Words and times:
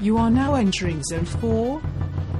You 0.00 0.16
are 0.18 0.30
now 0.30 0.54
entering 0.54 1.02
Zone 1.02 1.24
4. 1.24 1.82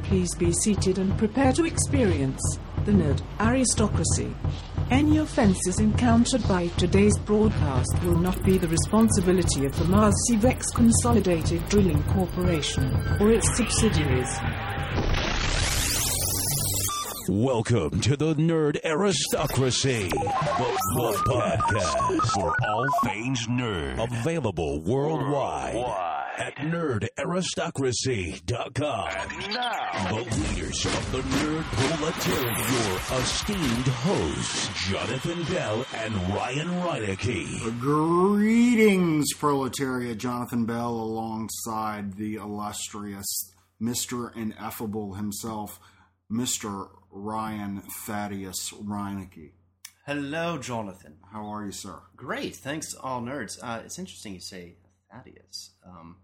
Please 0.05 0.33
be 0.37 0.53
seated 0.53 0.99
and 0.99 1.18
prepare 1.18 1.53
to 1.55 1.65
experience 1.65 2.41
the 2.84 2.92
nerd 2.92 3.20
aristocracy. 3.41 4.33
Any 4.92 5.18
offenses 5.18 5.81
encountered 5.81 6.47
by 6.47 6.68
today's 6.79 7.18
broadcast 7.18 8.00
will 8.05 8.16
not 8.16 8.41
be 8.45 8.59
the 8.59 8.68
responsibility 8.68 9.66
of 9.66 9.77
the 9.77 9.86
Marcivex 9.86 10.73
Consolidated 10.73 11.68
Drilling 11.68 12.00
Corporation 12.04 12.94
or 13.18 13.32
its 13.32 13.57
subsidiaries. 13.57 14.38
Welcome 17.29 18.00
to 18.02 18.16
the 18.16 18.34
Nerd 18.36 18.79
Aristocracy, 18.84 20.09
the, 20.11 21.22
podcast 21.27 22.20
for 22.34 22.54
all 22.68 22.86
things 23.02 23.48
nerd. 23.48 24.00
Available 24.00 24.80
worldwide 24.82 26.07
at 26.39 26.55
nerdaristocracy.com. 26.57 29.08
And 29.08 29.53
now, 29.53 30.08
the 30.08 30.25
leaders 30.36 30.86
of 30.86 31.12
the 31.12 31.21
nerd 31.21 31.64
proletariat, 31.64 32.71
your 32.71 33.01
esteemed 33.21 33.89
hosts, 33.89 34.71
Jonathan 34.89 35.43
Bell 35.53 35.85
and 35.95 36.15
Ryan 36.33 36.69
Reinecke. 36.69 37.79
Greetings, 37.81 39.35
proletariat. 39.35 40.17
Jonathan 40.19 40.65
Bell 40.65 40.91
alongside 40.91 42.15
the 42.15 42.37
illustrious 42.37 43.53
Mr. 43.83 44.34
Ineffable 44.37 45.15
himself, 45.15 45.81
Mr. 46.31 46.89
Ryan 47.11 47.83
Thaddeus 48.07 48.70
Reinecke. 48.73 49.53
Hello, 50.07 50.57
Jonathan. 50.59 51.17
How 51.33 51.47
are 51.53 51.67
you, 51.67 51.73
sir? 51.73 52.01
Great, 52.17 52.55
thanks, 52.57 52.95
all 52.95 53.20
nerds. 53.20 53.59
Uh, 53.62 53.81
it's 53.84 53.98
interesting 53.98 54.33
you 54.34 54.41
say 54.41 54.77
Thaddeus. 55.11 55.73
Um, 55.87 56.17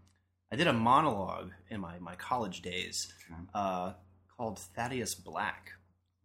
I 0.55 0.57
did 0.57 0.69
a 0.69 0.73
monologue 0.73 1.51
in 1.69 1.81
my, 1.81 1.99
my 1.99 2.15
college 2.15 2.63
days 2.63 3.13
uh, 3.57 3.95
called 4.37 4.61
Thaddeus 4.77 5.16
Black. 5.16 5.73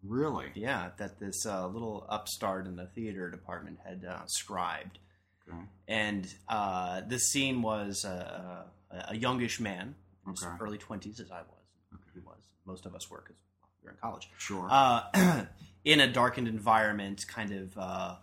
Really? 0.04 0.52
Yeah, 0.54 0.92
that 1.00 1.20
this 1.20 1.48
uh, 1.48 1.66
little 1.68 2.06
upstart 2.08 2.68
in 2.68 2.76
the 2.76 2.86
theater 2.94 3.32
department 3.32 3.80
had 3.84 4.06
uh, 4.06 4.20
scribed. 4.28 5.00
Okay. 5.48 5.58
And 5.88 6.32
uh, 6.48 7.02
this 7.08 7.24
scene 7.32 7.64
was 7.64 8.06
uh, 8.06 8.66
a, 8.92 9.06
a 9.08 9.16
youngish 9.16 9.60
man, 9.60 9.96
in 10.28 10.32
his 10.34 10.44
Okay. 10.44 10.54
early 10.62 10.78
20s, 10.78 11.20
as 11.20 11.32
I 11.32 11.40
was. 11.40 12.00
He 12.14 12.20
was. 12.20 12.38
Most 12.68 12.86
of 12.86 12.94
us 12.94 13.10
were 13.10 13.24
because 13.26 13.36
we 13.82 13.88
were 13.88 13.92
in 13.94 13.98
college. 13.98 14.30
Sure. 14.38 14.68
uh, 14.70 15.46
in 15.86 16.02
a 16.02 16.08
darkened 16.08 16.48
environment, 16.48 17.26
kind 17.28 17.52
of 17.52 17.76
uh, 17.80 18.16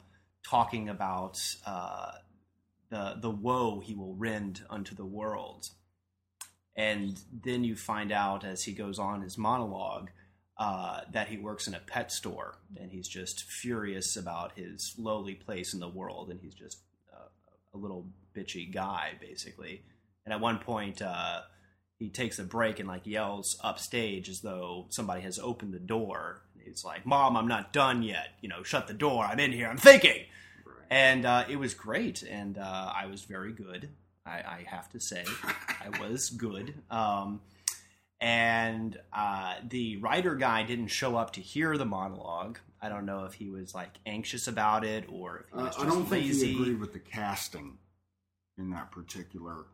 talking 0.48 0.88
about 0.88 1.36
uh, 1.66 2.12
the 2.90 3.16
the 3.20 3.30
woe 3.30 3.80
he 3.80 3.96
will 3.96 4.14
rend 4.14 4.62
unto 4.70 4.94
the 4.94 5.04
world, 5.04 5.66
and 6.76 7.18
then 7.44 7.64
you 7.64 7.74
find 7.74 8.12
out 8.12 8.44
as 8.44 8.64
he 8.64 8.72
goes 8.72 8.98
on 8.98 9.22
his 9.22 9.38
monologue 9.38 10.10
uh, 10.58 11.00
that 11.12 11.28
he 11.28 11.38
works 11.38 11.66
in 11.66 11.74
a 11.74 11.80
pet 11.80 12.12
store, 12.12 12.56
and 12.78 12.90
he's 12.90 13.08
just 13.08 13.44
furious 13.44 14.16
about 14.16 14.52
his 14.56 14.94
lowly 14.98 15.34
place 15.34 15.74
in 15.74 15.80
the 15.80 15.88
world, 15.88 16.30
and 16.30 16.40
he's 16.40 16.54
just 16.54 16.78
uh, 17.12 17.28
a 17.74 17.76
little 17.76 18.06
bitchy 18.34 18.72
guy, 18.72 19.12
basically. 19.20 19.82
And 20.24 20.32
at 20.32 20.40
one 20.40 20.58
point, 20.58 21.00
uh, 21.02 21.42
he 21.98 22.10
takes 22.10 22.38
a 22.38 22.44
break 22.44 22.78
and 22.78 22.88
like 22.88 23.06
yells 23.06 23.58
upstage 23.62 24.28
as 24.28 24.40
though 24.40 24.86
somebody 24.90 25.22
has 25.22 25.38
opened 25.38 25.72
the 25.72 25.78
door. 25.78 26.42
He's 26.62 26.84
like, 26.84 27.06
"Mom, 27.06 27.36
I'm 27.36 27.48
not 27.48 27.72
done 27.72 28.02
yet. 28.02 28.28
You 28.40 28.48
know, 28.48 28.62
shut 28.62 28.86
the 28.86 28.94
door. 28.94 29.24
I'm 29.24 29.40
in 29.40 29.52
here. 29.52 29.68
I'm 29.68 29.78
thinking." 29.78 30.24
And 30.90 31.26
uh, 31.26 31.44
it 31.48 31.56
was 31.56 31.74
great, 31.74 32.22
and 32.22 32.58
uh, 32.58 32.92
I 32.94 33.06
was 33.06 33.22
very 33.22 33.52
good. 33.52 33.90
I, 34.26 34.38
I 34.38 34.64
have 34.66 34.88
to 34.90 35.00
say, 35.00 35.24
I 35.44 35.88
was 36.00 36.30
good. 36.30 36.74
Um, 36.90 37.40
and 38.20 38.98
uh, 39.12 39.56
the 39.68 39.98
writer 39.98 40.34
guy 40.34 40.62
didn't 40.64 40.88
show 40.88 41.16
up 41.16 41.34
to 41.34 41.40
hear 41.40 41.76
the 41.76 41.84
monologue. 41.84 42.58
I 42.80 42.88
don't 42.88 43.06
know 43.06 43.24
if 43.24 43.34
he 43.34 43.48
was 43.48 43.74
like 43.74 43.90
anxious 44.06 44.48
about 44.48 44.84
it 44.84 45.04
or 45.08 45.38
if 45.40 45.46
he 45.52 45.58
Uh, 45.60 45.64
was 45.66 45.76
I 45.78 45.86
don't 45.86 46.04
think 46.06 46.26
lazy. 46.26 46.52
he 46.54 46.60
agreed 46.60 46.80
with 46.80 46.92
the 46.92 46.98
casting 46.98 47.78
in 48.58 48.70
that 48.70 48.90
particular. 48.90 49.66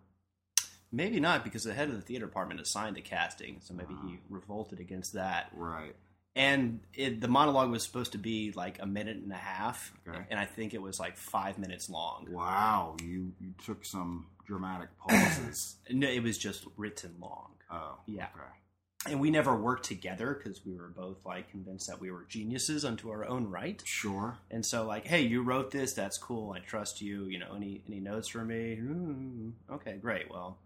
Maybe 0.90 1.20
not 1.20 1.42
because 1.44 1.64
the 1.64 1.72
head 1.72 1.88
of 1.88 1.94
the 1.94 2.02
theater 2.02 2.26
department 2.26 2.60
assigned 2.60 2.96
the 2.96 3.00
casting, 3.00 3.60
so 3.62 3.72
maybe 3.74 3.94
he 4.06 4.18
revolted 4.28 4.78
against 4.78 5.14
that. 5.14 5.50
Right. 5.54 5.96
And 6.34 6.80
it, 6.94 7.20
the 7.20 7.28
monologue 7.28 7.70
was 7.70 7.82
supposed 7.82 8.12
to 8.12 8.18
be 8.18 8.52
like 8.52 8.78
a 8.80 8.86
minute 8.86 9.18
and 9.18 9.30
a 9.32 9.36
half, 9.36 9.92
Okay. 10.08 10.24
and 10.30 10.40
I 10.40 10.46
think 10.46 10.72
it 10.72 10.80
was 10.80 10.98
like 10.98 11.16
five 11.18 11.58
minutes 11.58 11.90
long. 11.90 12.26
Wow. 12.30 12.96
You 13.02 13.32
you 13.38 13.52
took 13.64 13.84
some 13.84 14.26
dramatic 14.46 14.88
pauses. 14.98 15.76
No, 15.90 16.08
it 16.08 16.22
was 16.22 16.38
just 16.38 16.64
written 16.78 17.16
long, 17.20 17.50
oh. 17.70 17.98
Yeah. 18.06 18.28
Okay. 18.34 19.10
and 19.12 19.20
we 19.20 19.30
never 19.30 19.54
worked 19.54 19.84
together 19.84 20.32
because 20.32 20.64
we 20.64 20.74
were 20.74 20.88
both 20.88 21.18
like 21.26 21.50
convinced 21.50 21.86
that 21.88 22.00
we 22.00 22.10
were 22.10 22.24
geniuses 22.28 22.82
unto 22.84 23.10
our 23.10 23.26
own 23.28 23.50
right. 23.50 23.82
Sure. 23.84 24.38
And 24.50 24.64
so, 24.64 24.86
like, 24.86 25.06
hey, 25.06 25.20
you 25.22 25.42
wrote 25.42 25.70
this. 25.70 25.92
That's 25.92 26.16
cool. 26.16 26.52
I 26.52 26.60
trust 26.60 27.02
you. 27.02 27.24
You 27.26 27.40
know, 27.40 27.52
any 27.56 27.82
any 27.86 28.00
notes 28.00 28.28
for 28.28 28.42
me? 28.44 28.78
"Mm, 28.80 29.52
okay, 29.70 29.98
great. 30.00 30.30
Well, 30.30 30.56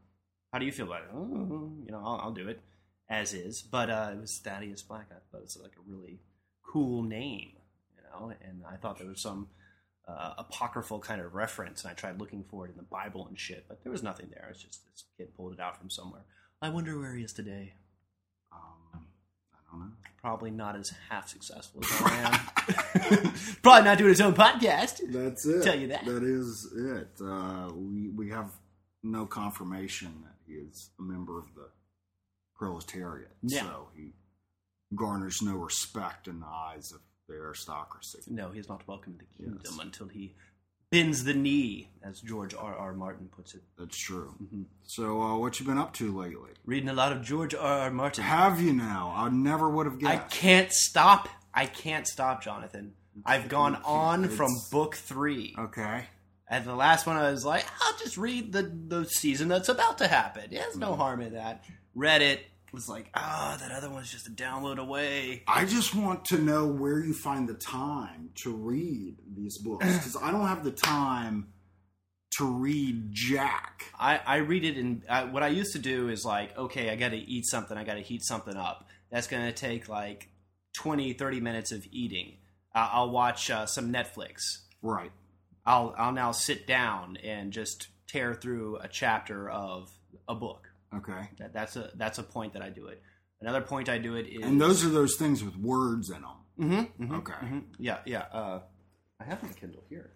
how 0.53 0.59
do 0.61 0.65
you 0.67 0.71
feel 0.73 0.87
about 0.87 1.03
it? 1.03 1.09
"Oh, 1.13 1.73
you 1.85 1.91
know, 1.91 2.03
I'll, 2.05 2.21
I'll 2.25 2.33
do 2.33 2.47
it 2.49 2.61
as 3.09 3.33
is. 3.33 3.63
But 3.63 3.91
uh, 3.91 4.11
it 4.13 4.21
was 4.21 4.39
Thaddeus 4.39 4.83
Black. 4.83 5.07
I 5.11 5.15
thought 5.31 5.39
it 5.39 5.45
was 5.45 5.59
like 5.63 5.73
a 5.77 5.91
really 5.91 6.21
cool 6.63 7.03
name, 7.03 7.53
you 7.97 8.03
know. 8.03 8.33
And 8.43 8.63
I 8.71 8.77
thought 8.77 8.99
there 8.99 9.09
was 9.09 9.21
some 9.21 9.49
uh, 10.09 10.35
apocryphal 10.39 11.01
kind 11.01 11.21
of 11.21 11.35
reference, 11.35 11.83
and 11.83 11.91
I 11.91 11.95
tried 11.95 12.19
looking 12.21 12.45
for 12.45 12.67
it 12.67 12.71
in 12.71 12.77
the 12.77 12.83
Bible 12.83 13.27
and 13.29 13.39
shit, 13.39 13.67
but 13.69 13.83
there 13.83 13.93
was 13.93 14.03
nothing 14.03 14.29
there. 14.33 14.49
It's 14.51 14.63
just 14.63 14.85
this 14.91 15.05
kid 15.17 15.35
pulled 15.37 15.53
it 15.53 15.61
out 15.61 15.79
from 15.79 15.91
somewhere. 15.91 16.23
I 16.63 16.69
wonder 16.69 16.99
where 16.99 17.15
he 17.15 17.23
is 17.25 17.33
today. 17.33 17.75
Um, 18.53 19.07
I 19.53 19.59
don't 19.71 19.81
know. 19.81 19.93
Probably 20.21 20.51
not 20.51 20.77
as 20.77 20.93
half 21.09 21.29
successful 21.29 21.83
as 21.85 22.03
I 22.03 22.17
am. 22.17 23.33
Probably 23.63 23.85
not 23.85 23.99
doing 23.99 24.09
his 24.11 24.21
own 24.21 24.35
podcast. 24.35 25.01
That's 25.13 25.45
it. 25.47 25.63
Tell 25.63 25.79
you 25.79 25.89
that. 25.89 26.05
That 26.05 26.23
is 26.25 26.69
it. 26.75 27.09
Uh, 27.23 27.71
we 27.75 28.09
we 28.09 28.31
have 28.31 28.51
no 29.03 29.27
confirmation 29.27 30.25
that 30.25 30.35
he 30.47 30.55
is 30.55 30.91
a 30.99 31.03
member 31.03 31.39
of 31.39 31.45
the 31.55 31.69
proletariat, 32.59 33.31
Yeah. 33.43 33.63
so 33.63 33.89
he 33.95 34.13
garners 34.95 35.41
no 35.43 35.57
respect 35.57 36.29
in 36.29 36.41
the 36.41 36.47
eyes 36.47 36.93
of 36.93 37.01
the 37.29 37.35
aristocracy. 37.35 38.19
No, 38.29 38.51
he 38.51 38.61
is 38.61 38.69
not 38.69 38.87
welcome 38.87 39.13
in 39.13 39.19
the 39.19 39.25
kingdom 39.45 39.61
Yes. 39.65 39.79
until 39.81 40.09
he 40.09 40.35
bends 40.91 41.25
the 41.25 41.35
knee, 41.35 41.91
as 42.03 42.21
George 42.21 42.55
R. 42.55 42.75
R. 42.77 42.93
Martin 42.95 43.29
puts 43.29 43.55
it. 43.55 43.63
That's 43.77 43.99
true. 43.99 44.35
Mm-hmm. 44.43 44.63
So, 44.85 45.21
uh, 45.21 45.37
what 45.39 45.59
you 45.59 45.67
been 45.67 45.79
up 45.79 45.93
to 45.95 46.17
lately? 46.17 46.51
Reading 46.65 46.89
a 46.89 46.93
lot 46.95 47.11
of 47.13 47.23
George 47.23 47.55
R. 47.55 47.81
R. 47.81 47.91
Martin. 47.91 48.23
Have 48.25 48.61
you 48.61 48.73
now? 48.73 49.13
I 49.17 49.29
never 49.29 49.69
would 49.69 49.87
have 49.87 49.99
given 49.99 50.17
I 50.17 50.19
can't 50.21 50.73
stop. 50.73 51.29
I 51.53 51.67
can't 51.67 52.07
stop, 52.07 52.43
Jonathan. 52.43 52.95
I've 53.25 53.49
gone 53.49 53.77
on 53.85 54.29
from 54.29 54.51
book 54.71 54.95
three. 54.95 55.55
Okay. 55.59 56.05
At 56.49 56.65
the 56.65 56.75
last 56.77 57.07
one, 57.09 57.17
I 57.17 57.31
was 57.33 57.45
like, 57.45 57.65
I'll 57.83 57.97
just 57.99 58.17
read 58.17 58.53
the, 58.53 58.63
the 58.63 59.05
season 59.07 59.49
that's 59.49 59.69
about 59.69 59.99
to 59.99 60.07
happen. 60.07 60.45
Yeah, 60.51 60.61
there's 60.61 60.73
Mm-hmm. 60.75 60.81
no 60.81 60.95
harm 60.95 61.21
in 61.23 61.33
that. 61.35 61.65
Read 61.97 62.23
it. 62.23 62.45
Was 62.73 62.89
like, 62.91 63.09
ah, 63.15 63.57
that 63.59 63.73
other 63.73 63.89
one's 63.89 64.13
just 64.13 64.29
a 64.29 64.31
download 64.31 64.79
away. 64.79 65.43
I 65.49 65.65
just 65.65 65.95
want 65.95 66.27
to 66.27 66.39
know 66.39 66.67
where 66.67 66.99
you 66.99 67.15
find 67.15 67.49
the 67.49 67.55
time 67.55 68.31
to 68.43 68.55
read 68.55 69.17
these 69.35 69.57
books 69.57 69.87
because 69.97 70.17
I 70.21 70.31
don't 70.31 70.47
have 70.47 70.63
the 70.63 70.73
time 70.73 71.49
to 72.37 72.45
read 72.45 73.13
Jack. 73.13 73.85
I, 73.99 74.21
I 74.27 74.37
read 74.37 74.65
it 74.65 74.77
in 74.77 75.03
what 75.31 75.43
I 75.43 75.49
used 75.49 75.73
to 75.73 75.79
do 75.79 76.11
is 76.11 76.23
like, 76.25 76.57
okay, 76.59 76.91
I 76.91 76.97
got 76.97 77.11
to 77.11 77.17
eat 77.17 77.47
something, 77.47 77.79
I 77.79 77.85
got 77.85 77.95
to 77.95 78.03
heat 78.03 78.23
something 78.23 78.57
up. 78.57 78.89
That's 79.11 79.27
going 79.27 79.47
to 79.47 79.53
take 79.53 79.89
like 79.89 80.29
20, 80.75 81.15
30 81.15 81.41
minutes 81.41 81.73
of 81.73 81.87
eating. 81.91 82.35
Uh, 82.75 82.91
I'll 82.93 83.11
watch 83.11 83.51
uh, 83.51 83.65
some 83.65 83.91
Netflix. 83.91 84.43
Right. 84.83 85.13
I'll 85.65 85.95
I'll 85.97 86.13
now 86.13 86.33
sit 86.33 86.67
down 86.67 87.17
and 87.25 87.53
just 87.53 87.89
tear 88.07 88.35
through 88.35 88.77
a 88.77 88.89
chapter 88.89 89.49
of 89.49 89.91
a 90.29 90.35
book. 90.35 90.69
Okay. 90.97 91.29
That, 91.39 91.53
that's 91.53 91.77
a 91.77 91.91
that's 91.95 92.19
a 92.19 92.23
point 92.23 92.53
that 92.55 92.63
I 92.63 92.71
do 92.71 92.87
it. 92.87 93.03
Another 93.41 93.61
point 93.61 93.89
I 93.89 93.99
do 93.99 94.17
it 94.17 94.27
is 94.27 94.43
And 94.45 94.61
those 94.61 94.85
are 94.85 94.89
those 94.89 95.17
things 95.17 95.45
with 95.45 95.57
words 95.57 96.11
in 96.11 96.23
them. 96.23 96.31
Mhm, 96.59 96.91
mhm, 96.99 97.19
Okay. 97.19 97.33
mhm. 97.43 97.65
yeah 97.79 97.99
yeah. 98.07 98.25
Uh, 98.33 98.61
I 99.21 99.25
have 99.25 99.43
my 99.43 99.51
Kindle 99.51 99.85
here. 99.89 100.13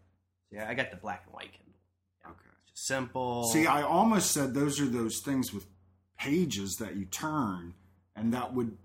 Yeah, 0.51 0.69
I 0.69 0.75
got 0.75 0.91
the 0.91 0.97
black 0.97 1.23
and 1.27 1.35
white 1.35 1.53
Kindle. 1.53 1.75
Okay. 2.27 2.51
Just 2.67 2.87
simple. 2.87 3.45
See, 3.53 3.67
I 3.67 3.83
almost 3.83 4.33
said 4.33 4.55
those 4.55 4.81
are 4.81 4.87
those 4.87 5.21
things 5.25 5.53
with 5.53 5.67
pages 6.19 6.77
that 6.77 6.97
you 6.97 7.05
turn, 7.07 7.75
and 8.17 8.33
that 8.35 8.55
would 8.55 8.77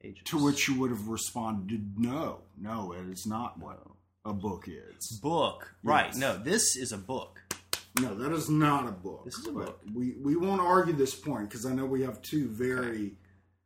pages. 0.00 0.22
to 0.26 0.38
which 0.44 0.68
you 0.68 0.78
would 0.80 0.90
have 0.90 1.08
responded, 1.08 1.98
"No, 1.98 2.42
no, 2.56 2.92
it 2.92 3.08
is 3.08 3.24
not 3.26 3.58
what 3.58 3.82
a 4.24 4.32
book 4.32 4.66
is." 4.68 5.18
book. 5.22 5.74
Right. 5.84 6.14
No, 6.16 6.36
this 6.36 6.76
is 6.76 6.90
a 6.92 6.98
book. 6.98 7.40
No, 8.02 8.14
that 8.14 8.32
is 8.32 8.48
not 8.50 8.86
a 8.88 8.92
book. 8.92 9.24
This 9.24 9.34
is 9.38 9.46
a 9.46 9.52
book. 9.52 9.80
We 9.94 10.14
we 10.20 10.36
won't 10.36 10.60
argue 10.60 10.92
this 10.94 11.14
point 11.14 11.48
because 11.48 11.64
I 11.66 11.72
know 11.74 11.86
we 11.86 12.02
have 12.02 12.20
two 12.22 12.48
very 12.48 13.14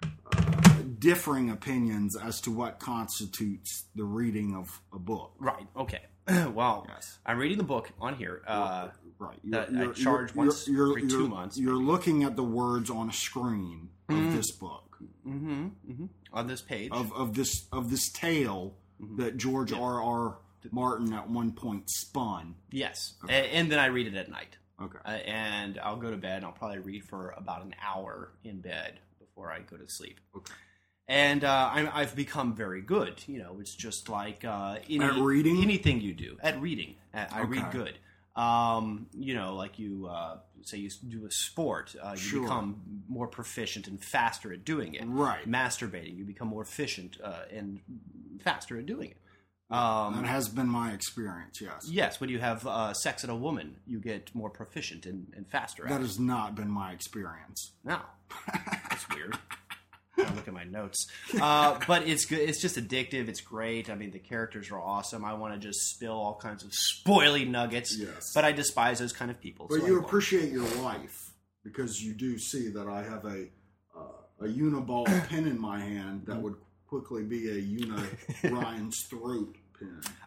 uh, 0.02 0.72
differing 0.98 1.50
opinions 1.50 2.16
as 2.16 2.40
to 2.42 2.50
what 2.50 2.78
constitutes 2.78 3.86
the 3.96 4.04
reading 4.04 4.54
of 4.54 4.80
a 4.92 4.98
book. 4.98 5.34
Right. 5.38 5.66
Okay. 5.76 6.02
well, 6.54 6.86
Yes. 6.88 7.18
I'm 7.26 7.38
reading 7.38 7.58
the 7.58 7.64
book 7.64 7.90
on 8.00 8.14
here. 8.16 8.42
Uh, 8.46 8.88
Right. 9.18 9.38
That 9.50 9.68
I 9.76 9.92
charge 9.92 10.34
once 10.34 10.66
every 10.66 11.06
two 11.06 11.28
months, 11.28 11.58
You're 11.58 11.74
looking 11.76 12.22
at 12.24 12.36
the 12.36 12.42
words 12.42 12.88
on 12.88 13.10
a 13.10 13.12
screen 13.12 13.90
of 14.08 14.16
Mhm. 14.16 14.32
this 14.34 14.50
book 14.52 14.96
Mm-hmm, 15.26 15.66
hmm 15.66 16.04
On 16.32 16.46
this 16.46 16.62
page. 16.62 16.90
of 16.90 17.12
of 17.12 17.34
this 17.34 17.66
of 17.70 17.90
this 17.90 18.10
tale 18.10 18.78
that 19.18 19.36
George 19.36 19.72
Yeah. 19.72 19.80
R. 19.80 20.02
R. 20.02 20.38
Martin 20.70 21.12
at 21.12 21.28
one 21.30 21.52
point 21.52 21.88
spun. 21.90 22.54
yes. 22.70 23.14
A- 23.28 23.32
And, 23.32 23.70
then 23.70 23.78
I 23.78 23.86
read 23.86 24.06
it 24.06 24.14
at 24.14 24.30
night. 24.30 24.56
Okay. 24.80 24.98
Uh, 25.04 25.08
and 25.10 25.78
I'll 25.78 25.96
go 25.96 26.10
to 26.10 26.16
bed 26.16 26.36
and 26.38 26.46
I'll 26.46 26.52
probably 26.52 26.78
read 26.78 27.04
for 27.04 27.30
about 27.36 27.62
an 27.64 27.74
hour 27.82 28.32
in 28.44 28.60
bed 28.60 28.98
before 29.18 29.50
I 29.52 29.60
go 29.60 29.76
to 29.76 29.88
sleep. 29.88 30.18
Okay. 30.36 30.52
And 31.08 31.42
uh, 31.44 31.70
I'm, 31.72 31.90
I've 31.92 32.14
become 32.14 32.54
very 32.54 32.80
good. 32.82 33.22
You 33.26 33.40
know, 33.40 33.56
it's 33.60 33.74
just 33.74 34.08
like 34.08 34.44
uh, 34.44 34.76
any, 34.88 35.04
At 35.04 35.16
reading? 35.16 35.60
anything 35.62 36.00
you 36.00 36.14
do 36.14 36.38
at 36.42 36.60
reading. 36.60 36.94
I 37.12 37.26
I 37.32 37.40
read 37.42 37.70
good. 37.72 37.98
Um, 38.36 39.08
you 39.12 39.34
know, 39.34 39.56
like 39.56 39.78
you 39.80 40.06
uh, 40.06 40.38
say 40.62 40.78
you 40.78 40.88
do 41.08 41.26
a 41.26 41.30
sport, 41.32 41.96
uh, 42.00 42.12
you 42.12 42.16
Sure. 42.18 42.42
become 42.42 43.02
more 43.08 43.26
proficient 43.26 43.88
and 43.88 44.02
faster 44.02 44.52
at 44.52 44.64
doing 44.64 44.94
it. 44.94 45.02
Right. 45.04 45.46
Masturbating, 45.50 46.16
you 46.16 46.24
become 46.24 46.46
more 46.48 46.62
efficient 46.62 47.18
uh, 47.22 47.40
and 47.52 47.80
faster 48.44 48.78
at 48.78 48.86
doing 48.86 49.10
it. 49.10 49.16
Um, 49.70 50.16
that 50.16 50.26
has 50.26 50.48
been 50.48 50.68
my 50.68 50.92
experience. 50.92 51.60
Yes. 51.60 51.88
Yes, 51.88 52.20
when 52.20 52.28
you 52.28 52.40
have 52.40 52.66
uh, 52.66 52.92
sex 52.92 53.22
at 53.22 53.30
a 53.30 53.34
woman, 53.34 53.76
you 53.86 54.00
get 54.00 54.34
more 54.34 54.50
proficient 54.50 55.06
and, 55.06 55.32
and 55.36 55.46
faster. 55.48 55.84
That 55.84 55.94
at 55.94 56.00
has 56.00 56.18
not 56.18 56.56
been 56.56 56.70
my 56.70 56.92
experience. 56.92 57.72
no, 57.84 58.00
that's 58.90 59.08
weird. 59.10 59.38
I 60.18 60.34
look 60.34 60.48
at 60.48 60.52
my 60.52 60.64
notes, 60.64 61.06
uh, 61.40 61.78
but 61.86 62.06
it's 62.06 62.26
good. 62.26 62.40
It's 62.40 62.60
just 62.60 62.76
addictive. 62.76 63.28
It's 63.28 63.40
great. 63.40 63.88
I 63.88 63.94
mean, 63.94 64.10
the 64.10 64.18
characters 64.18 64.70
are 64.70 64.80
awesome. 64.80 65.24
I 65.24 65.32
want 65.34 65.54
to 65.54 65.60
just 65.60 65.80
spill 65.94 66.12
all 66.12 66.34
kinds 66.34 66.62
of 66.62 66.72
spoily 66.72 67.48
nuggets. 67.48 67.96
Yes. 67.96 68.32
but 68.34 68.44
I 68.44 68.52
despise 68.52 68.98
those 68.98 69.12
kind 69.12 69.30
of 69.30 69.40
people. 69.40 69.66
But 69.70 69.80
so 69.80 69.86
you 69.86 69.98
appreciate 69.98 70.50
your 70.50 70.68
life 70.82 71.32
because 71.64 72.02
you 72.02 72.12
do 72.12 72.38
see 72.38 72.68
that 72.70 72.86
I 72.86 73.02
have 73.02 73.24
a 73.24 73.46
uh, 73.96 74.44
a 74.44 74.48
uniball 74.48 75.06
pen 75.28 75.46
in 75.46 75.58
my 75.58 75.80
hand 75.80 76.24
that 76.26 76.42
would 76.42 76.56
quickly 76.86 77.22
be 77.22 77.48
a 77.48 77.54
uni 77.54 78.02
Ryan's 78.44 79.02
throat 79.08 79.56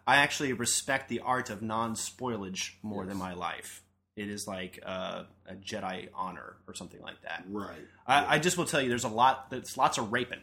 I 0.06 0.18
actually 0.18 0.54
respect 0.54 1.10
the 1.10 1.22
art 1.22 1.50
of 1.50 1.62
non-spoilage 1.62 2.74
more 2.82 3.06
than 3.06 3.18
my 3.18 3.34
life. 3.34 3.82
It 4.16 4.30
is 4.30 4.48
like 4.48 4.80
uh, 4.86 5.24
a 5.48 5.56
Jedi 5.56 6.10
honor 6.14 6.58
or 6.68 6.74
something 6.76 7.02
like 7.02 7.22
that. 7.24 7.46
Right. 7.50 7.88
I, 8.06 8.36
I 8.36 8.40
just 8.40 8.58
will 8.58 8.66
tell 8.66 8.82
you, 8.82 8.90
there's 8.90 9.06
a 9.06 9.10
lot. 9.10 9.50
There's 9.50 9.78
lots 9.78 9.98
of 9.98 10.12
raping. 10.12 10.42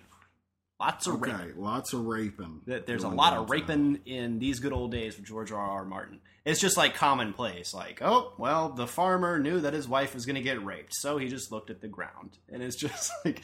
Lots 0.81 1.07
of 1.07 1.15
Okay. 1.23 1.31
raping. 1.33 1.61
Lots 1.63 1.93
of 1.93 2.07
raping. 2.07 2.63
That 2.67 2.87
there's 2.87 3.05
a 3.05 3.09
lot 3.09 3.35
of 3.35 3.51
raping 3.51 4.01
in 4.07 4.39
these 4.39 4.59
good 4.61 4.73
old 4.73 4.91
days 4.93 5.19
of 5.19 5.25
George 5.25 5.53
R. 5.53 5.61
R. 5.61 5.85
Martin. 5.85 6.21
It's 6.47 6.59
just 6.61 6.77
like 6.79 6.95
commonplace. 6.95 7.75
Like, 7.75 8.01
oh, 8.03 8.33
well, 8.39 8.71
the 8.71 8.87
farmer 8.87 9.39
knew 9.39 9.61
that 9.61 9.75
his 9.75 9.87
wife 9.87 10.15
was 10.15 10.25
going 10.25 10.37
to 10.37 10.43
get 10.43 10.65
raped, 10.65 10.95
so 10.95 11.19
he 11.19 11.29
just 11.29 11.53
looked 11.53 11.69
at 11.69 11.83
the 11.83 11.89
ground. 11.89 12.39
And 12.49 12.63
it's 12.63 12.77
just 12.77 13.13
like, 13.27 13.43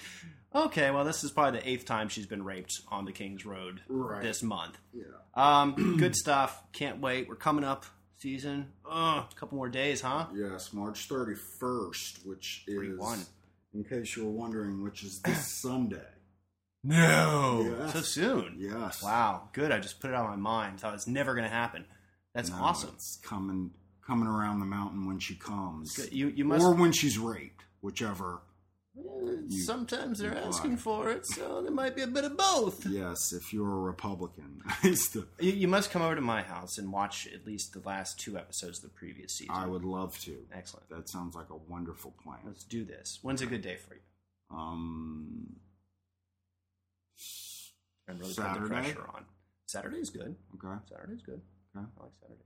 okay, 0.55 0.91
well, 0.91 1.05
this 1.05 1.23
is 1.23 1.31
probably 1.31 1.61
the 1.61 1.69
eighth 1.69 1.85
time 1.85 2.09
she's 2.09 2.27
been 2.27 2.43
raped 2.43 2.73
on 2.89 3.05
the 3.05 3.13
King's 3.13 3.45
Road 3.45 3.83
Right. 3.89 4.23
this 4.23 4.43
month. 4.43 4.79
Yeah. 4.95 5.03
Um, 5.35 5.97
good 5.99 6.17
stuff. 6.17 6.63
Can't 6.73 7.01
wait. 7.03 7.29
We're 7.29 7.37
coming 7.37 7.65
up 7.65 7.85
season. 8.19 8.73
Uh, 8.91 9.25
a 9.31 9.35
couple 9.37 9.59
more 9.59 9.69
days, 9.69 10.01
huh? 10.01 10.27
Yes, 10.35 10.73
March 10.73 11.07
31st, 11.07 12.25
which 12.27 12.65
is, 12.67 12.75
31. 12.75 13.19
in 13.75 13.85
case 13.85 14.17
you 14.17 14.25
were 14.25 14.31
wondering, 14.33 14.83
which 14.83 15.05
is 15.05 15.21
this 15.23 15.61
Sunday. 15.63 16.01
No. 16.87 17.77
Yes. 17.81 17.93
So 17.93 18.01
soon. 18.01 18.57
Yes. 18.59 19.03
Wow. 19.03 19.49
Good. 19.53 19.73
I 19.73 19.79
just 19.81 20.01
put 20.01 20.11
it 20.11 20.15
on 20.15 20.29
my 20.31 20.37
mind. 20.37 20.81
Thought 20.81 20.95
it's 20.95 21.07
never 21.07 21.35
going 21.35 21.45
to 21.49 21.55
happen. 21.55 21.85
That's 22.35 22.51
No, 22.51 22.57
awesome. 22.57 22.91
It's 22.95 23.19
coming, 23.23 23.71
coming 24.07 24.29
around 24.29 24.61
the 24.61 24.67
mountain 24.67 25.07
when 25.07 25.19
she 25.19 25.35
comes. 25.35 25.99
You 26.13 26.29
you 26.29 26.45
must. 26.45 26.65
Or 26.65 26.75
when 26.75 26.93
she's 26.93 27.19
raped, 27.19 27.65
whichever. 27.81 28.43
sometimes 29.49 30.19
they're 30.19 30.33
you 30.33 30.39
asking 30.39 30.77
for 30.79 31.11
it, 31.11 31.27
so 31.27 31.61
there 31.63 31.71
might 31.71 31.95
be 31.95 32.03
a 32.03 32.07
bit 32.07 32.25
of 32.25 32.37
both. 32.37 32.87
Yes, 32.87 33.33
if 33.33 33.53
you're 33.53 33.71
a 33.71 33.79
Republican. 33.81 34.61
The- 34.83 35.27
You, 35.41 35.53
you 35.53 35.69
must 35.69 35.91
come 35.91 36.03
over 36.03 36.15
to 36.15 36.21
my 36.21 36.43
house 36.43 36.79
and 36.79 36.91
watch 36.93 37.27
at 37.35 37.47
least 37.47 37.73
the 37.73 37.81
last 37.87 38.19
two 38.19 38.39
episodes 38.39 38.79
of 38.79 38.91
the 38.91 38.97
previous 38.97 39.37
season. 39.37 39.55
I 39.55 39.67
would 39.67 39.85
love 39.85 40.19
to. 40.21 40.37
Excellent. 40.55 40.89
That 40.89 41.09
sounds 41.09 41.35
like 41.35 41.51
a 41.51 41.57
wonderful 41.57 42.15
plan. 42.23 42.39
Let's 42.47 42.65
do 42.65 42.85
this. 42.85 43.19
When's 43.23 43.43
a 43.43 43.47
good 43.47 43.63
day 43.63 43.77
for 43.77 43.95
you? 43.95 44.01
Um, 44.51 45.57
I'm 48.09 48.19
really 48.19 48.35
putting 48.35 48.45
the 48.45 48.55
Saturday? 48.55 48.69
pressure 48.69 49.07
on. 49.15 49.25
Saturday 49.67 49.97
is 49.99 50.11
good. 50.11 50.37
okay. 50.55 50.77
Saturday's 50.89 51.23
good. 51.23 51.41
Okay. 51.77 51.87
I 51.99 52.03
like 52.03 52.13
Saturday. 52.21 52.43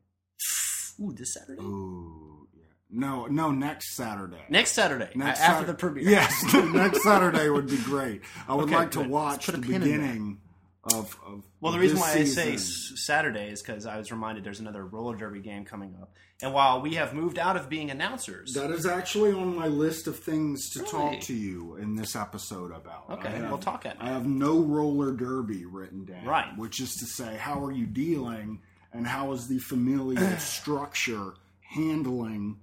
Ooh, 1.02 1.12
this 1.12 1.34
Saturday. 1.34 1.62
Ooh, 1.62 2.48
yeah. 2.54 2.62
No, 2.90 3.26
no, 3.26 3.50
next 3.52 3.94
Saturday. 3.94 4.42
Next 4.48 4.72
Saturday, 4.72 5.10
Next 5.14 5.40
after 5.40 5.66
the 5.66 5.74
premiere. 5.74 6.08
Yes, 6.10 6.52
next 6.54 7.02
Saturday 7.02 7.48
would 7.48 7.68
be 7.68 7.76
great. 7.78 8.22
I 8.48 8.54
would 8.54 8.64
Okay, 8.64 8.74
like 8.74 8.90
to 8.92 8.98
good. 8.98 9.10
watch 9.10 9.46
the 9.46 9.58
beginning 9.58 10.40
of, 10.85 11.17
of. 11.27 11.44
Well, 11.61 11.73
the 11.73 11.79
reason 11.79 11.99
why 11.99 12.12
I 12.12 12.25
say 12.25 12.56
Saturday 12.56 13.50
is 13.50 13.62
because 13.62 13.87
I 13.87 13.99
was 13.99 14.11
reminded 14.11 14.44
there's 14.44 14.61
another 14.61 14.85
roller 14.87 15.17
derby 15.17 15.41
game 15.41 15.65
coming 15.65 15.94
up, 16.00 16.15
and 16.43 16.55
while 16.55 16.81
we 16.81 16.94
have 16.94 17.12
moved 17.12 17.38
out 17.38 17.56
of 17.56 17.69
being 17.69 17.91
announcers, 17.91 18.55
That 18.55 18.71
is 18.71 18.87
actually 18.87 19.32
on 19.32 19.55
my 19.55 19.67
list 19.69 20.06
of 20.06 20.19
things 20.19 20.71
to 20.71 20.79
Really? 20.81 20.91
talk 20.91 21.21
to 21.23 21.35
you 21.35 21.77
in 21.77 21.97
this 21.97 22.17
episode 22.17 22.73
about. 22.73 23.11
Okay, 23.11 23.29
have, 23.29 23.49
we'll 23.50 23.59
talk 23.59 23.85
at 23.85 23.97
I 24.00 24.09
have 24.09 24.27
no 24.27 24.61
roller 24.61 25.12
derby 25.12 25.67
written 25.67 26.05
down. 26.06 26.25
Right. 26.25 26.56
Which 26.56 26.81
is 26.81 26.94
to 26.97 27.05
say, 27.06 27.37
how 27.37 27.62
are 27.65 27.73
you 27.73 27.87
dealing 27.87 28.61
and 28.93 29.06
how 29.06 29.32
is 29.32 29.49
the 29.49 29.59
familial 29.59 30.17
structure 30.38 31.35
handling 31.61 32.59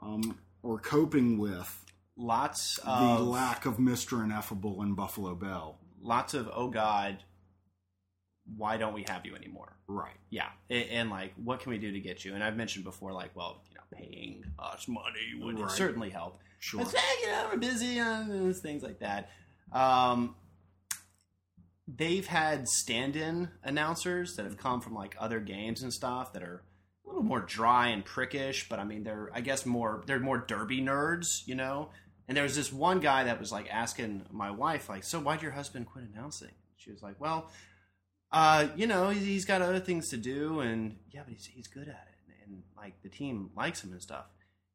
um, 0.00 0.38
or 0.62 0.78
coping 0.78 1.38
with 1.38 1.84
lots 2.16 2.78
of 2.84 3.18
the 3.18 3.24
lack 3.24 3.66
of 3.66 3.78
Mr. 3.78 4.22
Ineffable 4.22 4.82
in 4.82 4.94
Buffalo 4.94 5.34
Bell? 5.34 5.78
lots 6.02 6.34
of 6.34 6.48
oh 6.54 6.68
god, 6.68 7.24
why 8.56 8.76
don't 8.76 8.94
we 8.94 9.04
have 9.08 9.24
you 9.26 9.34
anymore? 9.34 9.72
Right. 9.88 10.16
Yeah, 10.30 10.48
and, 10.70 10.84
and 10.90 11.10
like 11.10 11.32
what 11.42 11.60
can 11.60 11.70
we 11.70 11.78
do 11.78 11.90
to 11.92 12.00
get 12.00 12.24
you? 12.24 12.34
And 12.34 12.44
I've 12.44 12.56
mentioned 12.56 12.84
before, 12.84 13.12
like 13.12 13.34
well, 13.34 13.62
you 13.70 13.74
know, 13.76 13.82
paying 13.92 14.44
us 14.58 14.86
money 14.88 15.34
would 15.40 15.58
Right. 15.58 15.70
certainly 15.70 16.10
help. 16.10 16.38
Sure. 16.58 16.84
But, 16.84 16.94
you 17.20 17.28
know, 17.28 17.48
we're 17.52 17.58
busy 17.58 17.98
and 17.98 18.56
things 18.56 18.82
like 18.82 19.00
that. 19.00 19.30
Um, 19.72 20.34
they've 21.88 22.26
had 22.26 22.68
stand-in 22.68 23.48
announcers 23.62 24.36
that 24.36 24.44
have 24.44 24.56
come 24.56 24.80
from 24.80 24.94
like 24.94 25.16
other 25.18 25.40
games 25.40 25.82
and 25.82 25.92
stuff 25.92 26.32
that 26.32 26.42
are 26.42 26.62
a 27.04 27.08
little 27.08 27.22
more 27.22 27.40
dry 27.40 27.88
and 27.88 28.04
prickish, 28.04 28.68
but 28.68 28.78
I 28.78 28.84
mean 28.84 29.04
they're 29.04 29.30
I 29.32 29.40
guess 29.40 29.64
more 29.66 30.02
they're 30.06 30.18
more 30.20 30.38
derby 30.38 30.80
nerds, 30.80 31.46
you 31.46 31.54
know. 31.54 31.90
And 32.28 32.36
there 32.36 32.42
was 32.42 32.56
this 32.56 32.72
one 32.72 32.98
guy 32.98 33.24
that 33.24 33.38
was 33.38 33.52
like 33.52 33.68
asking 33.70 34.24
my 34.32 34.50
wife, 34.50 34.88
like, 34.88 35.04
"So 35.04 35.20
why'd 35.20 35.42
your 35.42 35.52
husband 35.52 35.86
quit 35.86 36.06
announcing?" 36.12 36.50
She 36.76 36.90
was 36.90 37.00
like, 37.02 37.20
"Well, 37.20 37.48
uh, 38.32 38.68
you 38.76 38.86
know, 38.86 39.10
he's, 39.10 39.24
he's 39.24 39.44
got 39.44 39.62
other 39.62 39.80
things 39.80 40.08
to 40.10 40.16
do, 40.16 40.60
and 40.60 40.96
yeah, 41.10 41.22
but 41.24 41.32
he's 41.32 41.46
he's 41.46 41.66
good 41.66 41.88
at 41.88 42.08
it, 42.08 42.32
and, 42.44 42.54
and 42.54 42.62
like 42.76 43.02
the 43.02 43.08
team 43.08 43.50
likes 43.56 43.82
him 43.82 43.92
and 43.92 44.02
stuff." 44.02 44.26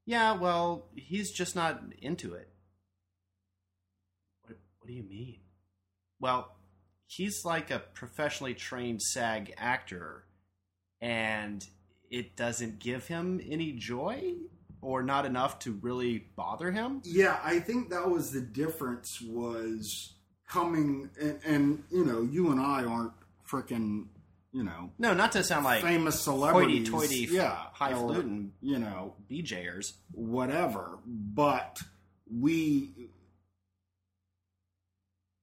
Yeah, 0.05 0.33
well, 0.33 0.87
he's 0.95 1.31
just 1.31 1.55
not 1.55 1.81
into 2.01 2.33
it. 2.33 2.49
What, 4.43 4.57
what 4.79 4.87
do 4.87 4.93
you 4.93 5.03
mean? 5.03 5.39
Well, 6.19 6.55
he's 7.07 7.45
like 7.45 7.71
a 7.71 7.79
professionally 7.79 8.53
trained 8.53 9.01
SAG 9.01 9.53
actor, 9.57 10.25
and 11.01 11.65
it 12.09 12.35
doesn't 12.35 12.79
give 12.79 13.07
him 13.07 13.41
any 13.47 13.73
joy 13.73 14.33
or 14.81 15.03
not 15.03 15.25
enough 15.25 15.59
to 15.59 15.73
really 15.81 16.25
bother 16.35 16.71
him. 16.71 17.01
Yeah, 17.05 17.39
I 17.43 17.59
think 17.59 17.89
that 17.91 18.09
was 18.09 18.31
the 18.31 18.41
difference 18.41 19.21
was 19.21 20.13
coming 20.49 21.09
and, 21.19 21.39
and 21.45 21.83
you 21.91 22.03
know, 22.05 22.21
you 22.23 22.51
and 22.51 22.59
I 22.59 22.83
aren't 22.83 23.13
freaking, 23.51 24.05
you 24.51 24.63
know, 24.63 24.91
No, 24.99 25.13
not 25.13 25.31
to 25.33 25.43
sound 25.43 25.65
like 25.65 25.81
famous 25.83 26.21
celebrities. 26.21 26.89
hoity-toity, 26.89 27.33
yeah, 27.35 27.57
highfalutin 27.73 28.53
you 28.61 28.79
know, 28.79 29.15
BJers. 29.29 29.93
whatever. 30.11 30.99
But 31.05 31.79
we 32.29 33.09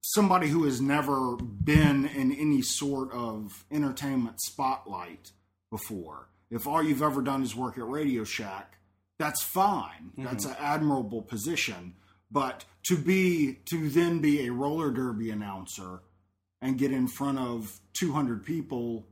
somebody 0.01 0.47
who 0.47 0.63
has 0.63 0.81
never 0.81 1.35
been 1.37 2.05
in 2.05 2.31
any 2.31 2.61
sort 2.61 3.11
of 3.11 3.65
entertainment 3.71 4.41
spotlight 4.41 5.31
before. 5.69 6.29
If 6.49 6.65
all 6.65 6.81
you've 6.81 7.03
ever 7.03 7.21
done 7.21 7.43
is 7.43 7.55
work 7.55 7.77
at 7.77 7.87
Radio 7.87 8.23
Shack, 8.23 8.77
that's 9.19 9.43
fine. 9.43 10.11
Mm-hmm. 10.13 10.23
That's 10.23 10.45
an 10.45 10.55
admirable 10.59 11.21
position. 11.21 11.93
But 12.31 12.65
to 12.87 12.97
be 12.97 13.59
to 13.65 13.89
then 13.89 14.19
be 14.19 14.47
a 14.47 14.51
roller 14.51 14.91
derby 14.91 15.29
announcer 15.29 16.01
and 16.61 16.77
get 16.77 16.91
in 16.91 17.07
front 17.07 17.37
of 17.39 17.79
200 17.99 18.45
people 18.45 19.07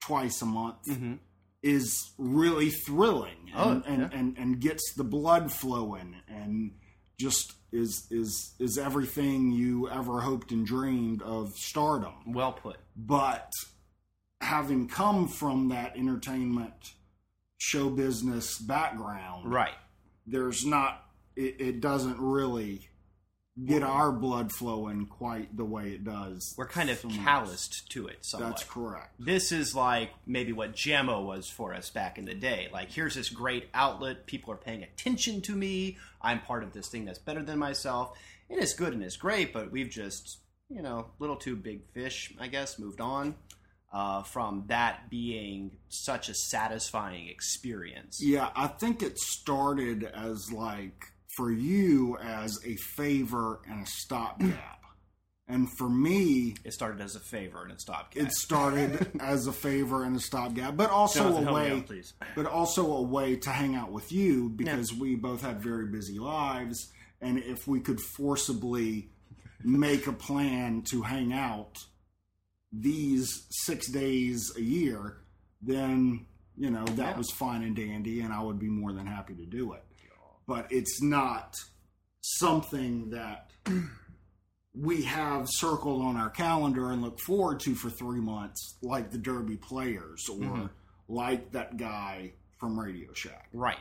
twice 0.00 0.42
a 0.42 0.46
month 0.46 0.76
Mm-hmm. 0.88 1.14
is 1.62 2.12
really 2.18 2.70
thrilling 2.70 3.50
and, 3.54 3.82
Oh, 3.86 3.90
and, 3.92 4.02
yeah. 4.02 4.18
and, 4.18 4.36
and 4.38 4.60
gets 4.60 4.92
the 4.96 5.04
blood 5.04 5.52
flowing 5.52 6.16
and 6.28 6.72
just 7.20 7.52
is 7.72 8.06
is 8.10 8.54
is 8.58 8.76
everything 8.78 9.52
you 9.52 9.88
ever 9.88 10.20
hoped 10.20 10.50
and 10.50 10.66
dreamed 10.66 11.22
of 11.22 11.52
stardom. 11.56 12.12
Well 12.26 12.52
put. 12.52 12.76
But 12.96 13.50
having 14.40 14.88
come 14.88 15.28
from 15.28 15.68
that 15.68 15.96
entertainment 15.96 16.74
show 17.58 17.88
business 17.90 18.58
background, 18.58 19.52
Right. 19.52 19.74
there's 20.26 20.66
not 20.66 21.04
it, 21.36 21.60
it 21.60 21.80
doesn't 21.80 22.18
really 22.18 22.88
get 23.66 23.82
our 23.82 24.10
blood 24.10 24.50
flowing 24.52 25.06
quite 25.06 25.56
the 25.56 25.64
way 25.64 25.90
it 25.90 26.04
does. 26.04 26.54
We're 26.56 26.68
kind 26.68 26.90
of 26.90 26.98
someone 26.98 27.22
calloused 27.22 27.90
to 27.90 28.06
it 28.06 28.24
somewhat. 28.24 28.50
That's 28.50 28.64
correct. 28.64 29.14
this 29.18 29.52
is 29.52 29.74
like 29.74 30.10
maybe 30.26 30.52
what 30.52 30.74
Jammo 30.74 31.24
was 31.24 31.48
for 31.48 31.74
us 31.74 31.90
back 31.90 32.18
in 32.18 32.24
the 32.24 32.34
day. 32.34 32.68
Like, 32.72 32.90
here's 32.90 33.14
this 33.14 33.28
great 33.28 33.68
outlet. 33.74 34.26
People 34.26 34.52
are 34.52 34.56
paying 34.56 34.82
attention 34.82 35.42
to 35.42 35.52
me. 35.52 35.98
I'm 36.20 36.40
part 36.40 36.62
of 36.62 36.72
this 36.72 36.88
thing 36.88 37.04
that's 37.04 37.18
better 37.18 37.42
than 37.42 37.58
myself. 37.58 38.16
And 38.48 38.60
it's 38.60 38.74
good 38.74 38.92
and 38.92 39.02
it's 39.02 39.16
great, 39.16 39.52
but 39.52 39.70
we've 39.70 39.90
just, 39.90 40.38
you 40.68 40.82
know, 40.82 41.08
little 41.18 41.36
too 41.36 41.56
big 41.56 41.82
fish, 41.92 42.34
I 42.40 42.48
guess, 42.48 42.78
moved 42.78 43.00
on 43.00 43.34
uh, 43.92 44.22
from 44.22 44.64
that 44.68 45.10
being 45.10 45.76
such 45.88 46.28
a 46.28 46.34
satisfying 46.34 47.28
experience. 47.28 48.18
Yeah, 48.22 48.50
I 48.56 48.66
think 48.68 49.02
it 49.02 49.18
started 49.18 50.04
as 50.04 50.50
like 50.52 51.12
for 51.36 51.50
you 51.50 52.16
as 52.22 52.58
a 52.64 52.76
favor 52.76 53.60
and 53.68 53.82
a 53.82 53.86
stopgap. 53.86 54.80
and 55.48 55.68
for 55.78 55.88
me, 55.88 56.54
It 56.64 56.72
started 56.72 57.00
as 57.00 57.16
a 57.16 57.20
favor 57.20 57.64
and 57.66 57.80
stopped. 57.80 58.14
Cat. 58.14 58.24
it 58.24 58.32
started 58.32 59.10
as 59.20 59.46
a 59.46 59.52
favor 59.52 60.04
and 60.04 60.16
a 60.16 60.20
stopgap, 60.20 60.76
but 60.76 60.90
also 60.90 61.20
Jonathan, 61.24 61.48
a 61.48 61.52
way 61.52 61.70
out, 61.72 61.86
please. 61.86 62.14
but 62.36 62.46
also 62.46 62.92
a 62.92 63.02
way 63.02 63.36
to 63.36 63.50
hang 63.50 63.74
out 63.74 63.92
with 63.92 64.12
you 64.12 64.48
because 64.50 64.92
we 64.94 65.14
both 65.16 65.42
had 65.42 65.60
very 65.62 65.86
busy 65.86 66.18
lives 66.18 66.90
and 67.20 67.38
if 67.38 67.66
we 67.68 67.80
could 67.80 68.00
forcibly 68.00 69.10
make 69.64 70.06
a 70.06 70.12
plan 70.12 70.82
to 70.82 71.02
hang 71.02 71.32
out 71.32 71.78
these 72.72 73.46
6 73.66 73.90
days 73.92 74.50
a 74.56 74.60
year 74.62 75.18
then 75.60 76.26
you 76.56 76.70
know 76.70 76.84
that 76.84 76.96
Yeah. 77.12 77.18
was 77.18 77.30
fine 77.30 77.62
and 77.62 77.76
dandy 77.76 78.20
and 78.20 78.32
I 78.32 78.42
would 78.42 78.58
be 78.58 78.68
more 78.68 78.92
than 78.92 79.06
happy 79.06 79.34
to 79.34 79.44
do 79.46 79.72
it 79.74 79.84
but 80.46 80.66
it's 80.70 81.02
not 81.02 81.56
something 82.20 83.10
that 83.10 83.50
we 84.74 85.02
have 85.02 85.46
circled 85.48 86.02
on 86.02 86.16
our 86.16 86.30
calendar 86.30 86.90
and 86.90 87.02
look 87.02 87.18
forward 87.20 87.60
to 87.60 87.74
for 87.74 87.90
three 87.90 88.20
months, 88.20 88.76
like 88.82 89.10
the 89.10 89.18
Derby 89.18 89.56
players 89.56 90.24
or 90.30 90.38
Mm-hmm. 90.38 90.66
like 91.08 91.52
that 91.52 91.76
guy 91.76 92.32
from 92.58 92.78
Radio 92.78 93.12
Shack. 93.12 93.48
Right. 93.52 93.78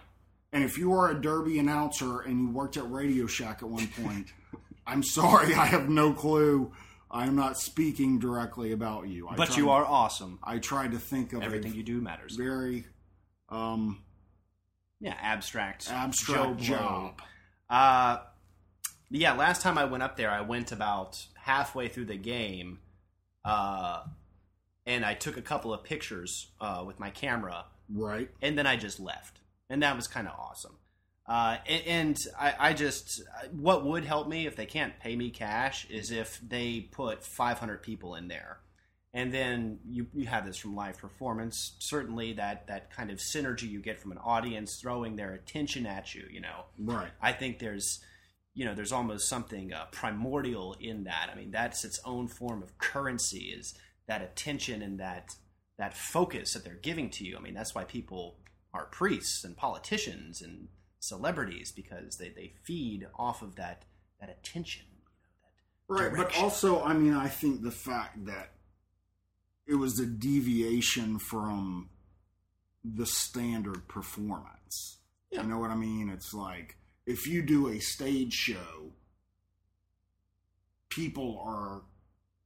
And 0.53 0.63
if 0.65 0.77
you 0.77 0.91
are 0.93 1.09
a 1.11 1.21
Derby 1.21 1.59
announcer 1.59 2.19
and 2.21 2.41
you 2.41 2.49
worked 2.51 2.75
at 2.77 2.89
Radio 2.91 3.25
Shack 3.25 3.63
at 3.63 3.69
one 3.69 3.87
point, 4.03 4.27
I'm 4.87 5.03
sorry, 5.03 5.53
I 5.55 5.65
have 5.67 5.87
no 5.87 6.11
clue. 6.11 6.73
I'm 7.09 7.35
not 7.35 7.57
speaking 7.57 8.19
directly 8.19 8.71
about 8.73 9.07
you. 9.07 9.27
I 9.29 9.35
But 9.35 9.47
tried- 9.47 9.57
you 9.57 9.69
are 9.69 9.85
awesome. 9.85 10.39
I 10.43 10.57
tried 10.59 10.91
to 10.91 10.99
think 10.99 11.31
of 11.33 11.41
Everything 11.43 11.73
you 11.73 11.83
do 11.83 12.01
matters. 12.01 12.35
very 12.35 12.85
um, 13.49 14.01
Yeah, 15.01 15.15
abstract. 15.21 15.89
Abstract 15.91 16.43
Blow. 16.43 16.53
job. 16.55 17.21
Uh, 17.69 18.19
yeah, 19.09 19.33
last 19.33 19.61
time 19.61 19.77
I 19.77 19.85
went 19.85 20.03
up 20.03 20.15
there, 20.15 20.29
I 20.29 20.41
went 20.41 20.71
about 20.71 21.25
halfway 21.35 21.87
through 21.89 22.05
the 22.05 22.15
game, 22.17 22.79
uh, 23.43 24.03
and 24.85 25.03
I 25.03 25.15
took 25.15 25.35
a 25.37 25.41
couple 25.41 25.73
of 25.73 25.83
pictures 25.83 26.51
uh, 26.61 26.83
with 26.85 26.99
my 26.99 27.09
camera, 27.09 27.65
Right. 27.93 28.29
and 28.41 28.57
then 28.57 28.67
I 28.67 28.75
just 28.77 28.99
left, 28.99 29.39
and 29.69 29.81
that 29.83 29.95
was 29.95 30.07
kind 30.07 30.27
of 30.27 30.33
awesome. 30.39 30.77
Uh, 31.27 31.57
and 31.67 31.83
and 31.87 32.17
I, 32.39 32.53
I 32.69 32.73
just 32.73 33.21
what 33.51 33.85
would 33.85 34.05
help 34.05 34.27
me 34.27 34.47
if 34.47 34.55
they 34.55 34.65
can't 34.65 34.99
pay 34.99 35.15
me 35.15 35.29
cash 35.29 35.87
is 35.89 36.11
if 36.11 36.39
they 36.45 36.81
put 36.91 37.23
500 37.23 37.81
people 37.83 38.15
in 38.15 38.27
there, 38.27 38.59
and 39.13 39.33
then 39.33 39.79
you 39.85 40.07
you 40.13 40.25
have 40.25 40.45
this 40.45 40.57
from 40.57 40.75
live 40.75 40.97
performance. 40.97 41.73
Certainly, 41.79 42.33
that 42.33 42.67
that 42.67 42.95
kind 42.95 43.11
of 43.11 43.17
synergy 43.17 43.69
you 43.69 43.81
get 43.81 43.99
from 43.99 44.11
an 44.11 44.17
audience 44.19 44.75
throwing 44.75 45.15
their 45.15 45.33
attention 45.33 45.85
at 45.85 46.15
you, 46.15 46.25
you 46.31 46.39
know. 46.39 46.65
Right. 46.79 47.11
I 47.21 47.33
think 47.33 47.59
there's, 47.59 47.99
you 48.53 48.63
know, 48.63 48.73
there's 48.73 48.93
almost 48.93 49.27
something 49.27 49.73
uh, 49.73 49.85
primordial 49.91 50.77
in 50.79 51.03
that. 51.03 51.29
I 51.31 51.35
mean, 51.35 51.51
that's 51.51 51.83
its 51.83 51.99
own 52.05 52.27
form 52.27 52.63
of 52.63 52.77
currency 52.77 53.53
is 53.57 53.73
that 54.07 54.21
attention 54.21 54.81
and 54.81 54.99
that 55.01 55.35
that 55.77 55.97
focus 55.97 56.53
that 56.53 56.63
they're 56.63 56.75
giving 56.75 57.09
to 57.09 57.25
you. 57.25 57.35
I 57.37 57.41
mean, 57.41 57.53
that's 57.53 57.75
why 57.75 57.83
people 57.83 58.37
are 58.73 58.85
priests 58.85 59.43
and 59.43 59.57
politicians 59.57 60.41
and 60.41 60.69
celebrities 60.99 61.73
because 61.73 62.17
they, 62.17 62.29
they 62.29 62.53
feed 62.63 63.07
off 63.17 63.41
of 63.41 63.57
that 63.57 63.83
that 64.21 64.29
attention. 64.29 64.85
You 65.89 65.95
know, 65.95 66.01
that 66.01 66.13
Right, 66.15 66.15
but 66.15 66.37
also, 66.37 66.81
I 66.81 66.93
mean, 66.93 67.13
I 67.13 67.27
think 67.27 67.61
the 67.61 67.71
fact 67.71 68.25
that 68.25 68.51
it 69.67 69.75
was 69.75 69.99
a 69.99 70.05
deviation 70.05 71.19
from 71.19 71.89
the 72.83 73.05
standard 73.05 73.87
performance. 73.87 74.97
Yeah. 75.29 75.43
You 75.43 75.49
know 75.49 75.59
what 75.59 75.69
I 75.71 75.75
mean? 75.75 76.09
It's 76.09 76.33
like 76.33 76.75
if 77.05 77.27
you 77.27 77.41
do 77.41 77.67
a 77.69 77.79
stage 77.79 78.33
show, 78.33 78.91
people 80.89 81.39
are 81.45 81.81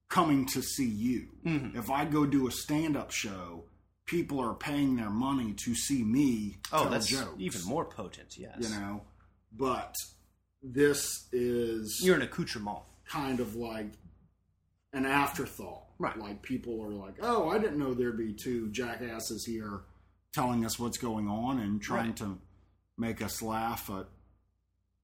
coming 0.09 0.45
to 0.47 0.61
see 0.61 0.87
you. 0.87 1.27
Mhm. 1.45 1.75
If 1.75 1.89
I 1.89 2.05
go 2.05 2.25
do 2.25 2.47
a 2.47 2.51
stand 2.51 2.95
up 2.95 3.11
show, 3.11 3.65
people 4.05 4.39
are 4.39 4.53
paying 4.53 4.95
their 4.95 5.09
money 5.09 5.53
to 5.53 5.73
see 5.75 6.03
me 6.03 6.57
oh, 6.71 6.89
that's 6.89 7.07
jokes. 7.07 7.35
even 7.39 7.63
more 7.63 7.85
potent. 7.85 8.37
Yes, 8.37 8.55
You 8.59 8.69
know, 8.69 9.01
but 9.51 9.95
this 10.61 11.27
is 11.31 12.01
you're 12.03 12.15
an 12.15 12.21
accoutrement. 12.21 12.83
kind 13.07 13.39
of 13.39 13.55
like 13.55 13.93
an 14.93 15.05
afterthought. 15.05 15.84
Right. 15.97 16.17
Like 16.17 16.41
people 16.41 16.81
are 16.83 16.91
like, 16.93 17.15
oh, 17.21 17.49
I 17.49 17.57
didn't 17.57 17.79
know 17.79 17.93
there'd 17.93 18.17
be 18.17 18.33
two 18.33 18.69
jackasses 18.69 19.45
here 19.45 19.81
telling 20.33 20.65
us 20.65 20.77
what's 20.77 20.97
going 20.97 21.27
on 21.29 21.59
and 21.59 21.81
trying 21.81 22.07
Right. 22.07 22.17
to 22.17 22.37
make 22.97 23.21
us 23.21 23.41
laugh 23.41 23.89
at 23.89 24.07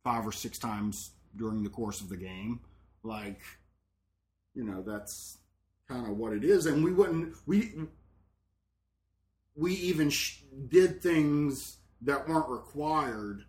five 0.03 0.25
or 0.27 0.31
six 0.31 0.57
times 0.59 1.11
during 1.35 1.63
the 1.63 1.69
course 1.69 2.01
of 2.01 2.09
the 2.09 2.17
game. 2.17 2.59
Like, 3.03 3.39
you 4.53 4.63
know, 4.65 4.81
that's 4.81 5.37
kind 5.87 6.05
of 6.09 6.17
what 6.17 6.33
it 6.33 6.43
is. 6.43 6.65
And 6.65 6.83
we 6.83 6.91
wouldn't, 6.91 7.35
we, 7.45 7.71
we 9.55 9.73
even 9.75 10.09
sh- 10.09 10.41
did 10.67 11.01
things 11.01 11.77
that 12.01 12.27
weren't 12.27 12.49
required, 12.49 13.43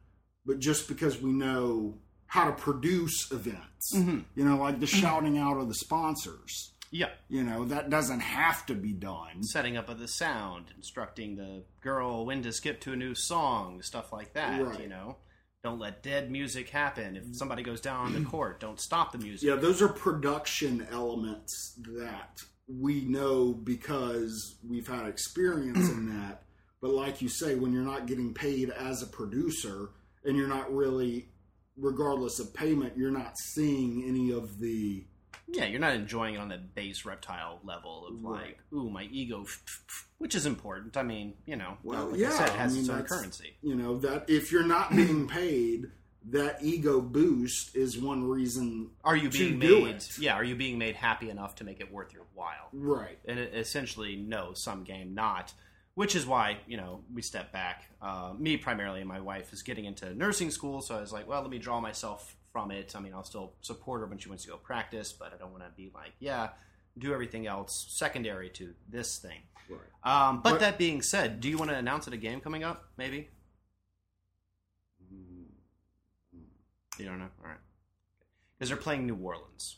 but 0.45 0.59
just 0.59 0.89
because 0.89 1.21
we 1.21 1.33
know 1.33 1.99
how 2.27 2.45
to 2.47 2.53
produce 2.53 3.31
events, 3.31 3.93
Mhm. 3.95 4.25
you 4.35 4.45
know, 4.45 4.57
like 4.57 4.81
the 4.81 4.87
shouting 4.87 5.39
out 5.39 5.59
of 5.59 5.69
the 5.69 5.75
sponsors. 5.75 6.73
Yeah, 6.95 7.09
You 7.29 7.43
know, 7.43 7.65
that 7.65 7.89
doesn't 7.89 8.21
have 8.21 8.67
to 8.67 8.75
be 8.75 8.93
done. 8.93 9.43
setting 9.43 9.77
up 9.79 9.89
of 9.89 9.99
the 9.99 10.07
sound, 10.07 10.67
instructing 10.77 11.37
the 11.37 11.65
girl 11.81 12.27
when 12.27 12.43
to 12.43 12.53
skip 12.53 12.81
to 12.83 12.93
a 12.93 12.97
new 12.97 13.15
song, 13.15 13.81
stuff 13.83 14.13
like 14.13 14.35
that. 14.35 14.63
Right. 14.63 14.81
You 14.81 14.89
know, 14.89 15.17
don't 15.65 15.79
let 15.79 16.03
dead 16.03 16.31
music 16.31 16.69
happen. 16.69 17.17
If 17.17 17.35
somebody 17.35 17.63
goes 17.63 17.81
down 17.81 18.07
on 18.07 18.13
the 18.13 18.29
court, 18.31 18.61
don't 18.61 18.79
stop 18.79 19.11
the 19.13 19.19
music. 19.19 19.49
Yeah, 19.49 19.55
those 19.57 19.81
are 19.81 19.89
production 19.89 20.87
elements 20.91 21.75
that 21.99 22.43
we 22.69 23.01
know 23.07 23.53
because 23.55 24.57
we've 24.69 24.87
had 24.87 25.07
experience 25.07 25.89
in 25.89 26.09
that. 26.21 26.43
But 26.83 26.91
like 26.91 27.23
you 27.23 27.29
say, 27.29 27.55
when 27.55 27.73
you're 27.73 27.83
not 27.85 28.07
getting 28.07 28.35
paid 28.35 28.69
as 28.71 29.03
a 29.03 29.07
producer 29.07 29.91
and 30.25 30.37
you're 30.37 30.49
not 30.49 30.75
really, 30.75 31.29
regardless 31.77 32.39
of 32.39 32.53
payment, 32.53 32.97
you're 32.99 33.11
not 33.11 33.39
seeing 33.39 34.05
any 34.07 34.31
of 34.31 34.59
the. 34.61 35.07
Yeah, 35.53 35.67
you're 35.67 35.81
not 35.81 35.95
enjoying 35.95 36.35
it 36.35 36.39
on 36.39 36.49
the 36.49 36.59
base 36.59 37.05
reptile 37.05 37.61
level 37.65 38.07
of 38.09 38.15
Right. 38.25 38.43
like, 38.47 38.59
ooh, 38.73 38.89
my 38.91 39.05
ego, 39.05 39.45
which 40.19 40.35
is 40.35 40.47
important. 40.47 40.97
I 40.97 41.03
mean, 41.03 41.35
you 41.47 41.57
know, 41.57 41.77
Well, 41.83 42.07
like 42.07 42.21
yeah, 42.21 42.29
I 42.29 42.33
said, 42.39 42.49
it 42.49 42.55
has 42.55 42.73
I 42.73 42.75
mean, 42.75 42.81
its 42.85 42.91
own 42.91 43.03
currency. 43.05 43.57
You 43.63 43.75
know, 43.75 43.99
that 43.99 44.29
if 44.31 44.51
you're 44.51 44.67
not 44.67 44.95
being 44.97 45.29
paid, 45.29 45.91
that 46.31 46.63
ego 46.63 47.01
boost 47.01 47.75
is 47.77 47.99
one 48.01 48.25
reason. 48.25 48.91
Are 49.05 49.17
you 49.17 49.29
being 49.29 49.59
made? 49.59 50.03
Yeah, 50.19 50.35
are 50.35 50.45
you 50.45 50.55
being 50.55 50.79
made 50.79 50.95
happy 50.97 51.29
enough 51.31 51.57
to 51.57 51.65
make 51.65 51.81
it 51.81 51.93
worth 51.93 52.13
your 52.13 52.25
while? 52.35 52.69
Right. 52.73 53.19
and 53.27 53.39
it- 53.39 53.55
essentially 53.55 54.17
no 54.17 54.53
some 54.55 54.85
game 54.85 55.15
not 55.15 55.53
which 55.95 56.17
is 56.17 56.25
why 56.25 56.57
you 56.67 56.79
know 56.79 57.03
we 57.13 57.21
step 57.21 57.53
back 57.53 57.85
uh, 58.01 58.33
me 58.39 58.57
primarily 58.57 59.01
and 59.01 59.09
my 59.09 59.21
wife 59.21 59.53
is 59.53 59.63
getting 59.63 59.85
into 59.85 60.15
nursing 60.15 60.51
school 60.51 60.81
so 60.81 60.97
i 60.97 61.01
was 61.03 61.13
like 61.13 61.29
well 61.29 61.43
let 61.43 61.51
me 61.51 61.59
draw 61.59 61.81
myself 61.81 62.35
from 62.53 62.71
it 62.71 62.93
i 62.95 63.01
mean 63.01 63.13
i'll 63.15 63.25
still 63.25 63.55
support 63.63 64.01
her 64.01 64.07
when 64.07 64.19
she 64.19 64.29
wants 64.29 64.45
to 64.45 64.51
go 64.51 64.57
practice 64.57 65.13
but 65.13 65.33
i 65.33 65.37
don't 65.39 65.51
want 65.53 65.63
to 65.65 65.71
be 65.77 65.91
like 65.95 66.13
yeah 66.21 66.51
do 66.99 67.13
everything 67.15 67.47
else 67.47 67.87
secondary 67.91 68.51
to 68.51 68.75
this 68.89 69.19
thing 69.19 69.41
Right. 69.71 70.29
um, 70.29 70.41
but, 70.43 70.51
But- 70.53 70.61
that 70.61 70.79
being 70.79 71.01
said 71.03 71.41
do 71.41 71.49
you 71.49 71.57
want 71.57 71.71
to 71.71 71.77
announce 71.77 72.07
it 72.07 72.13
a 72.13 72.19
game 72.19 72.41
coming 72.41 72.63
up 72.65 72.85
maybe 72.99 73.31
you 76.99 77.05
don't 77.07 77.19
know 77.19 77.29
all 77.43 77.49
right 77.49 77.59
because 78.59 78.69
they're 78.69 78.77
playing 78.79 79.07
new 79.07 79.17
orleans 79.17 79.77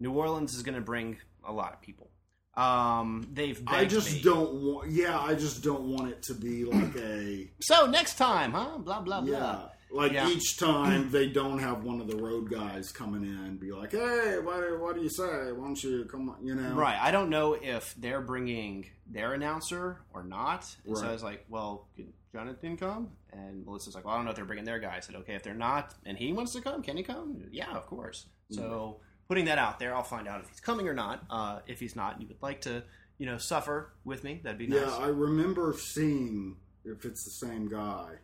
new 0.00 0.12
orleans 0.12 0.54
is 0.54 0.62
going 0.62 0.74
to 0.74 0.80
bring 0.80 1.16
a 1.46 1.52
lot 1.52 1.72
of 1.72 1.80
people 1.80 2.10
um, 2.54 3.26
they've 3.32 3.62
I 3.66 3.86
just 3.86 4.12
me. 4.12 4.20
don't 4.20 4.52
want. 4.52 4.90
Yeah, 4.90 5.18
I 5.18 5.32
just 5.32 5.64
don't 5.64 5.84
want 5.84 6.10
it 6.10 6.22
to 6.24 6.34
be 6.34 6.66
like 6.66 6.94
a. 6.96 7.48
So 7.62 7.86
next 7.86 8.16
time, 8.18 8.52
huh? 8.52 8.76
Blah 8.76 9.00
blah 9.00 9.22
blah. 9.22 9.32
Yeah, 9.38 9.58
Like 9.92 10.12
Yeah. 10.12 10.28
each 10.28 10.56
time 10.58 11.10
they 11.10 11.28
don't 11.28 11.58
have 11.58 11.84
one 11.84 12.00
of 12.00 12.08
the 12.08 12.16
road 12.16 12.50
guys 12.50 12.90
coming 12.90 13.24
in 13.24 13.36
and 13.36 13.60
be 13.60 13.72
like, 13.72 13.92
"Hey, 13.92 14.38
what, 14.42 14.80
what 14.80 14.94
do 14.96 15.02
you 15.02 15.10
say? 15.10 15.52
Why 15.52 15.64
don't 15.66 15.82
you 15.82 16.04
come 16.06 16.30
on?" 16.30 16.44
You 16.46 16.54
know, 16.54 16.74
Right. 16.74 16.98
I 17.00 17.10
don't 17.10 17.28
know 17.28 17.52
if 17.54 17.94
they're 17.96 18.22
bringing 18.22 18.86
their 19.06 19.34
announcer 19.34 19.98
or 20.14 20.22
not. 20.24 20.74
And 20.86 20.96
so 20.96 21.06
I 21.06 21.12
was 21.12 21.22
like, 21.22 21.44
well, 21.50 21.88
can 21.94 22.12
Jonathan 22.32 22.76
come? 22.78 23.10
And 23.32 23.66
Melissa's 23.66 23.94
like, 23.94 24.04
well, 24.06 24.14
I 24.14 24.16
don't 24.16 24.24
know 24.24 24.30
if 24.30 24.36
they're 24.36 24.46
bringing 24.46 24.64
their 24.64 24.78
guy. 24.78 24.96
I 24.96 25.00
said, 25.00 25.14
okay, 25.16 25.34
if 25.34 25.42
they're 25.42 25.52
not, 25.54 25.94
and 26.06 26.16
he 26.16 26.32
wants 26.32 26.52
to 26.54 26.62
come, 26.62 26.82
can 26.82 26.96
he 26.96 27.02
come? 27.02 27.42
Yeah, 27.50 27.70
of 27.76 27.86
course. 27.86 28.26
So 28.50 29.00
putting 29.28 29.44
that 29.46 29.58
out 29.58 29.78
there, 29.78 29.94
I'll 29.94 30.02
find 30.02 30.26
out 30.26 30.40
if 30.40 30.48
he's 30.48 30.60
coming 30.60 30.88
or 30.88 30.94
not. 30.94 31.24
Uh, 31.28 31.60
if 31.66 31.80
he's 31.80 31.94
not, 31.96 32.14
and 32.14 32.22
you 32.22 32.28
would 32.28 32.40
like 32.42 32.62
to, 32.62 32.82
you 33.18 33.26
know, 33.26 33.36
suffer 33.36 33.92
with 34.04 34.24
me, 34.24 34.40
that'd 34.42 34.58
be 34.58 34.66
nice. 34.66 34.80
Yeah, 34.80 34.96
I 34.96 35.08
remember 35.08 35.74
seeing 35.78 36.56
if 36.84 37.04
it's 37.04 37.24
the 37.24 37.46
same 37.46 37.68
guy, 37.68 38.16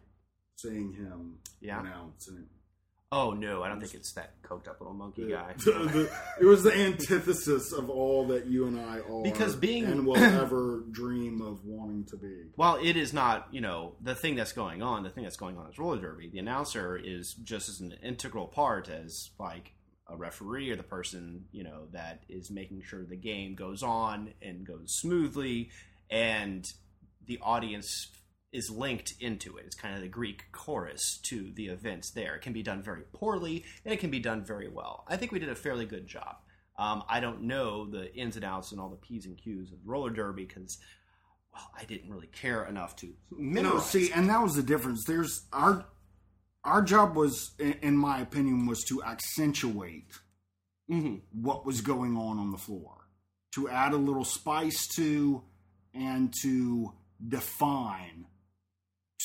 seeing 0.58 0.92
him 0.92 1.38
Yeah. 1.60 1.80
announcing. 1.80 2.48
oh 3.10 3.30
no, 3.32 3.62
I 3.62 3.68
don't 3.68 3.80
think 3.80 3.94
it's 3.94 4.12
that 4.12 4.42
coked 4.42 4.68
up 4.68 4.80
little 4.80 4.92
monkey 4.92 5.24
The- 5.24 5.30
guy. 5.30 5.54
the- 5.54 5.70
the- 5.88 6.12
it 6.40 6.44
was 6.44 6.62
the 6.62 6.74
antithesis 6.76 7.72
of 7.72 7.88
all 7.88 8.26
that 8.26 8.44
you 8.46 8.66
and 8.66 8.78
I 8.78 8.98
are, 9.00 9.22
Because 9.22 9.56
being- 9.56 9.84
and 9.86 10.04
will 10.06 10.16
ever 10.18 10.84
dream 10.90 11.40
of 11.40 11.64
wanting 11.64 12.04
to 12.06 12.16
be. 12.18 12.50
While 12.56 12.76
it 12.84 12.96
is 12.98 13.14
not, 13.14 13.48
you 13.54 13.62
know, 13.62 13.96
the 14.02 14.14
thing 14.14 14.34
that's 14.34 14.52
going 14.52 14.82
on, 14.82 15.04
the 15.04 15.10
thing 15.10 15.24
that's 15.24 15.38
going 15.38 15.56
on 15.56 15.70
is 15.70 15.78
roller 15.78 15.98
derby. 16.00 16.28
The 16.28 16.38
announcer 16.40 16.98
is 16.98 17.32
just 17.34 17.68
as 17.70 17.80
an 17.80 17.92
integral 18.02 18.46
part 18.48 18.90
as 18.90 19.30
like 19.38 19.72
a 20.08 20.14
referee 20.16 20.70
or 20.70 20.76
the 20.76 20.82
person, 20.82 21.46
you 21.50 21.62
know, 21.64 21.86
that 21.92 22.24
is 22.28 22.50
making 22.50 22.82
sure 22.82 23.04
the 23.06 23.16
game 23.16 23.54
goes 23.54 23.82
on 23.82 24.34
and 24.42 24.66
goes 24.66 24.92
smoothly 24.94 25.70
and 26.10 26.70
the 27.24 27.38
audience 27.40 28.08
is 28.52 28.70
linked 28.70 29.12
into 29.20 29.56
it. 29.58 29.66
It's 29.66 29.76
kind 29.76 29.94
of 29.94 30.00
the 30.00 30.08
Greek 30.08 30.44
chorus 30.52 31.18
to 31.24 31.50
the 31.54 31.66
events 31.66 32.10
there. 32.12 32.34
It 32.36 32.42
can 32.42 32.52
be 32.52 32.62
done 32.62 32.82
very 32.82 33.02
poorly 33.12 33.64
and 33.84 33.92
it 33.92 34.00
can 34.00 34.10
be 34.10 34.20
done 34.20 34.42
very 34.44 34.68
well. 34.68 35.04
I 35.06 35.16
think 35.16 35.32
we 35.32 35.38
did 35.38 35.50
a 35.50 35.54
fairly 35.54 35.84
good 35.84 36.06
job. 36.06 36.36
Um, 36.78 37.02
I 37.08 37.20
don't 37.20 37.42
know 37.42 37.86
the 37.90 38.14
ins 38.14 38.36
and 38.36 38.44
outs 38.44 38.72
and 38.72 38.80
all 38.80 38.88
the 38.88 38.96
P's 38.96 39.26
and 39.26 39.36
Q's 39.36 39.72
of 39.72 39.78
roller 39.84 40.10
derby 40.10 40.44
because 40.44 40.78
well, 41.52 41.70
I 41.78 41.84
didn't 41.84 42.10
really 42.10 42.28
care 42.28 42.64
enough 42.64 42.96
to 42.96 43.12
No, 43.30 43.80
see, 43.80 44.12
and 44.12 44.30
that 44.30 44.42
was 44.42 44.54
the 44.54 44.62
difference. 44.62 45.04
There's 45.04 45.46
our 45.52 45.86
our 46.64 46.82
job 46.82 47.16
was, 47.16 47.52
in, 47.58 47.72
in 47.82 47.96
my 47.96 48.20
opinion, 48.20 48.66
was 48.66 48.84
to 48.84 49.02
accentuate 49.02 50.12
Mhm. 50.90 51.22
what 51.32 51.64
was 51.66 51.80
going 51.80 52.16
on 52.16 52.38
on 52.38 52.50
the 52.50 52.58
floor, 52.58 53.08
to 53.54 53.68
add 53.68 53.92
a 53.92 53.96
little 53.96 54.24
spice 54.24 54.86
to, 54.96 55.42
and 55.94 56.32
to 56.42 56.92
define 57.26 58.26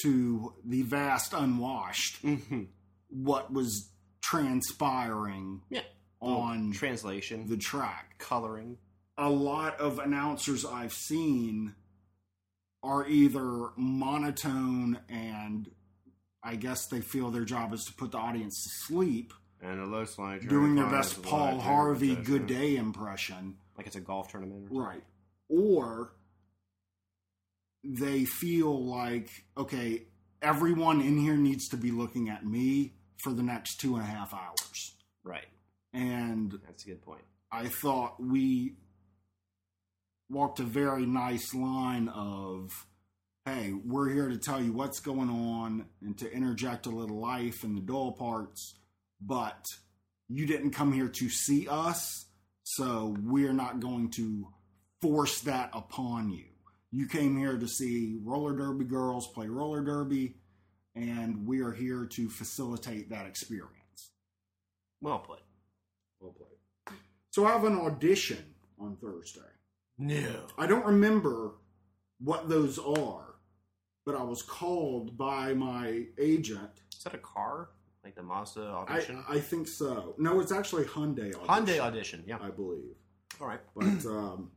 to 0.03 0.53
the 0.63 0.83
vast 0.83 1.33
unwashed 1.33 2.21
Mhm. 2.23 2.67
what 3.09 3.51
was 3.51 3.89
transpiring 4.21 5.61
Yeah. 5.69 5.83
on 6.21 6.71
translation, 6.71 7.47
the 7.47 7.57
track. 7.57 8.15
coloring. 8.19 8.77
a 9.17 9.29
lot 9.29 9.79
of 9.79 9.99
announcers 9.99 10.65
I've 10.65 10.93
seen 10.93 11.75
are 12.81 13.07
either 13.07 13.69
monotone 13.77 14.99
and 15.07 15.69
I 16.41 16.55
guess 16.55 16.87
they 16.87 16.99
feel 17.01 17.29
their 17.29 17.45
job 17.45 17.73
is 17.73 17.85
to 17.85 17.93
put 17.93 18.11
the 18.11 18.17
audience 18.17 18.63
to 18.63 18.69
sleep, 18.69 19.33
And 19.61 19.79
it 19.79 19.85
looks 19.87 20.17
like 20.17 20.47
doing 20.49 20.73
their 20.75 20.89
best 20.89 21.21
Paul 21.21 21.59
Harvey 21.59 22.15
good 22.15 22.47
day 22.47 22.75
impression. 22.75 23.57
like 23.77 23.85
it's 23.87 23.95
a 23.95 24.01
golf 24.01 24.29
tournament. 24.29 24.69
Or 24.71 24.83
Right. 24.83 25.03
Or 25.47 26.13
they 27.83 28.25
feel 28.25 28.85
like, 28.85 29.29
okay, 29.57 30.03
everyone 30.41 31.01
in 31.01 31.17
here 31.17 31.37
needs 31.37 31.67
to 31.69 31.77
be 31.77 31.91
looking 31.91 32.29
at 32.29 32.45
me 32.45 32.93
for 33.23 33.33
the 33.33 33.43
next 33.43 33.79
two 33.79 33.95
and 33.95 34.03
a 34.03 34.07
half 34.07 34.33
hours. 34.33 34.95
Right. 35.23 35.47
And 35.93 36.51
That's 36.65 36.83
a 36.83 36.87
good 36.87 37.01
point. 37.01 37.23
I 37.51 37.67
thought 37.67 38.21
we 38.21 38.75
walked 40.29 40.59
a 40.59 40.63
very 40.63 41.05
nice 41.05 41.53
line 41.53 42.09
of, 42.09 42.71
hey, 43.45 43.73
we're 43.85 44.09
here 44.09 44.29
to 44.29 44.37
tell 44.37 44.61
you 44.61 44.73
what's 44.73 44.99
going 44.99 45.29
on 45.29 45.85
and 46.01 46.17
to 46.17 46.31
interject 46.31 46.87
a 46.87 46.89
little 46.89 47.19
life 47.19 47.63
in 47.63 47.75
the 47.75 47.81
dull 47.81 48.13
parts, 48.13 48.75
but 49.21 49.63
you 50.27 50.47
didn't 50.47 50.71
come 50.71 50.91
here 50.91 51.09
to 51.09 51.29
see 51.29 51.67
us, 51.67 52.25
so 52.63 53.15
we're 53.21 53.53
not 53.53 53.79
going 53.79 54.09
to 54.11 54.47
force 55.01 55.41
that 55.41 55.69
upon 55.73 56.31
you. 56.31 56.45
You 56.95 57.07
came 57.07 57.35
here 57.39 57.57
to 57.57 57.67
see 57.67 58.19
roller 58.23 58.55
derby 58.55 58.85
girls 58.85 59.25
play 59.25 59.47
roller 59.47 59.81
derby, 59.83 60.35
and 60.95 61.47
we 61.47 61.61
are 61.61 61.71
here 61.71 62.05
to 62.05 62.29
facilitate 62.29 63.09
that 63.09 63.25
experience. 63.25 64.11
Well 65.01 65.17
put. 65.17 65.39
Well 66.19 66.33
played. 66.33 66.97
So 67.31 67.47
I 67.47 67.51
have 67.53 67.63
an 67.63 67.79
audition 67.79 68.45
on 68.79 68.95
Thursday. 68.97 69.41
No. 69.97 70.45
I 70.55 70.67
don't 70.67 70.85
remember 70.85 71.53
what 72.19 72.47
those 72.47 72.77
are, 72.77 73.37
but 74.05 74.13
I 74.13 74.21
was 74.21 74.43
called 74.43 75.17
by 75.17 75.55
my 75.55 76.03
agent. 76.19 76.69
Is 76.95 77.03
that 77.05 77.15
a 77.15 77.17
car? 77.17 77.69
Like 78.03 78.13
the 78.15 78.21
Mazda 78.21 78.61
I, 78.61 78.93
audition? 78.93 79.23
I 79.27 79.39
think 79.39 79.67
so. 79.67 80.13
No, 80.19 80.39
it's 80.41 80.51
actually 80.51 80.83
Hyundai 80.83 81.33
audition. 81.33 81.47
Hyundai 81.47 81.79
audition. 81.79 82.23
Yeah. 82.27 82.37
I 82.39 82.51
believe. 82.51 82.93
All 83.41 83.47
right. 83.47 83.61
But 83.75 84.05
um, 84.05 84.51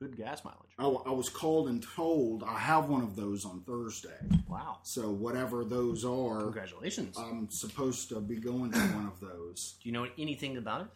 Good 0.00 0.16
gas 0.16 0.44
mileage. 0.44 0.74
I 0.78 1.10
was 1.10 1.30
called 1.30 1.68
and 1.68 1.82
told 1.82 2.44
I 2.44 2.58
have 2.58 2.90
one 2.90 3.00
of 3.02 3.16
those 3.16 3.46
on 3.46 3.62
Thursday. 3.62 4.10
Wow. 4.46 4.78
So 4.82 5.10
whatever 5.10 5.64
those 5.64 6.04
are, 6.04 6.42
Congratulations. 6.42 7.16
I'm 7.18 7.48
supposed 7.50 8.10
to 8.10 8.20
be 8.20 8.36
going 8.36 8.72
to 8.72 8.78
one 8.78 9.06
of 9.06 9.18
those. 9.20 9.78
Do 9.82 9.88
you 9.88 9.94
know 9.94 10.06
anything 10.18 10.58
about 10.58 10.82
it? 10.82 10.86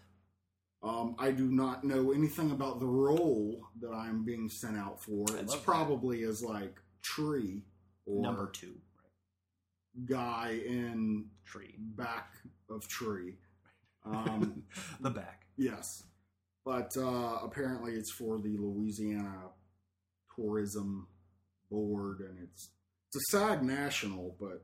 Um, 0.82 1.16
I 1.18 1.30
do 1.30 1.50
not 1.50 1.82
know 1.82 2.12
anything 2.12 2.50
about 2.50 2.78
the 2.78 2.86
role 2.86 3.62
that 3.80 3.90
I'm 3.90 4.22
being 4.24 4.48
sent 4.50 4.76
out 4.76 5.00
for. 5.02 5.24
I 5.30 5.40
It's 5.40 5.52
love 5.52 5.60
that. 5.60 5.64
probably 5.64 6.22
as 6.24 6.42
like 6.42 6.78
tree 7.02 7.62
or 8.04 8.20
Number 8.22 8.48
two. 8.50 8.74
guy 10.04 10.60
in 10.66 11.26
Tree. 11.46 11.74
back 11.78 12.34
of 12.68 12.86
tree. 12.86 13.36
Um, 14.02 14.62
the 15.00 15.10
back. 15.10 15.42
yes, 15.58 16.04
but 16.70 16.96
uh, 16.96 17.38
apparently 17.42 17.94
it's 17.94 18.12
for 18.12 18.38
the 18.38 18.56
Louisiana 18.56 19.48
Tourism 20.36 21.08
Board, 21.68 22.20
and 22.20 22.38
it's 22.40 22.70
it's 23.08 23.34
a 23.34 23.36
SAG 23.36 23.64
national. 23.64 24.36
But 24.38 24.62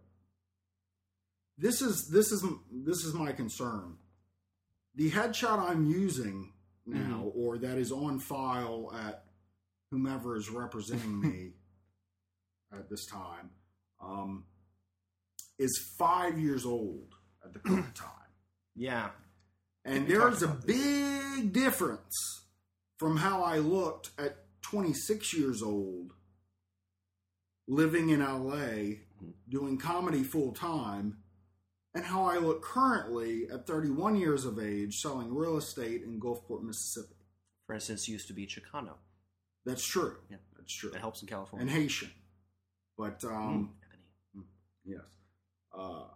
this 1.59 1.83
is 1.83 2.09
this 2.13 2.31
is 2.31 2.47
this 2.71 2.99
is 2.99 3.13
my 3.13 3.33
concern. 3.33 3.97
The 4.95 5.11
headshot 5.11 5.69
I'm 5.69 5.85
using 5.85 6.53
now, 6.87 7.33
or 7.35 7.59
that 7.59 7.77
is 7.77 7.91
on 7.91 8.21
file 8.21 8.95
at 8.97 9.25
whomever 9.91 10.37
is 10.37 10.49
representing 10.49 11.21
me 11.29 11.55
at 12.73 12.89
this 12.89 13.05
time, 13.07 13.51
um, 14.01 14.45
is 15.59 15.93
five 15.99 16.39
years 16.39 16.65
old 16.65 17.17
at 17.45 17.53
the 17.53 17.59
current 17.59 17.95
time. 17.97 18.31
Yeah. 18.77 19.09
And 19.87 20.07
We 20.07 20.13
there 20.13 20.21
talked 20.23 20.37
is 20.37 20.43
a 20.43 20.49
big 20.49 21.53
difference 21.53 22.43
from 22.99 23.17
how 23.19 23.43
I 23.43 23.59
looked 23.59 24.11
at 24.19 24.39
26 24.63 25.33
years 25.35 25.63
old, 25.63 26.13
living 27.69 28.11
in 28.11 28.21
LA, 28.21 29.01
Mm-hmm. 29.17 29.31
doing 29.49 29.79
comedy 29.79 30.23
full 30.23 30.53
time, 30.53 31.17
and 31.95 32.05
how 32.05 32.25
I 32.27 32.37
look 32.37 32.63
currently 32.63 33.49
at 33.51 33.67
31 33.67 34.17
years 34.17 34.45
of 34.45 34.59
age, 34.59 34.97
selling 34.97 35.35
real 35.35 35.57
estate 35.57 36.03
in 36.03 36.21
Gulfport, 36.21 36.63
Mississippi. 36.63 37.15
For 37.67 37.75
instance, 37.75 38.07
used 38.09 38.27
to 38.29 38.35
be 38.35 38.47
Chicano. 38.47 38.93
That's 39.65 39.83
true. 39.87 40.17
Yeah. 40.29 40.37
That's 40.59 40.71
true. 40.75 40.91
That 40.91 41.01
helps 41.01 41.23
in 41.23 41.29
California. 41.29 41.63
And 41.67 41.71
Haitian. 41.75 42.11
But, 42.99 43.25
um, 43.25 43.73
Mm, 44.37 44.43
Ebony. 44.43 44.49
yes. 44.85 45.05
Uh, 45.73 46.09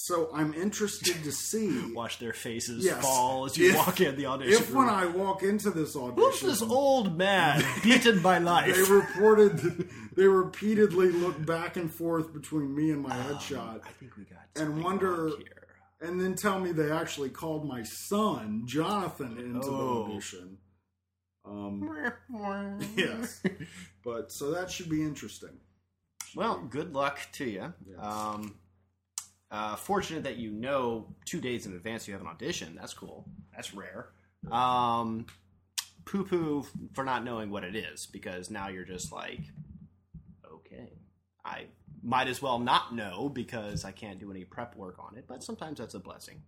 so 0.00 0.30
I'm 0.32 0.54
interested 0.54 1.24
to 1.24 1.32
see. 1.32 1.92
Watch 1.94 2.18
their 2.20 2.32
faces 2.32 2.84
Yes. 2.84 3.02
fall 3.02 3.46
as 3.46 3.58
you 3.58 3.70
If- 3.70 3.76
walk 3.76 4.00
in 4.00 4.14
the 4.16 4.26
audition. 4.26 4.62
if 4.62 4.72
when. 4.72 4.88
I 4.88 5.06
walk 5.06 5.42
into 5.42 5.70
this 5.70 5.96
audition, 5.96 6.22
Who's 6.22 6.40
this 6.40 6.62
old 6.62 7.16
man 7.18 7.64
beaten 7.82 8.22
by 8.22 8.38
life? 8.38 8.74
they 8.74 8.82
reported 8.92 9.88
they 10.14 10.26
repeatedly 10.28 11.10
look 11.10 11.44
back 11.44 11.76
and 11.76 11.92
forth 11.92 12.32
between 12.32 12.74
me 12.76 12.90
and 12.92 13.02
my 13.02 13.10
headshot 13.16 13.80
I 13.84 13.90
think 13.98 14.16
we 14.16 14.24
got 14.24 14.46
and 14.56 14.82
wonder 14.84 15.30
and 16.00 16.20
then 16.20 16.34
tell 16.36 16.58
me 16.60 16.70
they 16.72 16.90
actually 16.92 17.30
called 17.30 17.66
my 17.66 17.82
son 17.82 18.62
jonathan 18.66 19.36
into 19.38 19.66
Oh. 19.68 20.06
the 20.06 20.12
audition 20.12 20.58
um 21.44 21.88
yes 22.96 23.42
but 24.04 24.30
so 24.32 24.50
that 24.52 24.70
should 24.70 24.88
be 24.88 25.02
interesting 25.02 25.56
Well, 26.36 26.58
good 26.70 26.92
luck 26.94 27.18
to 27.38 27.44
you. 27.44 27.72
Yes. 27.86 27.98
Um, 28.00 28.54
uh, 29.50 29.76
fortunate 29.76 30.24
that 30.24 30.36
you 30.36 30.50
know 30.50 31.14
two 31.24 31.40
days 31.40 31.66
in 31.66 31.72
advance 31.74 32.06
you 32.06 32.12
have 32.14 32.20
an 32.20 32.26
audition. 32.28 32.76
That's 32.78 32.94
cool. 32.94 33.26
That's 33.54 33.72
rare. 33.74 34.10
Um, 34.50 35.26
poo 36.04 36.24
poo 36.24 36.66
for 36.94 37.04
not 37.04 37.24
knowing 37.24 37.50
what 37.50 37.64
it 37.64 37.74
is 37.76 38.06
because 38.06 38.50
now 38.50 38.68
you're 38.68 38.84
just 38.84 39.10
like, 39.12 39.40
okay, 40.52 40.92
I 41.44 41.66
might 42.02 42.28
as 42.28 42.40
well 42.40 42.58
not 42.58 42.94
know 42.94 43.28
because 43.28 43.84
I 43.84 43.90
can't 43.92 44.18
do 44.20 44.30
any 44.30 44.44
prep 44.44 44.76
work 44.76 44.96
on 44.98 45.16
it. 45.16 45.24
But 45.26 45.42
sometimes 45.42 45.78
that's 45.78 45.94
a 45.94 45.98
blessing. 45.98 46.42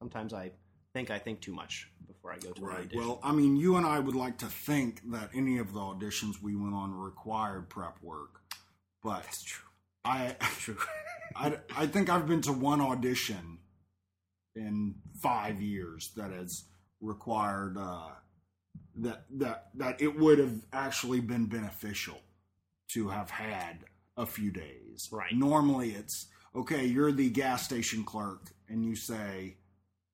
Sometimes 0.00 0.32
I 0.34 0.50
think 0.92 1.10
I 1.10 1.18
think 1.18 1.40
too 1.40 1.52
much 1.54 1.88
before 2.06 2.32
I 2.32 2.38
go 2.38 2.50
to 2.52 2.62
Right. 2.62 2.78
audition. 2.80 2.98
Well, 3.00 3.20
I 3.22 3.32
mean, 3.32 3.56
you 3.56 3.76
and 3.76 3.86
I 3.86 3.98
would 3.98 4.14
like 4.16 4.38
to 4.38 4.46
think 4.46 5.02
that 5.12 5.30
any 5.34 5.58
of 5.58 5.72
the 5.72 5.80
auditions 5.80 6.40
we 6.42 6.56
went 6.56 6.74
on 6.74 6.94
required 6.94 7.68
prep 7.68 7.98
work, 8.02 8.40
but 9.02 9.22
that's 9.22 9.42
true. 9.44 9.68
I 10.04 10.30
true. 10.58 10.78
I, 11.38 11.58
I 11.76 11.86
think 11.86 12.08
I've 12.08 12.26
been 12.26 12.40
to 12.42 12.52
one 12.52 12.80
audition 12.80 13.58
in 14.54 14.94
five 15.20 15.60
years 15.60 16.12
that 16.16 16.30
has 16.30 16.64
required 17.00 17.76
uh, 17.78 18.08
that 18.96 19.24
that 19.30 19.68
that 19.74 20.00
it 20.00 20.18
would 20.18 20.38
have 20.38 20.64
actually 20.72 21.20
been 21.20 21.46
beneficial 21.46 22.18
to 22.92 23.08
have 23.08 23.30
had 23.30 23.84
a 24.16 24.24
few 24.26 24.50
days. 24.50 25.08
Right. 25.12 25.32
Normally, 25.32 25.90
it's 25.90 26.26
okay. 26.54 26.86
You're 26.86 27.12
the 27.12 27.28
gas 27.28 27.64
station 27.64 28.02
clerk, 28.04 28.52
and 28.68 28.84
you 28.84 28.96
say 28.96 29.56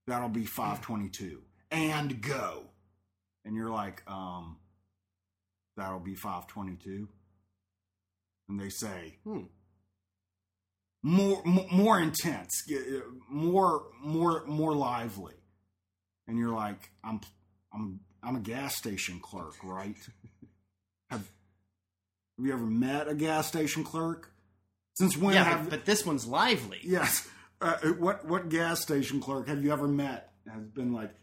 that'll 0.07 0.29
be 0.29 0.45
five 0.45 0.81
twenty 0.81 1.09
two, 1.09 1.43
and 1.71 2.21
go, 2.21 2.65
and 3.45 3.55
you're 3.55 3.71
like, 3.71 4.03
um, 4.09 4.57
that'll 5.77 6.01
be 6.01 6.17
five 6.17 6.49
twenty 6.49 6.77
two, 6.83 7.09
and 8.49 8.59
they 8.59 8.71
say 8.71 9.19
Hmm. 9.25 9.43
More 11.03 11.43
more, 11.45 12.01
intense, 12.01 12.62
uh, 12.71 13.01
more 13.29 13.87
more 14.03 14.45
more 14.47 14.75
lively, 14.75 15.35
and 16.29 16.38
you're 16.38 16.55
like, 16.55 16.91
I'm 17.03 17.21
I'm 17.73 18.01
I'm 18.23 18.37
a 18.37 18.41
gas 18.41 18.77
station 18.77 19.19
clerk, 19.21 19.55
right? 19.65 19.97
have 21.11 21.29
Have 22.38 22.47
you 22.47 22.53
ever 22.53 22.65
met 22.65 23.09
a 23.09 23.15
gas 23.15 23.47
station 23.47 23.85
clerk? 23.85 24.33
Since 24.95 25.17
when 25.17 25.35
yeah, 25.35 25.45
have 25.45 25.65
but, 25.65 25.71
but 25.71 25.85
this 25.85 26.05
one's 26.07 26.27
lively. 26.27 26.79
yes? 26.83 27.29
Uh, 27.61 27.77
what 27.99 28.25
what 28.27 28.49
gas 28.49 28.81
station 28.81 29.21
clerk 29.21 29.49
have 29.49 29.62
you 29.62 29.73
ever 29.73 29.87
met 29.87 30.33
has 30.53 30.65
been 30.65 30.93
like, 30.93 31.15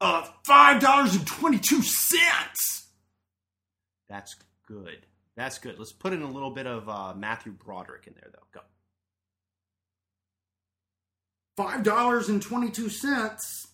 uh, 0.00 0.26
five 0.46 0.80
dollars 0.80 1.14
and 1.14 1.26
twenty 1.26 1.58
two 1.58 1.82
cents? 1.82 2.88
That's 4.08 4.36
good. 4.66 5.06
That's 5.36 5.58
good. 5.58 5.78
Let's 5.78 5.92
put 5.92 6.12
in 6.12 6.22
a 6.22 6.30
little 6.30 6.50
bit 6.50 6.66
of 6.66 6.88
uh, 6.88 7.14
Matthew 7.14 7.52
Broderick 7.52 8.06
in 8.06 8.14
there, 8.14 8.30
though. 8.32 8.46
Go. 8.52 8.60
Five 11.56 11.82
dollars 11.82 12.28
and 12.28 12.40
twenty 12.40 12.70
two 12.70 12.88
cents. 12.88 13.66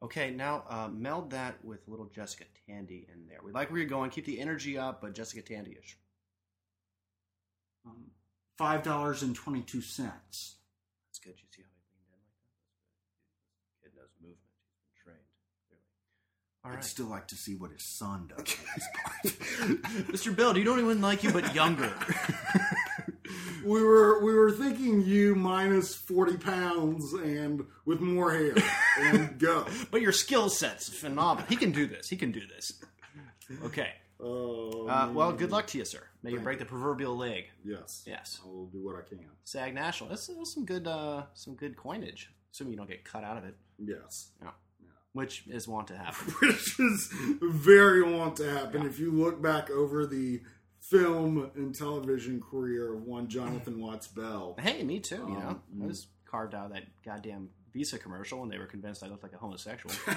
Okay, 0.00 0.30
now 0.30 0.62
uh, 0.68 0.88
meld 0.88 1.30
that 1.30 1.62
with 1.64 1.80
little 1.88 2.06
Jessica 2.06 2.44
Tandy 2.68 3.08
in 3.12 3.26
there. 3.26 3.38
We 3.44 3.50
like 3.50 3.70
where 3.70 3.80
you're 3.80 3.88
going. 3.88 4.10
Keep 4.10 4.26
the 4.26 4.40
energy 4.40 4.78
up, 4.78 5.00
but 5.00 5.12
Jessica 5.14 5.42
Tandy-ish. 5.42 5.98
Um, 7.84 8.12
Five 8.56 8.82
dollars 8.82 9.22
and 9.22 9.34
twenty 9.34 9.62
two 9.62 9.80
cents. 9.80 10.56
That's 11.08 11.18
good. 11.24 11.34
You 11.36 11.46
see 11.54 11.62
how 11.62 11.68
he 11.74 11.82
leaned 11.90 12.06
in 12.06 12.10
like 12.12 12.26
that? 12.36 12.48
That's 13.82 13.82
good. 13.82 13.90
Kid 13.90 13.96
knows 13.96 14.10
movement. 14.20 14.38
He's 14.66 14.82
been 14.82 14.94
trained. 15.02 15.28
Clearly. 15.68 15.84
All 16.64 16.70
I'd 16.72 16.74
right. 16.76 16.84
still 16.84 17.06
like 17.06 17.26
to 17.28 17.36
see 17.36 17.54
what 17.56 17.70
his 17.72 17.84
son 17.84 18.28
does. 18.28 18.38
at 18.40 18.46
this 18.74 18.88
point. 19.62 19.82
Mr. 20.12 20.34
Bill, 20.34 20.52
do 20.52 20.58
you 20.60 20.64
don't 20.64 20.80
even 20.80 21.00
like 21.00 21.22
you, 21.24 21.32
but 21.32 21.54
younger. 21.54 21.92
we 23.68 23.82
were 23.82 24.22
we 24.24 24.34
were 24.34 24.50
thinking 24.50 25.02
you 25.02 25.34
minus 25.34 25.94
forty 25.94 26.36
pounds 26.36 27.12
and 27.12 27.64
with 27.84 28.00
more 28.00 28.32
hair 28.32 28.54
and 29.00 29.38
go. 29.48 29.66
but 29.90 30.00
your 30.00 30.12
skill 30.12 30.48
set's 30.48 30.88
phenomenal. 30.88 31.46
He 31.48 31.56
can 31.56 31.70
do 31.72 31.86
this. 31.86 32.08
He 32.08 32.16
can 32.16 32.32
do 32.32 32.40
this. 32.46 32.72
Okay. 33.64 33.90
Oh, 34.20 34.88
Uh, 34.88 35.10
well, 35.12 35.32
good 35.32 35.50
luck 35.52 35.66
to 35.68 35.78
you, 35.78 35.84
sir. 35.84 36.02
May 36.24 36.32
you 36.32 36.40
break 36.40 36.58
the 36.58 36.64
proverbial 36.64 37.16
leg. 37.16 37.44
Yes. 37.64 38.02
Yes. 38.06 38.40
I 38.44 38.48
will 38.48 38.66
do 38.66 38.84
what 38.84 38.96
I 38.96 39.02
can. 39.08 39.20
SAG 39.44 39.72
National. 39.74 40.08
That's, 40.10 40.26
that's 40.26 40.52
some 40.52 40.64
good, 40.64 40.88
uh, 40.88 41.22
some 41.34 41.54
good 41.54 41.76
coinage. 41.76 42.28
Assuming 42.52 42.72
you 42.72 42.76
don't 42.78 42.88
get 42.88 43.04
cut 43.04 43.22
out 43.22 43.36
of 43.36 43.44
it, 43.44 43.54
Yes. 43.78 44.30
yeah. 44.42 44.50
which 45.12 45.44
is 45.46 45.68
want 45.68 45.86
to 45.88 45.96
happen. 45.96 46.34
Which 46.40 46.80
is 46.80 47.10
very 47.40 48.02
want 48.02 48.34
to 48.36 48.50
happen. 48.50 48.84
If 48.84 48.98
you 48.98 49.12
look 49.12 49.40
back 49.40 49.70
over 49.70 50.04
the 50.04 50.40
film 50.90 51.50
and 51.56 51.74
television 51.74 52.40
career 52.40 52.94
of 52.94 53.02
one 53.02 53.28
Jonathan 53.28 53.80
Watts 53.80 54.06
Bell. 54.08 54.56
hey, 54.58 54.82
me 54.84 55.00
too. 55.00 55.16
You 55.16 55.38
know, 55.38 55.48
Um, 55.48 55.62
I 55.82 55.86
was 55.86 56.06
carved 56.24 56.54
out 56.54 56.66
of 56.66 56.72
that 56.72 56.84
goddamn 57.04 57.50
Visa 57.72 57.98
commercial, 57.98 58.42
and 58.42 58.50
they 58.50 58.58
were 58.58 58.66
convinced 58.66 59.02
I 59.02 59.08
looked 59.08 59.22
like 59.22 59.34
a 59.34 59.38
homosexual. 59.38 59.94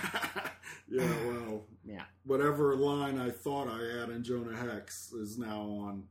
yeah, 0.89 1.07
well, 1.27 1.65
yeah. 1.85 2.03
whatever 2.23 2.75
line 2.75 3.19
I 3.19 3.29
thought 3.29 3.67
I 3.67 3.99
had 3.99 4.09
in 4.09 4.23
Jonah 4.23 4.55
Hex 4.55 5.11
is 5.11 5.37
now 5.37 5.61
on. 5.61 6.03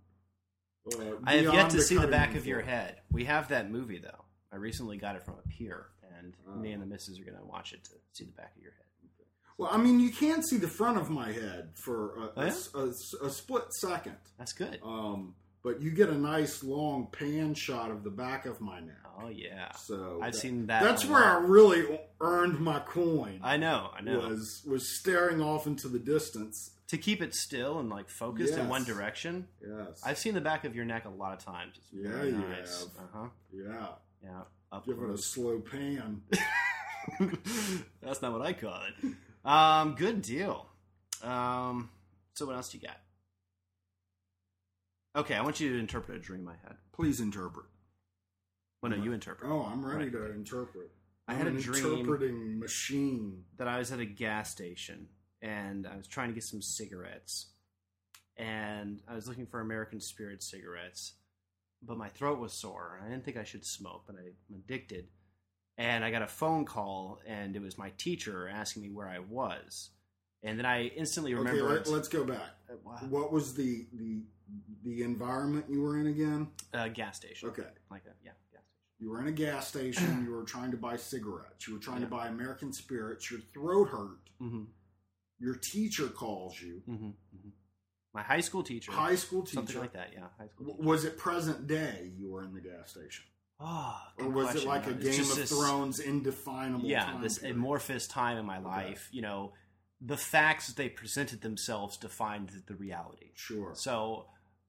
Uh, 0.92 1.16
I 1.25 1.37
have 1.37 1.53
yet 1.55 1.70
to 1.70 1.83
see 1.83 1.96
the 1.96 2.07
back 2.09 2.35
of 2.35 2.46
your 2.46 2.61
head. 2.62 3.01
We 3.11 3.25
have 3.25 3.49
that 3.49 3.70
movie 3.70 3.99
though. 3.99 4.25
I 4.53 4.57
recently 4.57 4.96
got 4.96 5.14
it 5.16 5.23
from 5.23 5.35
a 5.44 5.49
peer, 5.49 5.87
and 6.18 6.35
Oh. 6.49 6.57
me 6.57 6.73
and 6.73 6.83
the 6.83 6.87
missus 6.87 7.18
are 7.20 7.25
going 7.25 7.38
to 7.38 7.44
watch 7.44 7.73
it 7.73 7.85
to 7.85 7.90
see 8.12 8.25
the 8.25 8.33
back 8.33 8.55
of 8.57 8.62
your 8.62 8.73
head. 8.73 8.87
Well, 9.58 9.68
I 9.72 9.76
mean, 9.76 10.00
you 10.00 10.10
can 10.10 10.42
see 10.42 10.56
the 10.56 10.68
front 10.68 10.96
of 10.98 11.10
my 11.10 11.32
head 11.32 11.70
for 11.74 12.14
a, 12.16 12.22
Oh, 12.24 12.32
a 12.36 12.46
yeah? 12.46 12.52
a 12.74 12.88
s- 12.88 13.14
a 13.22 13.30
split 13.30 13.72
second. 13.74 14.16
That's 14.38 14.52
good. 14.54 14.80
Um, 14.82 15.34
but 15.62 15.82
you 15.82 15.90
get 15.90 16.08
a 16.08 16.16
nice 16.16 16.62
long 16.64 17.08
pan 17.12 17.52
shot 17.54 17.90
of 17.90 18.02
the 18.04 18.10
back 18.10 18.46
of 18.46 18.60
my 18.60 18.80
neck. 18.80 18.96
Oh 19.22 19.28
yeah, 19.28 19.72
So 19.72 20.20
I've 20.22 20.32
that- 20.32 20.38
seen 20.38 20.66
that. 20.68 20.82
That's 20.82 21.04
a 21.04 21.08
where 21.08 21.22
I 21.22 21.38
really 21.40 22.00
earned 22.22 22.58
my 22.60 22.78
coin. 22.80 23.40
I 23.42 23.58
know. 23.58 23.90
I 23.94 24.00
know. 24.00 24.20
Was 24.20 24.62
was 24.66 24.88
staring 24.88 25.42
off 25.42 25.66
into 25.66 25.88
the 25.88 25.98
distance. 25.98 26.70
to 26.88 26.96
keep 26.98 27.22
it 27.22 27.34
still 27.36 27.78
and 27.78 27.88
like 27.90 28.08
focused 28.08 28.54
in 28.54 28.68
one 28.68 28.82
direction. 28.82 29.46
Yes. 29.62 30.00
I've 30.04 30.18
seen 30.18 30.34
the 30.34 30.40
back 30.40 30.64
of 30.64 30.74
your 30.74 30.84
neck 30.84 31.04
a 31.04 31.08
lot 31.10 31.32
of 31.34 31.44
times. 31.44 31.74
It's 31.76 31.92
Yeah, 31.92 32.30
nice. 32.38 32.80
have. 32.80 32.88
Uh 32.98 33.08
huh. 33.12 33.28
yeah. 33.52 33.86
Yeah. 34.24 34.40
Up 34.72 34.86
Give 34.86 35.00
it 35.00 35.10
a 35.10 35.16
slow 35.18 35.60
pan. 35.60 36.22
That's 38.02 38.22
not 38.22 38.32
what 38.32 38.42
I 38.42 38.52
call 38.54 38.80
it. 39.02 39.12
Um, 39.44 39.94
good 39.94 40.22
deal. 40.22 40.66
Um, 41.22 41.90
so 42.35 42.46
what 42.46 42.57
else 42.57 42.70
do 42.70 42.79
you 42.79 42.87
got? 42.87 42.98
Okay, 45.16 45.35
I 45.35 45.42
want 45.42 45.61
you 45.61 45.72
to 45.72 45.79
interpret 45.79 46.16
a 46.16 46.20
dream 46.20 46.48
I 46.48 46.55
had. 46.66 46.76
Please 46.92 47.20
interpret. 47.20 47.66
Well, 48.83 48.90
no, 48.92 48.96
you 49.03 49.12
interpret. 49.12 49.50
Oh, 49.50 49.64
I'm 49.64 49.85
ready 49.85 50.05
Right. 50.05 50.12
to 50.12 50.33
interpret. 50.33 50.90
I 51.29 51.33
I'm 51.33 51.38
had 51.38 51.46
a 51.48 51.61
dream- 51.61 51.85
interpreting 51.98 52.59
machine. 52.59 53.44
that 53.57 53.68
I 53.68 53.79
was 53.79 53.92
at 53.92 54.00
a 54.00 54.07
gas 54.07 54.50
station 54.50 55.09
and 55.42 55.87
I 55.87 55.96
was 55.96 56.07
trying 56.07 56.29
to 56.29 56.35
get 56.35 56.44
some 56.44 56.62
cigarettes. 56.62 57.53
And 58.37 59.03
I 59.07 59.14
was 59.14 59.29
looking 59.29 59.46
for 59.46 59.61
American 59.61 60.00
Spirit 60.00 60.42
cigarettes, 60.42 61.14
but 61.83 61.98
my 61.98 62.09
throat 62.09 62.38
was 62.38 62.53
sore. 62.53 62.96
and 62.96 63.07
I 63.07 63.11
didn't 63.11 63.24
think 63.24 63.37
I 63.37 63.44
should 63.44 63.66
smoke, 63.66 64.05
but 64.07 64.16
I'm 64.16 64.35
addicted. 64.55 65.09
And 65.80 66.04
I 66.04 66.10
got 66.10 66.20
a 66.20 66.26
phone 66.26 66.66
call, 66.66 67.20
and 67.26 67.56
it 67.56 67.62
was 67.62 67.78
my 67.78 67.90
teacher 67.96 68.46
asking 68.48 68.82
me 68.82 68.90
where 68.90 69.08
I 69.08 69.20
was. 69.20 69.88
And 70.42 70.58
then 70.58 70.66
I 70.66 70.88
instantly 70.88 71.32
Okay, 71.32 71.38
remembered 71.38 71.86
let, 71.88 72.00
us 72.00 72.08
go 72.08 72.22
back. 72.24 72.50
uh, 72.70 72.74
wow, 72.84 72.98
What 73.08 73.32
was 73.32 73.54
the 73.54 73.86
the 73.94 74.20
the 74.84 75.02
environment 75.02 75.64
you 75.70 75.80
were 75.80 75.98
in 75.98 76.06
again? 76.08 76.48
a 76.74 76.90
gas 76.90 77.16
station. 77.16 77.48
Okay. 77.48 77.62
Like 77.90 78.02
a, 78.04 78.12
yeah, 78.22 78.32
gas 78.52 78.60
station. 78.60 78.64
You 78.98 79.08
were 79.10 79.20
in 79.22 79.28
a 79.28 79.32
gas 79.32 79.68
station. 79.68 80.22
you 80.26 80.32
were 80.32 80.44
trying 80.44 80.70
to 80.72 80.76
buy 80.76 80.96
cigarettes. 80.96 81.66
You 81.66 81.74
were 81.74 81.80
trying 81.80 82.00
Yeah. 82.02 82.08
to 82.08 82.10
buy 82.10 82.28
American 82.28 82.72
Spirits. 82.74 83.30
Your 83.30 83.40
throat 83.54 83.88
hurt. 83.88 84.18
Mm-hmm, 84.42 84.64
Your 85.38 85.54
teacher 85.54 86.08
calls 86.08 86.60
you. 86.60 86.82
mm-hmm, 86.88 87.06
mm-hmm. 87.06 87.48
My 88.12 88.22
high 88.22 88.40
school 88.40 88.62
teacher. 88.62 88.92
High 88.92 89.14
school 89.14 89.42
teacher. 89.42 89.54
Something 89.54 89.78
like 89.80 89.92
that, 89.94 90.10
yeah. 90.12 90.26
High 90.38 90.48
school 90.48 90.74
teacher. 90.74 90.86
Was 90.88 91.04
it 91.06 91.16
present 91.16 91.66
day 91.66 92.10
you 92.18 92.30
were 92.30 92.44
in 92.44 92.52
the 92.52 92.60
gas 92.60 92.90
station? 92.90 93.24
Oh, 93.62 93.99
Or 94.18 94.29
was 94.31 94.44
question. 94.46 94.62
it 94.62 94.68
like 94.68 94.87
a 94.87 94.94
Game 94.94 95.20
of 95.20 95.37
this- 95.37 95.51
Thrones 95.51 95.99
indefinable 96.01 96.88
yeah 96.88 97.18
this 97.20 97.38
period? 97.38 97.57
amorphous 97.57 98.07
time 98.07 98.38
in 98.38 98.46
my 98.46 98.59
life 98.59 99.09
you 99.12 99.20
know 99.23 99.53
the 100.01 100.16
facts 100.16 100.66
that 100.68 100.77
they 100.77 100.88
presented 100.88 101.42
themselves 101.42 101.96
defined 101.99 102.51
the 102.66 102.75
reality 102.75 103.33
Sure. 103.35 103.75
so 103.75 104.27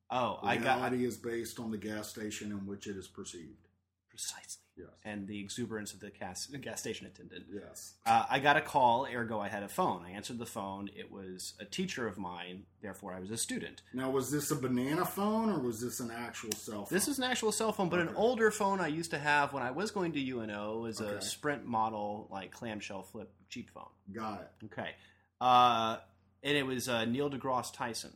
oh 0.10 0.40
i 0.44 0.58
got 0.58 0.78
Reality 0.80 1.06
is 1.06 1.16
based 1.18 1.58
on 1.60 1.72
the 1.72 1.78
gas 1.78 2.10
station 2.10 2.52
in 2.52 2.66
which 2.66 2.86
it 2.88 2.98
is 2.98 3.08
perceived. 3.08 3.68
precisely 4.10 4.62
Yes. 4.82 4.90
and 5.06 5.28
the 5.28 5.40
exuberance 5.40 5.94
of 5.94 6.00
the 6.00 6.10
gas, 6.10 6.48
gas 6.48 6.80
station 6.80 7.08
attendant 7.08 7.46
Yes. 7.54 7.94
uh, 8.06 8.26
i 8.30 8.40
got 8.40 8.58
a 8.58 8.62
call 8.62 9.06
ergo 9.14 9.40
i 9.40 9.48
had 9.48 9.64
a 9.64 9.68
phone 9.70 10.04
i 10.06 10.12
answered 10.12 10.38
the 10.40 10.46
phone 10.46 10.90
it 10.96 11.12
was 11.12 11.54
a 11.60 11.66
teacher 11.66 12.08
of 12.08 12.18
mine 12.18 12.64
therefore 12.82 13.14
i 13.14 13.20
was 13.20 13.32
a 13.32 13.38
student 13.38 13.82
Now, 13.94 14.10
was 14.10 14.32
this 14.32 14.52
a 14.52 14.56
banana 14.56 15.06
phone 15.06 15.50
or 15.50 15.60
was 15.60 15.80
this 15.82 16.00
an 16.00 16.12
actual 16.12 16.52
cell 16.54 16.86
phone? 16.86 16.94
this 16.98 17.08
is 17.08 17.18
an 17.18 17.24
actual 17.26 17.52
cell 17.52 17.72
phone 17.72 17.90
but 17.90 18.00
an 18.00 18.10
older 18.16 18.52
phone 18.52 18.80
i 18.82 18.88
used 18.88 19.12
to 19.12 19.20
have 19.20 19.54
when 19.54 19.64
i 19.64 19.72
was 19.72 19.92
going 19.92 20.12
to 20.14 20.20
uno 20.20 20.80
was 20.80 21.00
a 21.02 21.22
sprint 21.22 21.66
model 21.66 22.28
like 22.32 22.52
clamshell 22.52 23.04
flip 23.04 23.32
cheap 23.50 23.70
phone 23.70 23.90
Got 24.14 24.42
it. 24.42 24.66
okay 24.66 24.92
uh, 25.40 25.98
and 26.44 26.58
it 26.58 26.66
was 26.66 26.88
uh, 26.90 27.06
neil 27.06 27.30
degrasse 27.30 27.72
tyson 27.74 28.12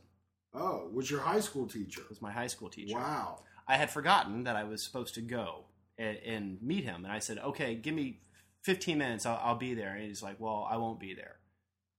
Oh, 0.58 0.88
was 0.90 1.10
your 1.10 1.20
high 1.20 1.40
school 1.40 1.66
teacher? 1.66 2.00
was 2.08 2.22
my 2.22 2.32
high 2.32 2.46
school 2.46 2.70
teacher. 2.70 2.96
Wow. 2.96 3.40
I 3.68 3.76
had 3.76 3.90
forgotten 3.90 4.44
that 4.44 4.56
I 4.56 4.64
was 4.64 4.82
supposed 4.82 5.12
to 5.16 5.20
go 5.20 5.64
and, 5.98 6.16
and 6.18 6.62
meet 6.62 6.84
him, 6.84 7.04
and 7.04 7.12
I 7.12 7.18
said, 7.18 7.38
"Okay, 7.38 7.74
give 7.74 7.94
me 7.94 8.20
15 8.64 8.98
minutes. 8.98 9.26
I'll, 9.26 9.40
I'll 9.42 9.56
be 9.56 9.74
there." 9.74 9.94
And 9.94 10.06
he's 10.06 10.22
like, 10.22 10.36
"Well, 10.38 10.66
I 10.68 10.76
won't 10.76 11.00
be 11.00 11.14
there." 11.14 11.36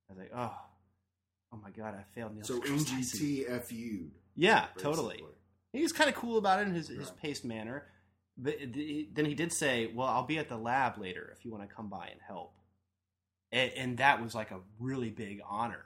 I 0.10 0.14
was 0.14 0.20
like, 0.20 0.32
"Oh, 0.36 0.58
oh 1.54 1.60
my 1.62 1.72
god, 1.72 1.96
I 1.96 2.04
failed 2.14 2.36
Neil 2.36 2.44
So 2.44 2.60
NGTFU. 2.62 4.10
Yeah, 4.36 4.66
totally. 4.78 5.24
He 5.74 5.82
was 5.82 5.92
kind 5.92 6.10
of 6.10 6.16
cool 6.16 6.38
about 6.38 6.60
it 6.60 6.68
in 6.68 6.74
his, 6.74 6.88
his 6.88 7.12
paced 7.12 7.46
manner. 7.46 7.86
But 8.38 8.58
then 8.60 9.26
he 9.26 9.34
did 9.34 9.52
say, 9.52 9.92
"Well, 9.94 10.08
I'll 10.08 10.26
be 10.26 10.38
at 10.38 10.48
the 10.48 10.58
lab 10.58 10.98
later 11.00 11.34
if 11.38 11.44
you 11.44 11.52
want 11.52 11.68
to 11.68 11.76
come 11.76 11.90
by 11.90 12.08
and 12.08 12.22
help." 12.26 12.54
And, 13.52 13.72
and 13.76 13.98
that 13.98 14.22
was 14.22 14.36
like 14.36 14.52
a 14.52 14.60
really 14.80 15.10
big 15.10 15.42
honor. 15.48 15.84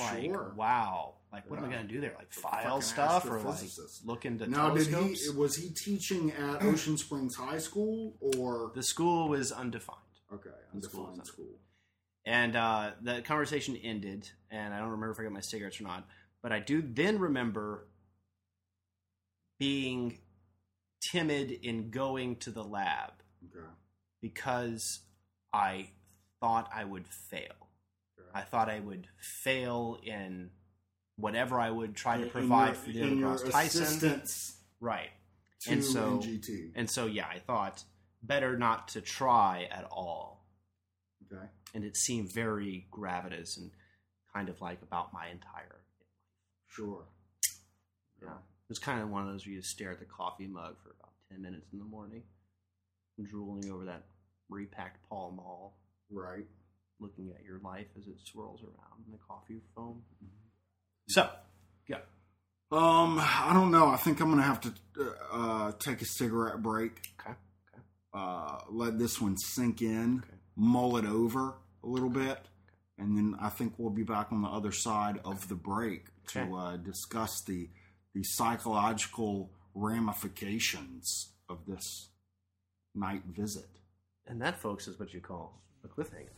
Like, 0.00 0.24
Sure. 0.24 0.52
wow! 0.56 1.14
Like, 1.32 1.48
what 1.48 1.58
am 1.60 1.66
I 1.66 1.68
going 1.70 1.86
to 1.86 1.92
do 1.92 2.00
there? 2.00 2.14
Like, 2.18 2.32
file 2.32 2.80
stuff 2.80 3.24
or 3.24 3.38
like 3.40 3.58
look 4.04 4.24
into 4.26 4.48
Now, 4.48 4.70
did 4.74 4.88
telescopes? 4.88 5.24
he 5.26 5.30
was 5.30 5.56
he 5.56 5.70
teaching 5.70 6.32
at 6.32 6.62
Ocean 6.62 6.96
Springs 6.98 7.36
High 7.36 7.58
School 7.58 8.16
or 8.20 8.72
the 8.74 8.82
school 8.82 9.28
was 9.28 9.52
undefined. 9.52 9.98
okay, 10.32 10.50
the 10.74 10.82
school 10.82 11.04
undefined 11.04 11.26
school? 11.26 11.60
And 12.26 12.56
uh, 12.56 12.90
the 13.00 13.22
conversation 13.22 13.76
ended, 13.76 14.28
and 14.50 14.74
I 14.74 14.78
don't 14.78 14.88
remember 14.90 15.12
if 15.12 15.20
I 15.20 15.22
got 15.22 15.32
my 15.32 15.40
cigarettes 15.40 15.80
or 15.80 15.84
not, 15.84 16.06
but 16.42 16.52
I 16.52 16.58
do 16.58 16.82
then 16.82 17.18
remember 17.18 17.86
being 19.58 20.18
timid 21.00 21.50
in 21.50 21.90
going 21.90 22.36
to 22.36 22.50
the 22.50 22.62
lab 22.64 23.12
Okay, 23.44 23.66
because 24.20 25.00
I 25.52 25.88
thought 26.40 26.68
I 26.74 26.84
would 26.84 27.06
fail. 27.06 27.68
I 28.34 28.42
thought 28.42 28.68
I 28.68 28.80
would 28.80 29.08
fail 29.18 29.98
in 30.02 30.50
whatever 31.16 31.60
I 31.60 31.70
would 31.70 31.94
try 31.94 32.16
to 32.18 32.24
In 32.24 32.30
provide 32.30 32.66
your- 32.68 32.74
for 32.74 32.90
Neil 32.90 33.36
deGrasse 33.36 33.50
Tyson. 33.50 34.22
Right. 34.80 35.10
to 35.60 35.72
And 35.72 35.84
so- 35.84 36.18
NGT. 36.20 36.72
And 36.74 36.90
so, 36.90 37.06
yeah, 37.06 37.26
I 37.28 37.38
thought 37.40 37.84
better 38.22 38.56
not 38.56 38.88
to 38.88 39.00
try 39.02 39.64
at 39.70 39.84
all. 39.84 40.46
Okay, 41.32 41.46
And 41.74 41.84
it 41.84 41.96
seemed 41.96 42.32
very 42.32 42.88
gravitous 42.90 43.56
and 43.58 43.70
kind 44.32 44.48
of 44.48 44.60
like 44.60 44.80
about 44.82 45.12
my 45.12 45.28
entire 45.28 45.84
sure. 46.66 47.04
Yeah. 48.22 48.36
It 48.38 48.68
was 48.68 48.78
kind 48.78 49.02
of 49.02 49.10
one 49.10 49.26
of 49.26 49.32
those 49.32 49.44
where 49.46 49.54
you 49.54 49.62
stare 49.62 49.90
at 49.92 49.98
the 49.98 50.04
coffee 50.06 50.46
mug 50.46 50.76
for 50.82 50.90
about 50.90 51.12
10 51.30 51.42
minutes 51.42 51.66
in 51.72 51.78
the 51.78 51.84
morning, 51.84 52.22
drooling 53.22 53.70
over 53.70 53.84
that 53.86 54.06
repacked 54.48 55.02
Pall 55.08 55.32
Mall, 55.32 55.76
Right. 56.10 56.46
Looking 57.00 57.30
at 57.36 57.44
your 57.44 57.58
life 57.60 57.86
as 57.98 58.06
it 58.06 58.16
swirls 58.24 58.62
around 58.62 59.04
in 59.06 59.12
the 59.12 59.18
coffee 59.26 59.60
foam. 59.74 60.02
So, 61.08 61.28
yeah. 61.88 61.98
Um, 62.70 63.18
I 63.20 63.50
don't 63.52 63.70
know. 63.70 63.88
I 63.88 63.96
think 63.96 64.20
I'm 64.20 64.30
gonna 64.30 64.42
have 64.42 64.60
to 64.60 64.72
uh, 65.32 65.72
take 65.78 66.02
a 66.02 66.04
cigarette 66.04 66.62
break. 66.62 66.92
Okay. 67.20 67.32
Okay. 67.74 67.82
Uh, 68.14 68.58
let 68.68 68.98
this 68.98 69.20
one 69.20 69.36
sink 69.36 69.82
in, 69.82 70.18
Okay. 70.24 70.36
mull 70.56 70.96
it 70.96 71.04
over 71.04 71.54
a 71.82 71.86
little 71.86 72.10
bit, 72.10 72.38
and 72.98 73.16
then 73.16 73.34
I 73.40 73.48
think 73.48 73.74
we'll 73.78 73.90
be 73.90 74.02
back 74.04 74.30
on 74.30 74.42
the 74.42 74.48
other 74.48 74.72
side 74.72 75.20
of 75.24 75.48
the 75.48 75.54
break 75.56 76.06
Okay. 76.28 76.46
to 76.48 76.54
uh, 76.56 76.76
discuss 76.76 77.42
the 77.46 77.68
the 78.14 78.22
psychological 78.24 79.50
ramifications 79.74 81.32
of 81.48 81.64
this 81.66 82.10
night 82.94 83.22
visit. 83.26 83.68
And 84.26 84.40
that, 84.42 84.60
folks, 84.60 84.86
is 84.88 84.98
what 84.98 85.14
you 85.14 85.20
call 85.20 85.62
a 85.84 85.88
cliffhanger. 85.88 86.30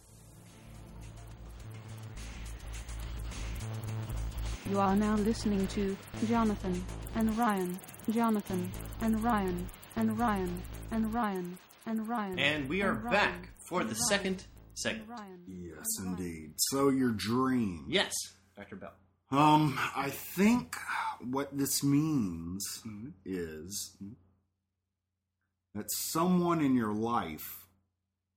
You 4.71 4.79
are 4.79 4.97
now 4.97 5.17
listening 5.17 5.67
to 5.69 5.97
Jonathan 6.27 6.83
and 7.15 7.37
Ryan, 7.37 7.79
Jonathan 8.11 8.71
and 9.01 9.23
Ryan, 9.23 9.67
and 9.97 10.19
Ryan, 10.19 10.63
and 10.91 11.13
Ryan, 11.13 11.59
and 11.87 12.09
Ryan. 12.09 12.39
And 12.39 12.69
we 12.69 12.83
are 12.83 12.93
and 12.93 13.05
Ryan, 13.05 13.13
back 13.15 13.49
for 13.69 13.81
the 13.81 13.95
Ryan, 13.95 14.05
second 14.09 14.45
segment. 14.75 15.09
Ryan, 15.11 15.41
Yes, 15.47 15.87
and 15.99 16.07
Ryan. 16.07 16.19
indeed. 16.19 16.53
So 16.57 16.89
your 16.89 17.11
dream. 17.11 17.87
Yes, 17.89 18.13
Dr. 18.57 18.77
Bell. 18.77 18.93
Um, 19.31 19.79
I 19.97 20.11
think 20.11 20.77
what 21.21 21.57
this 21.57 21.83
means 21.83 22.65
Mm-hmm. 22.87 23.09
is 23.25 23.97
that 25.75 25.87
someone 25.91 26.61
in 26.61 26.75
your 26.77 26.93
life 26.93 27.67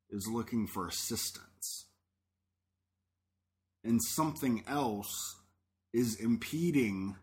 is 0.10 0.28
looking 0.32 0.68
for 0.68 0.88
assistance, 0.88 1.86
and 3.84 4.02
something 4.04 4.64
else 4.68 5.36
is 5.96 6.16
impeding 6.20 7.16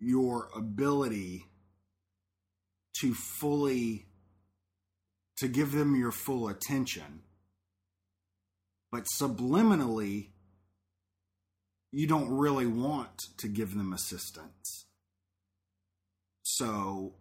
your 0.00 0.48
ability 0.56 1.44
to 2.94 3.12
fully 3.14 4.06
to 5.36 5.48
give 5.48 5.72
them 5.72 5.94
your 5.94 6.12
full 6.12 6.48
attention 6.48 7.22
but 8.90 9.06
subliminally 9.06 10.28
you 11.94 12.08
don't 12.08 12.28
really 12.28 12.66
want 12.66 13.22
to 13.38 13.46
give 13.46 13.76
them 13.76 13.92
assistance. 13.92 14.86
So 16.42 17.14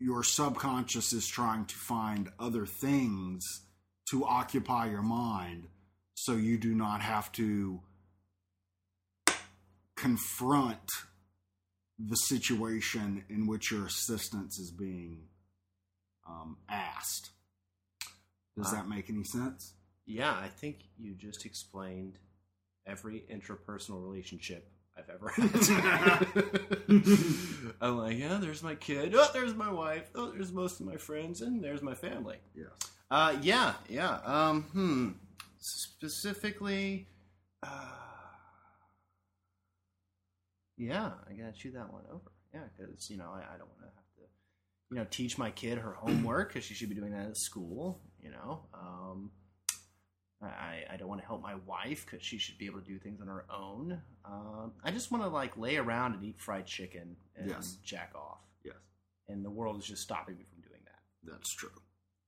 your 0.00 0.22
subconscious 0.22 1.12
is 1.12 1.26
trying 1.26 1.66
to 1.66 1.74
find 1.74 2.30
other 2.40 2.64
things 2.64 3.65
to 4.10 4.24
occupy 4.24 4.88
your 4.90 5.02
mind 5.02 5.68
so 6.14 6.32
you 6.32 6.58
do 6.58 6.74
not 6.74 7.00
have 7.02 7.30
to 7.32 7.80
confront 9.96 10.90
the 11.98 12.14
situation 12.16 13.24
in 13.28 13.46
which 13.46 13.70
your 13.70 13.86
assistance 13.86 14.58
is 14.58 14.70
being 14.70 15.28
um, 16.28 16.56
asked. 16.68 17.30
Does 18.56 18.66
Wow. 18.66 18.72
that 18.80 18.88
make 18.88 19.08
any 19.10 19.24
sense? 19.24 19.74
Yeah, 20.06 20.32
I 20.32 20.48
think 20.48 20.88
you 20.98 21.14
just 21.14 21.44
explained 21.46 22.18
every 22.86 23.24
interpersonal 23.30 24.02
relationship 24.02 24.70
I've 24.96 25.10
ever 25.10 25.28
had. 25.28 25.42
I'm 27.80 27.98
like, 27.98 28.16
yeah, 28.18 28.38
there's 28.40 28.62
my 28.62 28.74
kid. 28.76 29.14
Oh, 29.14 29.28
there's 29.32 29.54
my 29.54 29.70
wife. 29.70 30.08
Oh, 30.14 30.30
there's 30.30 30.52
most 30.52 30.80
of 30.80 30.86
my 30.86 30.96
friends, 30.96 31.40
and 31.42 31.62
there's 31.62 31.82
my 31.82 31.94
family. 31.94 32.36
Yes. 32.54 32.68
Uh, 33.10 33.36
yeah, 33.42 33.74
yeah. 33.88 34.18
Um, 34.24 34.62
hmm. 34.72 35.10
Specifically, 35.58 37.08
uh, 37.62 37.68
yeah, 40.76 41.12
I 41.28 41.32
gotta 41.34 41.52
chew 41.52 41.72
that 41.72 41.92
one 41.92 42.02
over. 42.10 42.30
Yeah, 42.54 42.60
because 42.76 43.10
you 43.10 43.16
know 43.16 43.30
I, 43.32 43.38
I 43.54 43.58
don't 43.58 43.68
want 43.68 43.80
to 43.80 43.86
have 43.86 44.14
to, 44.16 44.22
you 44.90 44.96
know, 44.96 45.06
teach 45.10 45.38
my 45.38 45.50
kid 45.50 45.78
her 45.78 45.92
homework 45.92 46.48
because 46.52 46.64
she 46.64 46.74
should 46.74 46.88
be 46.88 46.94
doing 46.94 47.12
that 47.12 47.26
at 47.26 47.36
school. 47.36 48.00
You 48.22 48.30
know, 48.30 48.60
um, 48.74 49.30
I 50.42 50.84
I 50.92 50.96
don't 50.96 51.08
want 51.08 51.20
to 51.20 51.26
help 51.26 51.42
my 51.42 51.54
wife 51.66 52.04
because 52.04 52.24
she 52.24 52.38
should 52.38 52.58
be 52.58 52.66
able 52.66 52.80
to 52.80 52.86
do 52.86 52.98
things 52.98 53.20
on 53.20 53.26
her 53.28 53.46
own. 53.52 54.00
Um, 54.24 54.72
I 54.84 54.90
just 54.90 55.10
want 55.10 55.24
to 55.24 55.28
like 55.28 55.56
lay 55.56 55.76
around 55.76 56.14
and 56.14 56.24
eat 56.24 56.38
fried 56.40 56.66
chicken 56.66 57.16
and 57.36 57.48
Yes. 57.50 57.78
jack 57.84 58.12
off, 58.14 58.40
Yes. 58.64 58.74
and 59.28 59.44
the 59.44 59.50
world 59.50 59.78
is 59.78 59.86
just 59.86 60.02
stopping 60.02 60.36
me 60.36 60.44
from 60.52 60.60
doing 60.62 60.80
that. 60.84 61.30
That's 61.32 61.50
true. 61.52 61.70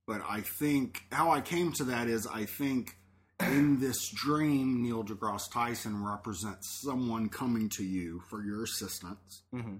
But 0.08 0.22
I 0.26 0.40
think 0.40 1.02
how 1.12 1.30
I 1.30 1.42
came 1.42 1.70
to 1.74 1.84
that 1.84 2.08
is 2.08 2.26
I 2.26 2.46
think 2.46 2.96
in 3.40 3.78
this 3.78 4.08
dream, 4.08 4.82
Neil 4.82 5.04
deGrasse 5.04 5.52
Tyson 5.52 6.02
represents 6.02 6.80
someone 6.82 7.28
coming 7.28 7.68
to 7.76 7.84
you 7.84 8.22
for 8.30 8.42
your 8.42 8.64
assistance. 8.64 9.42
Mm-hmm. 9.54 9.76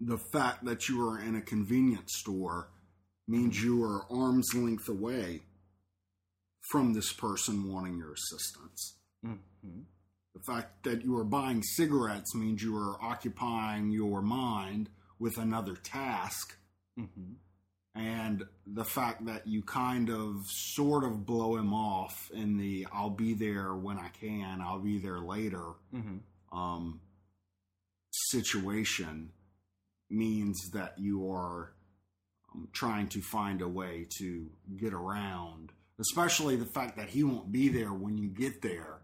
The 0.00 0.18
fact 0.32 0.64
that 0.64 0.88
you 0.88 1.00
are 1.08 1.20
in 1.20 1.36
a 1.36 1.40
convenience 1.40 2.16
store 2.16 2.68
means 3.28 3.62
you 3.62 3.82
are 3.84 4.06
arm's 4.10 4.52
length 4.54 4.88
away 4.88 5.42
from 6.72 6.94
this 6.94 7.12
person 7.12 7.72
wanting 7.72 7.96
your 7.96 8.12
assistance. 8.12 8.96
Mm-hmm. 9.24 9.82
The 10.34 10.52
fact 10.52 10.82
that 10.82 11.04
you 11.04 11.16
are 11.16 11.24
buying 11.24 11.62
cigarettes 11.62 12.34
means 12.34 12.60
you 12.62 12.76
are 12.76 12.96
occupying 13.00 13.90
your 13.90 14.20
mind 14.20 14.90
with 15.20 15.38
another 15.38 15.76
task 15.76 16.56
Mm-hmm. 16.98 17.34
And 17.98 18.44
the 18.66 18.84
fact 18.84 19.26
that 19.26 19.46
you 19.46 19.62
kind 19.62 20.08
of 20.10 20.44
sort 20.46 21.04
of 21.04 21.26
blow 21.26 21.56
him 21.56 21.74
off 21.74 22.30
in 22.32 22.56
the 22.56 22.86
I'll 22.92 23.10
be 23.10 23.34
there 23.34 23.74
when 23.74 23.98
I 23.98 24.08
can, 24.08 24.60
I'll 24.60 24.78
be 24.78 24.98
there 24.98 25.18
later 25.18 25.64
Mm-hmm. 25.94 26.58
um, 26.58 27.00
situation 28.30 29.30
means 30.10 30.70
that 30.72 30.94
you 30.98 31.30
are 31.30 31.72
um, 32.54 32.68
trying 32.72 33.08
to 33.08 33.20
find 33.20 33.62
a 33.62 33.68
way 33.68 34.06
to 34.18 34.46
get 34.76 34.92
around, 34.92 35.72
especially 36.00 36.56
the 36.56 36.66
fact 36.66 36.96
that 36.96 37.08
he 37.08 37.22
won't 37.22 37.52
be 37.52 37.68
there 37.68 37.92
when 37.92 38.16
you 38.16 38.28
get 38.28 38.62
there. 38.62 39.00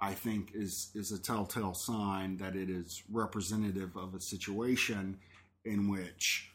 I 0.00 0.14
think 0.14 0.52
is 0.54 0.92
is 0.94 1.10
a 1.10 1.20
telltale 1.20 1.74
sign 1.74 2.36
that 2.36 2.54
it 2.54 2.70
is 2.70 3.02
representative 3.10 3.96
of 3.96 4.14
a 4.14 4.20
situation 4.20 5.18
in 5.64 5.88
which 5.90 6.52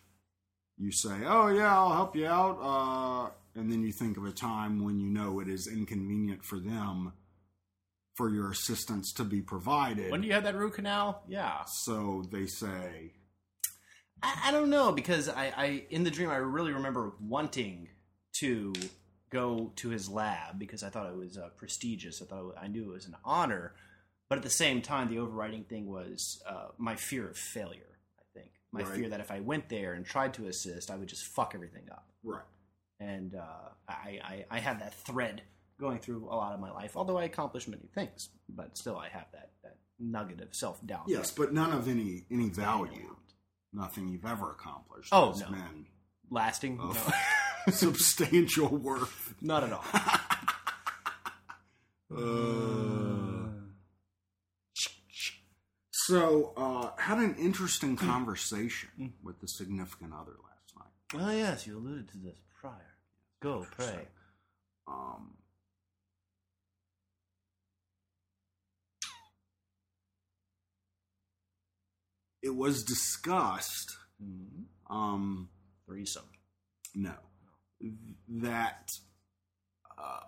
you 0.83 0.91
say, 0.91 1.23
"Oh 1.25 1.47
yeah, 1.47 1.77
I'll 1.77 1.93
help 1.93 2.15
you 2.15 2.27
out," 2.27 2.59
uh, 2.61 3.31
and 3.59 3.71
then 3.71 3.81
you 3.83 3.91
think 3.91 4.17
of 4.17 4.25
a 4.25 4.31
time 4.31 4.83
when 4.83 4.99
you 4.99 5.07
know 5.07 5.39
it 5.39 5.47
is 5.47 5.67
inconvenient 5.67 6.43
for 6.43 6.59
them 6.59 7.13
for 8.15 8.29
your 8.29 8.51
assistance 8.51 9.11
to 9.13 9.23
be 9.23 9.41
provided. 9.41 10.11
When 10.11 10.21
do 10.21 10.27
you 10.27 10.33
have 10.33 10.43
that 10.43 10.55
root 10.55 10.73
canal? 10.73 11.23
Yeah. 11.27 11.63
so 11.65 12.25
they 12.31 12.45
say, 12.45 13.13
I, 14.21 14.41
I 14.45 14.51
don't 14.51 14.69
know 14.69 14.91
because 14.91 15.29
I, 15.29 15.51
I 15.55 15.83
in 15.89 16.03
the 16.03 16.11
dream 16.11 16.29
I 16.29 16.35
really 16.35 16.73
remember 16.73 17.13
wanting 17.19 17.89
to 18.33 18.73
go 19.29 19.71
to 19.77 19.89
his 19.89 20.09
lab 20.09 20.59
because 20.59 20.83
I 20.83 20.89
thought 20.89 21.07
it 21.07 21.17
was 21.17 21.37
uh, 21.37 21.49
prestigious. 21.57 22.21
I 22.21 22.25
thought 22.25 22.39
it 22.39 22.45
was, 22.45 22.55
I 22.61 22.67
knew 22.67 22.91
it 22.91 22.93
was 22.93 23.07
an 23.07 23.15
honor, 23.25 23.73
but 24.29 24.37
at 24.37 24.43
the 24.43 24.49
same 24.49 24.81
time, 24.81 25.09
the 25.09 25.19
overriding 25.19 25.63
thing 25.63 25.87
was 25.87 26.43
uh, 26.47 26.67
my 26.77 26.95
fear 26.95 27.29
of 27.29 27.37
failure. 27.37 27.92
My 28.73 28.81
Right. 28.81 28.93
fear 28.97 29.09
that 29.09 29.19
if 29.21 29.31
I 29.31 29.39
went 29.39 29.69
there 29.69 29.93
and 29.93 30.05
tried 30.05 30.33
to 30.33 30.47
assist, 30.47 30.89
I 30.91 30.97
would 30.97 31.07
just 31.07 31.23
fuck 31.25 31.53
everything 31.55 31.83
up. 31.91 32.09
Right. 32.23 32.43
And 32.99 33.35
uh, 33.35 33.69
I, 33.87 34.19
I 34.23 34.45
I 34.49 34.59
have 34.59 34.79
that 34.79 34.93
thread 34.95 35.43
going 35.79 35.99
through 35.99 36.25
a 36.29 36.35
lot 36.35 36.53
of 36.53 36.59
my 36.59 36.71
life. 36.71 36.97
Although 36.97 37.17
I 37.17 37.23
accomplish 37.25 37.67
many 37.67 37.87
things, 37.93 38.29
but 38.49 38.75
still 38.77 38.97
I 38.97 39.09
have 39.09 39.27
that 39.33 39.51
that 39.63 39.77
nugget 39.99 40.41
of 40.41 40.53
self 40.55 40.85
doubt. 40.85 41.03
Yes, 41.07 41.29
but 41.31 41.53
none 41.53 41.71
of 41.71 41.87
any 41.87 42.25
any 42.31 42.49
value. 42.49 43.15
Nothing 43.71 44.07
you've 44.09 44.25
ever 44.25 44.51
accomplished 44.51 45.09
Oh, 45.11 45.31
has 45.31 45.41
no. 45.41 45.51
been 45.51 45.85
lasting. 46.29 46.77
No. 46.77 46.95
substantial 47.71 48.69
worth. 48.69 49.33
Not 49.41 49.63
at 49.63 49.71
all. 49.73 49.85
Uh, 52.15 53.12
so, 56.13 56.53
uh, 56.55 57.01
had 57.01 57.17
an 57.17 57.35
interesting 57.39 57.95
conversation 57.95 59.13
with 59.23 59.39
the 59.41 59.47
significant 59.47 60.13
other 60.13 60.33
last 60.43 60.75
night. 60.77 61.21
Oh 61.21 61.31
yes, 61.31 61.65
you 61.65 61.77
alluded 61.77 62.07
to 62.09 62.17
this 62.17 62.37
prior. 62.61 62.95
Go 63.41 63.65
pray. 63.71 64.07
Um, 64.87 65.37
it 72.43 72.55
was 72.55 72.83
discussed. 72.83 73.97
Um, 74.89 75.49
Threesome. 75.87 76.29
no, 76.93 77.13
that 78.29 78.91
uh, 79.97 80.19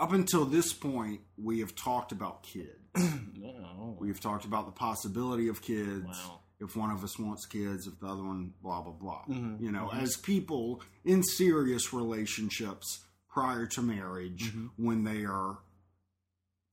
up 0.00 0.12
until 0.12 0.44
this 0.44 0.72
point, 0.72 1.20
we 1.36 1.60
have 1.60 1.74
talked 1.76 2.10
about 2.12 2.42
kids. 2.42 2.68
No. 3.40 3.96
We've 3.98 4.20
talked 4.20 4.44
about 4.44 4.66
the 4.66 4.72
possibility 4.72 5.48
of 5.48 5.62
kids. 5.62 6.04
Wow. 6.06 6.40
If 6.60 6.76
one 6.76 6.90
of 6.90 7.02
us 7.02 7.18
wants 7.18 7.46
kids, 7.46 7.86
if 7.86 7.98
the 7.98 8.06
other 8.06 8.22
one, 8.22 8.52
blah 8.62 8.82
blah 8.82 8.92
blah. 8.92 9.22
Mhm, 9.28 9.60
You 9.62 9.72
know, 9.72 9.88
mhm. 9.90 10.02
as 10.02 10.16
people 10.18 10.82
in 11.04 11.22
serious 11.22 11.92
relationships 11.94 13.04
prior 13.30 13.66
to 13.68 13.80
marriage, 13.82 14.52
Mhm. 14.52 14.70
when 14.76 15.04
they 15.04 15.24
are 15.24 15.60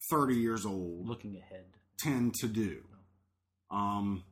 thirty 0.10 0.36
years 0.36 0.66
old, 0.66 1.08
Looking 1.08 1.38
ahead. 1.38 1.78
tend 2.00 2.34
to 2.42 2.48
do. 2.50 2.84
Um, 3.72 4.24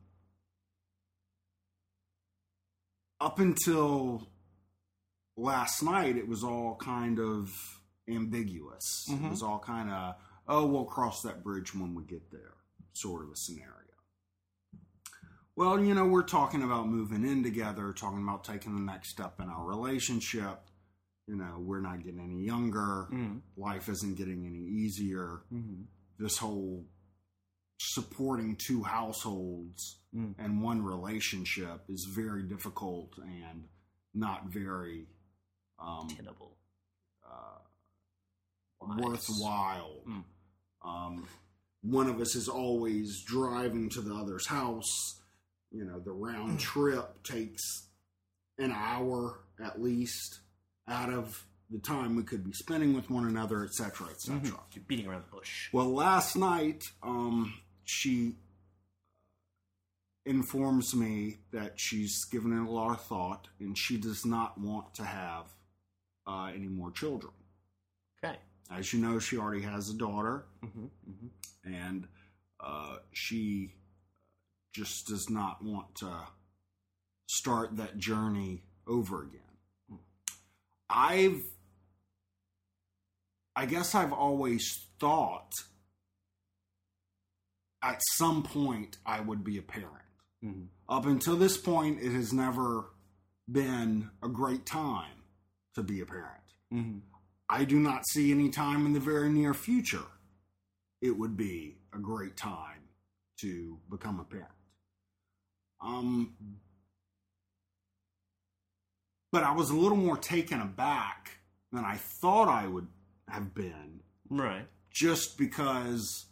up 3.20 3.38
until 3.38 4.28
last 5.36 5.82
night, 5.82 6.16
it 6.16 6.28
was 6.28 6.44
all 6.44 6.76
kind 6.76 7.18
of 7.18 7.75
ambiguous. 8.08 9.08
Mhm. 9.10 9.26
It 9.26 9.30
was 9.30 9.42
all 9.42 9.58
kind 9.58 9.90
of, 9.90 10.14
oh, 10.48 10.66
we'll 10.66 10.84
cross 10.84 11.22
that 11.22 11.42
bridge 11.42 11.74
when 11.74 11.94
we 11.94 12.04
get 12.04 12.30
there, 12.30 12.54
sort 12.92 13.24
of 13.24 13.30
a 13.30 13.36
scenario. 13.36 13.72
Well, 15.56 15.82
you 15.82 15.94
know, 15.94 16.06
we're 16.06 16.22
talking 16.22 16.62
about 16.62 16.88
moving 16.88 17.24
in 17.24 17.42
together, 17.42 17.92
talking 17.92 18.22
about 18.22 18.44
taking 18.44 18.74
the 18.74 18.82
next 18.82 19.08
step 19.08 19.40
in 19.40 19.48
our 19.48 19.64
relationship. 19.64 20.68
You 21.26 21.36
know, 21.36 21.56
we're 21.58 21.80
not 21.80 22.04
getting 22.04 22.20
any 22.20 22.42
younger. 22.44 23.08
Mm. 23.10 23.40
Life 23.56 23.88
isn't 23.88 24.16
getting 24.16 24.46
any 24.46 24.60
easier 24.64 25.42
Mm-hmm. 25.52 25.82
this 26.18 26.38
whole 26.38 26.86
supporting 27.78 28.56
two 28.56 28.82
households 28.82 30.00
Mm. 30.14 30.34
and 30.38 30.62
one 30.62 30.82
relationship 30.82 31.84
is 31.90 32.04
very 32.14 32.42
difficult 32.42 33.18
and 33.18 33.68
not 34.14 34.46
very 34.46 35.08
um, 35.78 36.08
Tenable. 36.08 36.56
uh. 37.26 37.58
Worthwhile. 38.80 40.02
Mm. 40.08 40.24
Um, 40.84 41.28
one 41.82 42.08
of 42.08 42.20
us 42.20 42.34
is 42.34 42.48
always 42.48 43.22
driving 43.22 43.88
to 43.90 44.00
the 44.00 44.14
other's 44.14 44.46
house. 44.46 45.20
You 45.70 45.84
know, 45.84 45.98
the 46.00 46.12
round 46.12 46.60
trip 46.60 47.22
takes 47.22 47.88
an 48.58 48.72
hour 48.72 49.40
at 49.64 49.82
least 49.82 50.40
out 50.88 51.12
of 51.12 51.44
the 51.70 51.78
time 51.78 52.14
we 52.14 52.22
could 52.22 52.44
be 52.44 52.52
spending 52.52 52.94
with 52.94 53.10
one 53.10 53.26
another, 53.26 53.64
etc., 53.64 53.90
cetera, 53.90 54.10
et 54.10 54.20
cetera. 54.20 54.60
You're 54.72 54.84
beating 54.86 55.06
around 55.08 55.24
the 55.30 55.36
bush. 55.36 55.68
Well, 55.72 55.92
last 55.92 56.36
night, 56.36 56.84
um, 57.02 57.54
she 57.84 58.36
informs 60.24 60.94
me 60.94 61.38
that 61.52 61.74
she's 61.76 62.24
given 62.24 62.52
it 62.52 62.68
a 62.68 62.70
lot 62.70 62.90
of 62.90 63.00
thought 63.02 63.48
and 63.60 63.76
she 63.78 63.96
does 63.96 64.24
not 64.24 64.58
want 64.58 64.94
to 64.94 65.04
have 65.04 65.46
uh, 66.26 66.50
any 66.54 66.66
more 66.66 66.90
children. 66.90 67.32
Okay. 68.22 68.36
As 68.70 68.92
you 68.92 69.00
know, 69.00 69.18
she 69.18 69.38
already 69.38 69.62
has 69.62 69.88
a 69.90 69.94
daughter, 69.94 70.46
Mm-hmm. 70.64 70.84
Mm-hmm. 71.10 71.74
and 71.74 72.08
uh, 72.60 72.96
she 73.12 73.72
just 74.74 75.06
does 75.06 75.30
not 75.30 75.62
want 75.64 75.94
to 75.96 76.12
start 77.28 77.76
that 77.76 77.96
journey 77.98 78.62
over 78.86 79.22
again. 79.22 79.40
I've, 80.90 81.40
I 83.54 83.66
guess 83.66 83.94
I've 83.94 84.12
always 84.12 84.64
thought 85.00 85.50
at 87.82 88.00
some 88.16 88.42
point 88.42 88.96
I 89.06 89.20
would 89.20 89.44
be 89.44 89.58
a 89.58 89.62
parent. 89.62 89.90
Mm-hmm. 90.44 90.64
Up 90.88 91.06
until 91.06 91.36
this 91.36 91.56
point, 91.56 92.00
it 92.00 92.12
has 92.12 92.32
never 92.32 92.90
been 93.50 94.10
a 94.22 94.28
great 94.28 94.66
time 94.66 95.22
to 95.74 95.82
be 95.82 96.00
a 96.00 96.06
parent. 96.06 96.42
Mm-hmm. 96.72 96.98
I 97.48 97.64
do 97.64 97.78
not 97.78 98.06
see 98.08 98.30
any 98.32 98.50
time 98.50 98.86
in 98.86 98.92
the 98.92 99.00
very 99.00 99.28
near 99.28 99.54
future 99.54 100.06
it 101.00 101.16
would 101.16 101.36
be 101.36 101.76
a 101.94 101.98
great 101.98 102.36
time 102.36 102.80
to 103.40 103.78
become 103.90 104.18
a 104.18 104.24
parent. 104.24 104.50
Um, 105.80 106.34
but 109.30 109.44
I 109.44 109.52
was 109.52 109.70
a 109.70 109.76
little 109.76 109.98
more 109.98 110.16
taken 110.16 110.60
aback 110.60 111.38
than 111.70 111.84
I 111.84 111.96
thought 111.96 112.48
I 112.48 112.66
would 112.66 112.88
have 113.28 113.54
been 113.54 114.00
Right. 114.30 114.66
just 114.90 115.36
because 115.36 116.26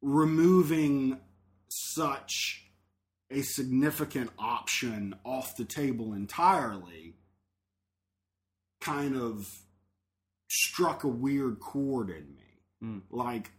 removing 0.00 1.20
such 1.68 2.70
a 3.30 3.42
significant 3.42 4.30
option 4.38 5.16
off 5.24 5.56
the 5.56 5.64
table 5.64 6.12
entirely 6.12 7.16
kind 8.80 9.16
of 9.16 9.65
struck 10.48 11.04
a 11.04 11.08
weird 11.08 11.60
chord 11.60 12.10
in 12.10 12.34
me. 12.34 12.60
Mm. 12.82 13.02
Like, 13.10 13.52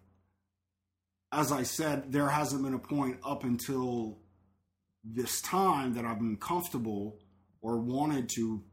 as 1.32 1.52
I 1.52 1.64
said, 1.64 2.12
there 2.12 2.30
hasn't 2.30 2.64
been 2.64 2.74
a 2.74 2.80
point 2.80 3.18
up 3.26 3.44
until 3.44 4.20
this 5.04 5.42
time 5.42 5.94
that 5.94 6.06
I've 6.06 6.20
been 6.20 6.38
comfortable 6.38 7.20
or 7.62 7.78
wanted 7.78 8.30
to 8.30 8.64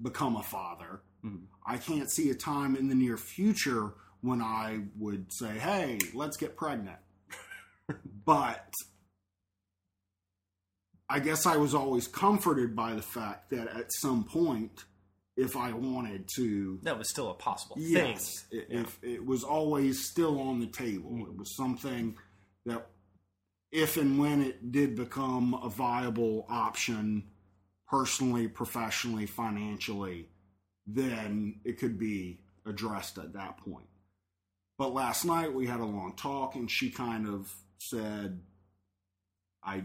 become 0.00 0.36
a 0.36 0.42
father. 0.42 1.02
Mm. 1.24 1.44
I 1.66 1.76
can't 1.78 2.10
see 2.10 2.30
a 2.30 2.34
time 2.34 2.76
in 2.76 2.88
the 2.88 2.94
near 2.94 3.16
future 3.16 3.94
when 4.20 4.40
I 4.40 4.80
would 4.98 5.32
say, 5.32 5.58
hey, 5.58 5.98
let's 6.14 6.36
get 6.36 6.56
pregnant. 6.56 6.98
but 8.24 8.72
I 11.08 11.18
guess 11.18 11.44
I 11.44 11.56
was 11.56 11.74
always 11.74 12.08
comforted 12.08 12.74
by 12.74 12.94
the 12.94 13.02
fact 13.02 13.50
that 13.50 13.68
at 13.68 13.92
some 13.92 14.24
point, 14.24 14.84
if 15.36 15.56
I 15.56 15.72
wanted 15.72 16.28
to, 16.36 16.78
That 16.82 16.98
was 16.98 17.08
still 17.08 17.30
a 17.30 17.34
possible 17.34 17.76
yes, 17.78 18.40
thing. 18.50 18.60
it, 18.60 18.66
Yeah. 18.70 18.80
if 18.80 18.98
it 19.02 19.24
was 19.24 19.42
always 19.44 20.04
still 20.04 20.40
on 20.40 20.60
the 20.60 20.66
table. 20.66 21.10
Mm. 21.10 21.22
It 21.28 21.36
was 21.36 21.56
something 21.56 22.16
that, 22.66 22.86
if 23.70 23.96
and 23.96 24.18
when 24.18 24.42
it 24.42 24.70
did 24.72 24.94
become 24.94 25.54
a 25.54 25.68
viable 25.70 26.46
option, 26.50 27.30
personally, 27.86 28.48
professionally, 28.48 29.26
financially, 29.26 30.28
then 30.86 31.60
it 31.64 31.78
could 31.78 31.98
be 31.98 32.40
addressed 32.66 33.16
at 33.18 33.32
that 33.32 33.56
point. 33.58 33.88
But 34.78 34.92
last 34.92 35.24
night 35.24 35.52
we 35.54 35.66
had 35.66 35.80
a 35.80 35.84
long 35.84 36.14
talk, 36.16 36.54
and 36.56 36.70
she 36.70 36.90
kind 36.90 37.26
of 37.26 37.54
said, 37.78 38.40
I 39.64 39.84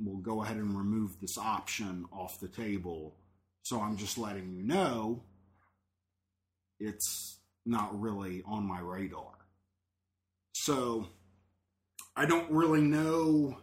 will 0.00 0.18
go 0.18 0.42
ahead 0.42 0.56
and 0.56 0.76
remove 0.76 1.20
this 1.20 1.36
option 1.38 2.06
off 2.12 2.40
the 2.40 2.48
table. 2.48 3.14
So 3.68 3.82
I'm 3.82 3.98
just 3.98 4.16
letting 4.16 4.50
you 4.50 4.62
know 4.62 5.20
it's 6.80 7.36
not 7.66 8.00
really 8.00 8.42
on 8.46 8.66
my 8.66 8.80
radar. 8.80 9.34
So 10.54 11.06
I 12.16 12.24
don't 12.24 12.50
really 12.50 12.80
know. 12.80 13.58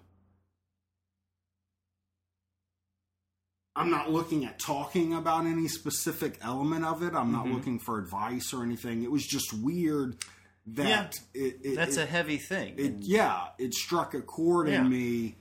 I'm 3.76 3.89
not 3.89 4.12
looking 4.12 4.45
at 4.45 4.60
talking 4.60 5.16
about 5.16 5.47
any 5.47 5.68
specific 5.68 6.38
element 6.43 6.86
of 6.86 7.01
it. 7.01 7.16
I'm 7.16 7.32
not 7.32 7.47
Mhm. 7.47 7.53
looking 7.56 7.80
for 7.80 7.97
advice 7.97 8.53
or 8.53 8.62
anything. 8.62 9.01
It 9.01 9.10
was 9.12 9.26
just 9.26 9.53
weird 9.53 10.24
that 10.68 11.20
it, 11.34 11.62
it, 11.64 11.76
That's 11.76 11.97
it, 11.97 12.01
a 12.03 12.06
heavy 12.06 12.38
thing. 12.38 12.99
yeah 13.01 13.47
it 13.58 13.74
struck 13.74 14.14
a 14.14 14.22
chord 14.22 14.68
Yeah. 14.68 14.82
in 14.82 14.89
me 14.89 15.36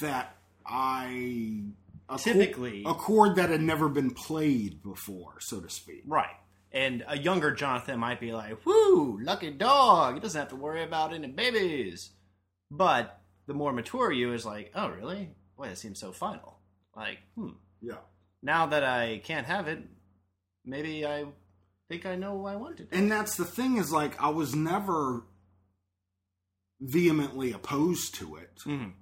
that 0.00 0.36
i 0.66 1.62
a 2.14 2.18
Typically- 2.18 2.82
chord, 2.82 2.96
a 2.96 2.98
chord 2.98 3.36
that 3.36 3.50
had 3.50 3.60
never 3.62 3.88
been 3.88 4.10
played 4.10 4.82
before, 4.82 5.40
so 5.40 5.60
to 5.60 5.68
speak. 5.70 6.02
Right. 6.06 6.34
And 6.72 7.04
a 7.06 7.18
younger 7.18 7.52
Jonathan 7.52 7.98
might 8.00 8.18
be 8.20 8.32
like, 8.32 8.64
whoo, 8.64 9.18
lucky 9.22 9.50
dog. 9.50 10.14
He 10.14 10.20
doesn't 10.20 10.38
have 10.38 10.48
to 10.50 10.56
worry 10.56 10.82
about 10.82 11.12
any 11.12 11.28
babies. 11.28 12.10
But 12.70 13.20
the 13.46 13.54
more 13.54 13.72
mature 13.72 14.10
you 14.10 14.32
is 14.32 14.46
like, 14.46 14.72
oh, 14.74 14.88
really? 14.88 15.30
Boy, 15.56 15.68
that 15.68 15.76
seems 15.78 16.00
so 16.00 16.12
final. 16.12 16.58
Like, 16.96 17.18
hmm. 17.34 17.50
Yeah. 17.82 17.98
Now 18.42 18.66
that 18.66 18.84
I 18.84 19.20
can't 19.24 19.46
have 19.46 19.68
it, 19.68 19.82
maybe 20.64 21.04
I 21.06 21.26
think 21.88 22.06
I 22.06 22.16
know 22.16 22.34
why 22.36 22.54
I 22.54 22.56
wanted. 22.56 22.88
it. 22.90 22.96
And 22.96 23.10
that's 23.12 23.36
the 23.36 23.44
thing 23.44 23.76
is 23.76 23.92
like 23.92 24.20
I 24.22 24.30
was 24.30 24.54
never 24.54 25.24
vehemently 26.80 27.52
opposed 27.52 28.14
to 28.16 28.36
it. 28.36 28.58
Mhm. 28.66 28.92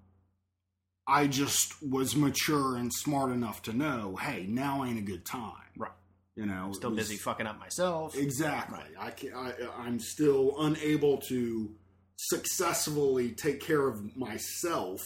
I 1.10 1.26
just 1.26 1.82
was 1.82 2.14
mature 2.14 2.76
and 2.76 2.92
smart 2.92 3.32
enough 3.32 3.62
to 3.62 3.72
know, 3.72 4.16
hey, 4.16 4.46
now 4.48 4.84
ain't 4.84 4.98
a 4.98 5.02
good 5.02 5.24
time. 5.26 5.52
Right. 5.76 5.90
You 6.36 6.46
know, 6.46 6.70
Still 6.72 6.90
was- 6.90 6.98
busy 7.08 7.16
fucking 7.16 7.46
up 7.46 7.58
myself. 7.58 8.16
Exactly. 8.16 8.78
Right. 8.78 8.94
I 8.98 9.10
can 9.10 9.34
I, 9.34 9.52
I'm 9.78 9.98
still 9.98 10.54
unable 10.60 11.18
to 11.28 11.74
successfully 12.16 13.30
take 13.32 13.60
care 13.60 13.88
of 13.88 14.16
myself. 14.16 15.00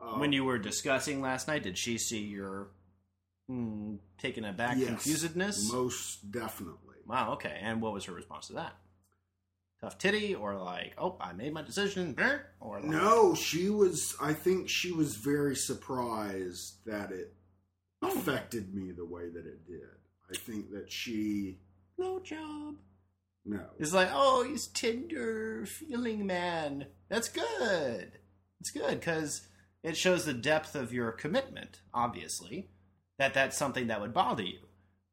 Uh, 0.00 0.18
When 0.18 0.32
you 0.32 0.44
were 0.44 0.58
discussing 0.58 1.20
last 1.20 1.48
night, 1.48 1.62
did 1.62 1.78
she 1.78 1.98
see 1.98 2.20
your 2.20 2.68
hmm, 3.48 3.96
taken 4.18 4.44
aback 4.44 4.76
yes, 4.78 4.88
confusedness? 4.90 5.72
most 5.72 6.30
definitely. 6.30 6.96
Wow, 7.06 7.32
okay. 7.34 7.58
And 7.62 7.80
what 7.80 7.92
was 7.92 8.04
her 8.04 8.12
response 8.12 8.48
to 8.48 8.54
that? 8.54 8.74
Tough 9.80 9.96
titty, 9.98 10.34
or 10.34 10.56
like, 10.56 10.94
oh, 10.98 11.16
I 11.20 11.32
made 11.32 11.52
my 11.54 11.62
decision, 11.62 12.16
or 12.60 12.80
like, 12.80 12.84
No, 12.90 13.34
she 13.34 13.70
was. 13.70 14.16
I 14.20 14.32
think 14.32 14.68
she 14.68 14.90
was 14.90 15.14
very 15.14 15.54
surprised 15.56 16.84
that 16.86 17.10
it 17.12 17.34
Hmm. 18.02 18.16
affected 18.18 18.74
me 18.74 18.92
the 18.92 19.04
way 19.04 19.28
that 19.28 19.46
it 19.46 19.66
did. 19.66 19.80
I 20.30 20.36
think 20.36 20.70
that 20.72 20.90
she 20.92 21.58
no 21.96 22.20
job. 22.20 22.76
no. 23.44 23.66
It's 23.78 23.92
like, 23.92 24.10
oh, 24.12 24.44
he's 24.44 24.66
tender, 24.68 25.64
feeling 25.66 26.26
man. 26.26 26.86
That's 27.08 27.28
good. 27.28 28.18
It's 28.60 28.70
good 28.70 29.00
because 29.00 29.46
it 29.82 29.96
shows 29.96 30.24
the 30.24 30.34
depth 30.34 30.74
of 30.76 30.92
your 30.92 31.10
commitment. 31.12 31.80
Obviously, 31.94 32.68
that 33.18 33.34
that's 33.34 33.56
something 33.56 33.86
that 33.88 34.00
would 34.00 34.12
bother 34.14 34.42
you. 34.44 34.60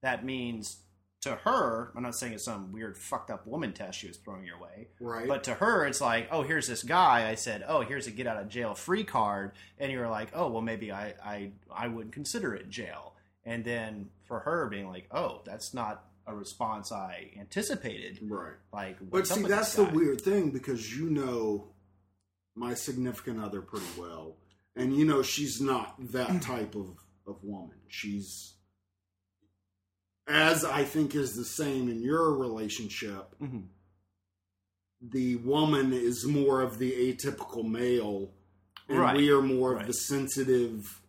That 0.03 0.25
means 0.25 0.77
to 1.25 1.35
her, 1.35 1.91
I'm 1.95 2.01
not 2.03 2.15
saying 2.15 2.33
it's 2.33 2.45
some 2.45 2.71
weird 2.71 2.97
fucked 2.97 3.29
up 3.29 3.45
woman 3.45 3.73
test 3.73 3.99
she 3.99 4.07
was 4.07 4.17
throwing 4.17 4.45
your 4.45 4.59
way, 4.59 4.87
Right. 4.99 5.27
But 5.27 5.43
to 5.43 5.53
her, 5.55 5.85
it's 5.85 6.01
like, 6.01 6.29
oh, 6.31 6.41
here's 6.41 6.67
this 6.67 6.81
guy. 6.81 7.29
I 7.29 7.35
said, 7.35 7.63
oh, 7.67 7.81
here's 7.81 8.07
a 8.07 8.11
get 8.11 8.25
out 8.25 8.37
of 8.41 8.47
jail 8.49 8.73
free 8.73 9.03
card, 9.03 9.51
and 9.77 9.91
you're 9.91 10.09
like, 10.09 10.29
oh, 10.33 10.49
well, 10.49 10.61
maybe 10.61 10.91
I 10.91 11.13
I 11.23 11.51
I 11.71 11.87
wouldn't 11.89 12.13
consider 12.13 12.55
it 12.55 12.69
jail. 12.69 13.13
And 13.43 13.63
then 13.63 14.09
for 14.27 14.39
her 14.39 14.67
being 14.67 14.87
like, 14.87 15.07
oh, 15.11 15.41
that's 15.45 15.73
not 15.73 16.05
a 16.25 16.33
response 16.33 16.91
I 16.91 17.31
anticipated. 17.39 18.19
right. 18.27 18.53
Like, 18.73 18.97
But 19.11 19.27
see, 19.27 19.43
that's 19.43 19.75
the 19.75 19.83
weird 19.83 20.21
thing 20.21 20.49
because 20.49 20.97
you 20.97 21.09
know 21.11 21.67
my 22.55 22.73
significant 22.73 23.43
other 23.43 23.61
pretty 23.61 23.85
well, 23.97 24.37
and 24.75 24.95
you 24.95 25.05
know 25.05 25.21
she's 25.21 25.61
not 25.61 25.95
that 26.11 26.41
type 26.41 26.75
of 26.75 26.97
of 27.27 27.43
woman. 27.43 27.77
She's 27.87 28.54
as 30.27 30.65
I 30.65 30.83
think 30.83 31.15
is 31.15 31.35
the 31.35 31.45
same 31.45 31.89
in 31.89 32.01
your 32.01 32.33
relationship. 32.33 33.35
Mhm. 33.41 33.67
The 35.01 35.35
woman 35.37 35.93
is 35.93 36.25
more 36.25 36.61
of 36.61 36.79
the 36.79 36.91
atypical 36.91 37.63
male, 37.63 38.31
and 38.87 38.99
Right. 38.99 39.15
we 39.15 39.29
are 39.29 39.41
more 39.41 39.75
of 39.77 39.85
the 39.87 39.93
sensitive 39.93 41.01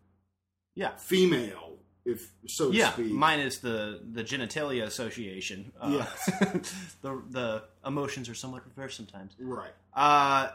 Yeah, 0.75 0.97
female, 0.97 1.79
if 2.05 2.31
so 2.47 2.71
to 2.71 2.77
yeah. 2.77 2.93
speak. 2.93 3.11
Minus 3.12 3.59
the 3.59 4.03
the 4.12 4.23
genitalia 4.23 4.83
association. 4.85 5.73
Uh, 5.81 5.91
Yes. 5.99 6.27
the 7.03 7.23
the 7.31 7.64
emotions 7.87 8.29
are 8.29 8.35
somewhat 8.35 8.67
reversed 8.67 8.97
sometimes. 8.97 9.35
right. 9.39 9.73
Uh, 9.95 10.51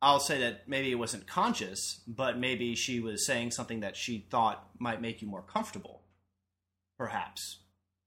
I'll 0.00 0.20
say 0.20 0.38
that 0.40 0.68
maybe 0.68 0.90
it 0.92 0.94
wasn't 0.96 1.26
conscious, 1.26 2.00
but 2.06 2.38
maybe 2.38 2.74
she 2.74 3.00
was 3.00 3.24
saying 3.26 3.50
something 3.52 3.80
that 3.80 3.96
she 3.96 4.26
thought 4.30 4.68
might 4.78 5.00
make 5.00 5.20
you 5.22 5.28
more 5.28 5.42
comfortable. 5.42 6.02
Perhaps. 6.98 7.58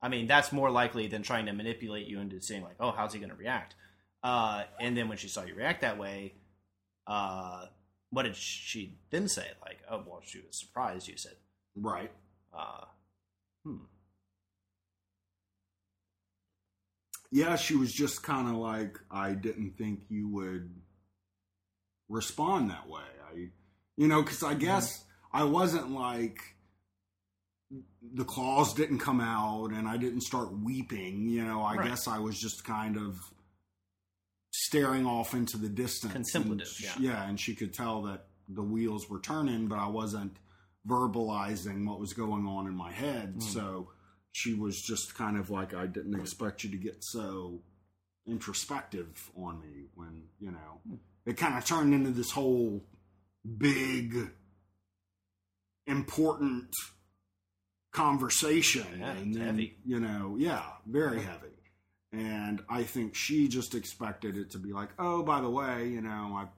I 0.01 0.09
mean, 0.09 0.27
that's 0.27 0.51
more 0.51 0.69
likely 0.69 1.07
than 1.07 1.23
trying 1.23 1.45
to 1.47 1.53
manipulate 1.53 2.07
you 2.07 2.19
into 2.19 2.41
saying 2.41 2.63
like, 2.63 2.75
"Oh, 2.79 2.91
how's 2.91 3.13
he 3.13 3.19
going 3.19 3.29
to 3.29 3.35
react?" 3.35 3.75
Uh, 4.23 4.63
and 4.79 4.95
then 4.95 5.07
when 5.07 5.17
she 5.17 5.27
saw 5.27 5.43
you 5.43 5.55
react 5.55 5.81
that 5.81 5.97
way, 5.97 6.33
uh, 7.07 7.65
what 8.09 8.23
did 8.23 8.35
she 8.35 8.97
then 9.09 9.27
say? 9.27 9.47
Like, 9.61 9.79
"Oh, 9.89 10.03
well, 10.05 10.21
she 10.23 10.39
was 10.39 10.59
surprised." 10.59 11.07
You 11.07 11.17
said, 11.17 11.35
Right. 11.75 12.11
uh, 12.53 12.85
"Hmm, 13.63 13.85
yeah, 17.31 17.55
she 17.55 17.75
was 17.75 17.93
just 17.93 18.23
kind 18.23 18.47
of 18.49 18.55
like, 18.55 18.99
I 19.09 19.31
didn't 19.33 19.77
think 19.77 20.01
you 20.09 20.27
would 20.29 20.69
respond 22.09 22.69
that 22.71 22.89
way. 22.89 23.03
I, 23.31 23.47
you 23.95 24.07
know, 24.07 24.21
because 24.21 24.43
I 24.43 24.53
guess 24.55 25.05
I 25.31 25.45
wasn't 25.45 25.91
like 25.91 26.41
the 28.01 28.25
claws 28.25 28.73
didn't 28.73 28.99
come 28.99 29.21
out 29.21 29.67
and 29.71 29.87
I 29.87 29.97
didn't 29.97 30.21
start 30.21 30.51
weeping. 30.51 31.29
You 31.29 31.43
know, 31.45 31.61
I 31.61 31.75
Right. 31.75 31.89
guess 31.89 32.07
I 32.07 32.17
was 32.19 32.39
just 32.39 32.63
kind 32.63 32.97
of 32.97 33.19
staring 34.53 35.05
off 35.05 35.33
into 35.33 35.57
the 35.57 35.69
distance. 35.69 36.11
Contemplative, 36.13 36.67
And 36.77 36.83
yeah. 36.85 36.91
she- 36.93 37.03
yeah, 37.03 37.29
and 37.29 37.39
she 37.39 37.55
could 37.55 37.73
tell 37.73 38.01
that 38.03 38.27
the 38.47 38.63
wheels 38.63 39.07
were 39.09 39.19
turning, 39.19 39.67
but 39.67 39.77
I 39.79 39.87
wasn't 39.87 40.37
verbalizing 40.87 41.85
what 41.85 41.99
was 41.99 42.13
going 42.13 42.47
on 42.47 42.67
in 42.67 42.75
my 42.75 42.91
head. 42.91 43.35
Mm. 43.35 43.43
So 43.43 43.91
she 44.31 44.53
was 44.55 44.81
just 44.81 45.13
kind 45.15 45.37
of 45.37 45.49
like, 45.49 45.73
I 45.73 45.85
didn't 45.85 46.19
expect 46.19 46.63
you 46.63 46.71
to 46.71 46.77
get 46.77 47.03
so 47.03 47.61
introspective 48.25 49.31
on 49.35 49.59
me 49.61 49.89
when, 49.93 50.27
you 50.39 50.51
know, 50.51 50.81
Hmm. 50.87 50.95
it 51.25 51.37
kind 51.37 51.55
of 51.57 51.65
turned 51.65 51.93
into 51.93 52.11
this 52.11 52.31
whole 52.31 52.83
big, 53.57 54.31
important 55.87 56.73
conversation. 57.91 58.85
Yeah, 58.99 59.11
and 59.11 59.35
then, 59.35 59.45
heavy. 59.45 59.77
you 59.85 59.99
know, 59.99 60.35
yeah, 60.37 60.63
very 60.85 61.21
heavy. 61.21 61.47
And 62.13 62.61
I 62.69 62.83
think 62.83 63.15
she 63.15 63.47
just 63.47 63.73
expected 63.73 64.35
it 64.35 64.51
to 64.51 64.57
be 64.57 64.73
like, 64.73 64.89
oh, 64.99 65.23
by 65.23 65.39
the 65.39 65.49
way, 65.49 65.87
you 65.87 66.01
know, 66.01 66.35
i'm 66.37 66.49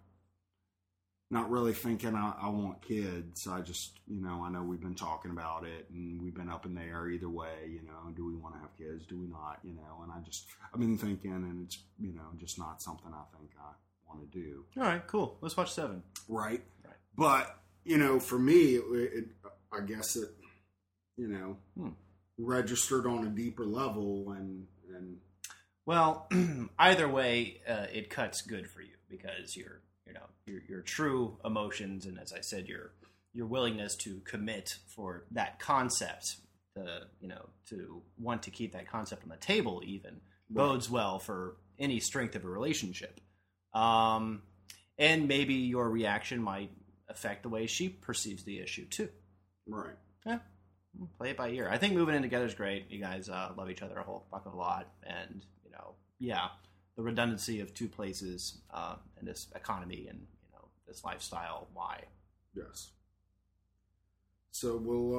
not 1.29 1.49
really 1.49 1.73
thinking 1.73 2.15
I, 2.15 2.33
I 2.41 2.49
want 2.49 2.81
kids. 2.81 3.47
I 3.47 3.61
just, 3.61 3.99
you 4.07 4.21
know, 4.21 4.43
I 4.43 4.49
know 4.49 4.63
we've 4.63 4.81
been 4.81 4.95
talking 4.95 5.31
about 5.31 5.65
it 5.65 5.87
and 5.91 6.21
we've 6.21 6.33
been 6.33 6.49
up 6.49 6.65
in 6.65 6.73
the 6.75 6.81
air 6.81 7.07
either 7.09 7.29
way, 7.29 7.67
you 7.67 7.81
know, 7.81 8.11
do 8.15 8.25
we 8.25 8.35
want 8.35 8.55
to 8.55 8.61
have 8.61 8.75
kids? 8.77 9.05
Do 9.05 9.19
we 9.19 9.27
not? 9.27 9.59
You 9.63 9.73
know, 9.73 10.03
and 10.03 10.11
I 10.11 10.19
just, 10.25 10.45
I've 10.73 10.79
been 10.79 10.97
thinking 10.97 11.31
and 11.31 11.65
it's, 11.65 11.79
you 11.99 12.13
know, 12.13 12.29
just 12.37 12.57
not 12.57 12.81
something 12.81 13.11
I 13.13 13.37
think 13.37 13.51
I 13.59 13.73
want 14.07 14.31
to 14.31 14.39
do. 14.39 14.65
all 14.77 14.83
right, 14.83 15.05
cool. 15.07 15.37
Let's 15.41 15.57
watch 15.57 15.71
seven. 15.71 16.03
Right. 16.27 16.61
Right. 16.83 16.95
But, 17.15 17.57
you 17.83 17.97
know, 17.97 18.19
for 18.19 18.39
me, 18.39 18.75
it, 18.75 18.83
it, 19.13 19.25
I 19.71 19.81
guess 19.85 20.15
it, 20.15 20.29
you 21.17 21.27
know, 21.27 21.57
Hmm. 21.77 21.89
registered 22.37 23.05
on 23.05 23.25
a 23.27 23.29
deeper 23.29 23.65
level 23.65 24.31
and, 24.31 24.67
and, 24.95 25.19
Well, 25.85 26.27
either 26.79 27.07
way, 27.09 27.61
uh, 27.67 27.87
it 27.91 28.09
cuts 28.09 28.41
good 28.41 28.69
for 28.69 28.81
you 28.81 28.95
because 29.09 29.55
your 29.57 29.81
you 30.07 30.13
know 30.13 30.25
your 30.45 30.61
your 30.67 30.81
true 30.81 31.37
emotions 31.45 32.05
and 32.05 32.17
as 32.19 32.33
I 32.33 32.41
said 32.41 32.67
your 32.67 32.91
your 33.33 33.45
willingness 33.47 33.95
to 33.97 34.19
commit 34.21 34.77
for 34.95 35.25
that 35.31 35.59
concept 35.59 36.37
to 36.75 37.07
you 37.21 37.27
know 37.27 37.49
to 37.69 38.01
want 38.17 38.43
to 38.43 38.51
keep 38.51 38.73
that 38.73 38.87
concept 38.89 39.23
on 39.23 39.29
the 39.29 39.37
table 39.37 39.81
even 39.85 40.19
bodes 40.49 40.89
well 40.89 41.19
for 41.19 41.57
any 41.79 41.99
strength 41.99 42.35
of 42.35 42.43
a 42.43 42.49
relationship. 42.49 43.19
Um, 43.73 44.41
and 44.97 45.27
maybe 45.27 45.53
your 45.55 45.89
reaction 45.89 46.41
might 46.41 46.71
affect 47.09 47.43
the 47.43 47.49
way 47.49 47.65
she 47.67 47.89
perceives 47.89 48.43
the 48.43 48.59
issue 48.59 48.85
too. 48.85 49.09
right. 49.67 49.95
Yeah. 50.25 50.39
Play 51.17 51.31
it 51.31 51.37
by 51.37 51.49
ear. 51.49 51.67
I 51.71 51.77
think 51.77 51.93
moving 51.93 52.15
in 52.15 52.21
together 52.21 52.45
is 52.45 52.53
great. 52.53 52.85
You 52.89 52.99
guys 52.99 53.27
uh, 53.29 53.51
love 53.57 53.69
each 53.69 53.81
other 53.81 53.97
a 53.97 54.03
whole 54.03 54.25
fuck 54.29 54.45
of 54.45 54.53
a 54.53 54.57
lot, 54.57 54.89
and 55.03 55.43
you 55.65 55.71
know, 55.71 55.95
yeah, 56.19 56.47
the 56.95 57.01
redundancy 57.01 57.59
of 57.61 57.73
two 57.73 57.87
places 57.87 58.59
uh, 58.71 58.95
in 59.19 59.25
this 59.25 59.47
economy 59.55 60.05
and 60.09 60.19
you 60.19 60.49
know 60.53 60.67
this 60.87 61.03
lifestyle. 61.03 61.67
Why? 61.73 62.03
Yes. 62.55 62.91
So 64.51 64.77
we'll, 64.77 65.15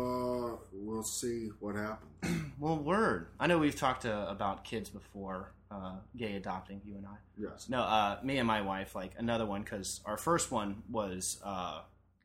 uh, 0.52 0.56
we'll 0.72 1.02
see 1.02 1.48
what 1.60 1.74
happens. 1.76 2.10
Well, 2.60 2.76
word. 2.78 3.26
I 3.40 3.48
know 3.48 3.58
we've 3.58 3.74
talked 3.74 4.06
uh, 4.06 4.26
about 4.28 4.62
kids 4.62 4.88
before, 4.88 5.52
uh, 5.72 5.96
gay 6.16 6.36
adopting. 6.36 6.80
You 6.84 6.94
and 6.98 7.04
I. 7.04 7.16
yes. 7.36 7.68
No, 7.68 7.80
uh, 7.80 8.18
me 8.22 8.38
and 8.38 8.46
my 8.46 8.62
wife, 8.62 8.94
like 8.94 9.10
another 9.18 9.44
one, 9.44 9.62
because 9.62 10.00
our 10.04 10.16
first 10.16 10.52
one 10.52 10.84
was 10.88 11.40
uh, 11.44 11.80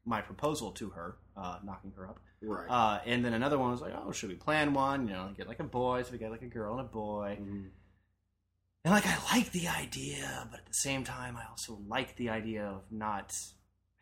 my 0.06 0.22
proposal 0.22 0.72
to 0.74 0.90
her, 0.92 1.18
uh, 1.38 1.60
knocking 1.64 1.92
her 1.96 2.08
up. 2.08 2.20
Right. 2.42 2.68
Uh, 2.70 3.00
and 3.06 3.24
then 3.24 3.34
another 3.34 3.58
one 3.60 3.72
was 3.72 3.82
like, 3.82 3.94
oh, 3.96 4.12
should 4.12 4.30
we 4.30 4.36
plan 4.36 4.74
one? 4.74 5.08
You 5.08 5.14
know, 5.14 5.30
get 5.36 5.48
like 5.48 5.60
a 5.60 5.64
boy. 5.66 6.04
So 6.04 6.12
we 6.12 6.18
get 6.18 6.32
like 6.32 6.42
a 6.42 6.48
girl 6.48 6.78
and 6.80 6.82
a 6.82 6.90
boy. 6.90 7.38
Mhm. 7.42 7.70
And 8.86 8.94
like, 8.94 9.06
I 9.06 9.18
like 9.36 9.52
the 9.52 9.68
idea, 9.68 10.48
but 10.50 10.62
at 10.62 10.66
the 10.66 10.74
same 10.74 11.04
time, 11.04 11.36
I 11.36 11.44
also 11.50 11.80
like 11.88 12.16
the 12.16 12.30
idea 12.30 12.66
of 12.66 12.84
not 12.90 13.36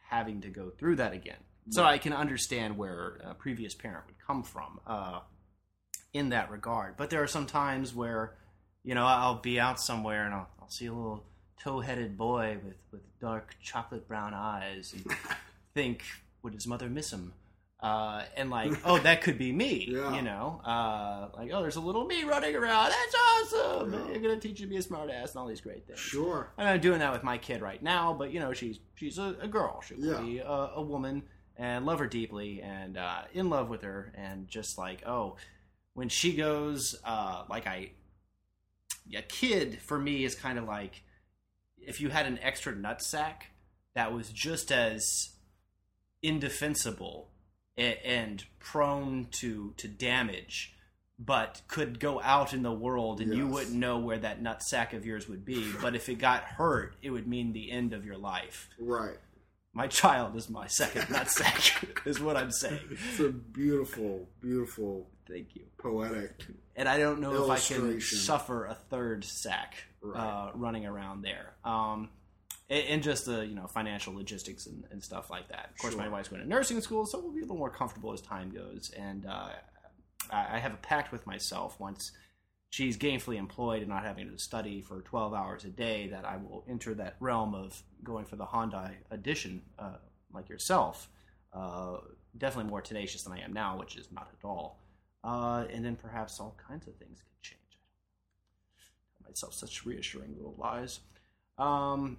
having 0.10 0.42
to 0.42 0.50
go 0.50 0.70
through 0.70 0.98
that 0.98 1.14
again. 1.14 1.38
So 1.70 1.84
I 1.84 1.98
can 1.98 2.14
understand 2.14 2.78
where 2.78 3.20
a 3.26 3.34
previous 3.34 3.74
parent 3.76 4.06
would 4.08 4.16
come 4.26 4.44
from 4.44 4.80
uh, 4.88 5.20
in 6.14 6.30
that 6.30 6.50
regard. 6.50 6.96
But 6.96 7.10
there 7.10 7.22
are 7.22 7.28
some 7.28 7.46
times 7.46 7.94
where, 7.94 8.38
you 8.84 8.96
know, 8.96 9.06
I'll 9.06 9.42
be 9.42 9.60
out 9.60 9.78
somewhere 9.82 10.26
and 10.26 10.34
I'll, 10.34 10.50
I'll 10.62 10.70
see 10.70 10.86
a 10.86 10.94
little 10.94 11.26
tow-headed 11.62 12.18
boy 12.18 12.58
with, 12.64 12.78
with 12.92 13.02
dark 13.20 13.56
chocolate 13.62 14.08
brown 14.08 14.34
eyes 14.34 14.94
and 14.94 15.06
think, 15.78 16.04
would 16.44 16.54
his 16.54 16.66
mother 16.68 16.90
miss 16.90 17.12
him? 17.14 17.34
Uh, 17.80 18.24
and 18.36 18.50
like, 18.50 18.72
oh, 18.86 18.98
that 18.98 19.22
could 19.22 19.38
be 19.38 19.52
me, 19.52 19.86
Yeah. 19.92 20.16
you 20.16 20.24
know, 20.24 20.60
uh, 20.66 21.28
like, 21.38 21.52
oh, 21.54 21.62
there's 21.62 21.76
a 21.76 21.80
little 21.80 22.06
me 22.06 22.24
running 22.24 22.56
around. 22.56 22.90
That's 22.90 23.16
awesome. 23.54 23.94
Yeah. 23.94 24.08
You're 24.14 24.22
gonna 24.22 24.40
teach 24.40 24.60
you 24.60 24.66
to 24.66 24.70
be 24.72 24.78
a 24.78 24.82
smart 24.82 25.12
ass 25.12 25.32
and 25.32 25.40
all 25.40 25.48
these 25.48 25.62
great 25.62 25.86
things. 25.86 26.00
Sure. 26.00 26.50
And 26.58 26.68
I'm 26.68 26.80
doing 26.82 27.00
that 27.00 27.14
with 27.14 27.24
my 27.24 27.38
kid 27.38 27.62
right 27.62 27.82
now, 27.84 28.14
but 28.18 28.32
you 28.32 28.40
know, 28.40 28.52
she's 28.54 28.80
she's 28.96 29.20
a, 29.20 29.36
a 29.42 29.48
girl. 29.48 29.82
She 29.82 29.94
will 29.94 30.06
Yeah. 30.14 30.22
be 30.22 30.40
a, 30.40 30.48
a 30.78 30.82
woman 30.82 31.22
and 31.56 31.86
love 31.86 32.00
her 32.00 32.08
deeply 32.08 32.62
and 32.64 32.98
uh, 32.98 33.22
in 33.34 33.50
love 33.52 33.70
with 33.70 33.84
her 33.84 34.12
and 34.18 34.48
just 34.48 34.80
like 34.80 35.04
oh, 35.06 35.36
when 35.94 36.10
she 36.10 36.34
goes 36.36 36.96
uh, 37.06 37.44
like 37.48 37.68
I, 37.68 37.92
a 39.16 39.22
kid 39.22 39.80
for 39.82 40.00
me 40.00 40.24
is 40.24 40.34
kind 40.34 40.58
of 40.58 40.66
like 40.66 41.04
if 41.78 42.02
you 42.02 42.10
had 42.10 42.26
an 42.26 42.40
extra 42.42 42.76
nut 42.76 43.04
sack 43.04 43.52
that 43.94 44.12
was 44.14 44.30
just 44.30 44.72
as 44.72 45.30
indefensible 46.24 47.30
and 47.78 48.44
prone 48.60 49.28
to 49.32 49.74
to 49.78 49.88
damage 49.88 50.74
but 51.20 51.62
could 51.68 52.00
go 52.00 52.22
out 52.22 52.54
in 52.54 52.62
the 52.64 52.72
world 52.72 53.20
and 53.22 53.34
you 53.34 53.48
wouldn't 53.48 53.76
know 53.76 53.98
where 53.98 54.18
that 54.20 54.42
nut 54.42 54.62
sack 54.64 54.94
of 54.94 55.06
yours 55.06 55.28
would 55.28 55.44
be 55.46 55.72
but 55.82 55.96
if 55.96 56.10
it 56.10 56.16
got 56.16 56.44
hurt 56.44 56.96
it 57.02 57.10
would 57.12 57.28
mean 57.28 57.54
the 57.54 57.72
end 57.72 57.94
of 57.94 58.06
your 58.06 58.18
life 58.18 58.70
Right. 58.80 59.18
my 59.74 59.88
child 59.88 60.36
is 60.36 60.50
my 60.50 60.68
second 60.68 61.10
nut 61.12 61.30
sack 61.30 62.02
is 62.06 62.20
what 62.20 62.36
i'm 62.38 62.52
saying 62.52 62.80
It's 62.92 63.20
a 63.20 63.30
beautiful, 63.30 64.28
beautiful, 64.42 65.08
thank 65.28 65.56
you 65.56 65.64
poetic. 65.78 66.46
and 66.76 66.88
I 66.90 66.98
don't 66.98 67.20
know 67.22 67.44
if 67.46 67.50
I 67.50 67.60
can 67.60 68.02
suffer 68.02 68.66
a 68.66 68.74
third 68.76 69.24
sack 69.24 69.76
Right. 70.02 70.20
uh, 70.20 70.52
running 70.54 70.86
around 70.86 71.24
there. 71.24 71.54
Um, 71.66 72.10
and, 72.70 73.02
just 73.02 73.26
the 73.26 73.46
you 73.46 73.56
know 73.56 73.68
financial 73.68 74.14
logistics 74.14 74.66
and, 74.66 74.84
and 74.92 75.04
stuff 75.04 75.30
like 75.30 75.50
that. 75.50 75.72
Of 75.72 75.78
course, 75.78 75.96
my 75.96 76.10
wife's 76.10 76.30
going 76.30 76.42
to 76.42 76.48
nursing 76.48 76.82
school, 76.82 77.06
so 77.06 77.20
we'll 77.20 77.32
be 77.32 77.40
a 77.40 77.44
little 77.44 77.58
more 77.58 77.70
comfortable 77.70 78.14
as 78.14 78.22
time 78.22 78.50
goes. 78.50 78.92
And 78.98 79.26
uh, 79.26 79.50
I 80.32 80.56
I 80.56 80.60
have 80.60 80.74
a 80.74 80.78
pact 80.78 81.12
with 81.12 81.26
myself 81.26 81.80
once 81.80 82.12
she's 82.70 82.98
gainfully 82.98 83.38
employed 83.38 83.80
and 83.80 83.90
not 83.90 84.04
having 84.04 84.30
to 84.30 84.38
study 84.38 84.82
for 84.82 85.02
12 85.02 85.34
hours 85.34 85.64
a 85.64 85.70
day 85.70 86.08
that 86.10 86.26
I 86.26 86.38
will 86.38 86.66
enter 86.70 86.94
that 86.96 87.16
realm 87.20 87.56
of 87.56 87.82
going 88.04 88.26
for 88.26 88.36
the 88.36 88.46
Hyundai 88.46 88.96
audition 89.12 89.62
uh, 89.80 89.98
like 90.34 90.50
yourself. 90.50 91.10
Uh, 91.54 91.98
definitely 92.38 92.70
more 92.70 92.82
tenacious 92.82 93.24
than 93.24 93.34
I 93.34 93.40
am 93.40 93.54
now, 93.54 93.78
which 93.80 93.96
is 93.96 94.12
not 94.12 94.28
at 94.38 94.46
all. 94.46 94.80
Uh, 95.24 95.66
and 95.72 95.84
then 95.84 95.96
perhaps 95.96 96.40
all 96.40 96.56
kinds 96.68 96.88
of 96.88 96.96
things 96.96 97.20
could 97.20 97.42
change. 97.42 97.80
Tell 99.18 99.30
myself 99.30 99.54
such 99.54 99.86
reassuring 99.86 100.36
little 100.36 100.56
lies. 100.58 101.00
Um, 101.58 102.18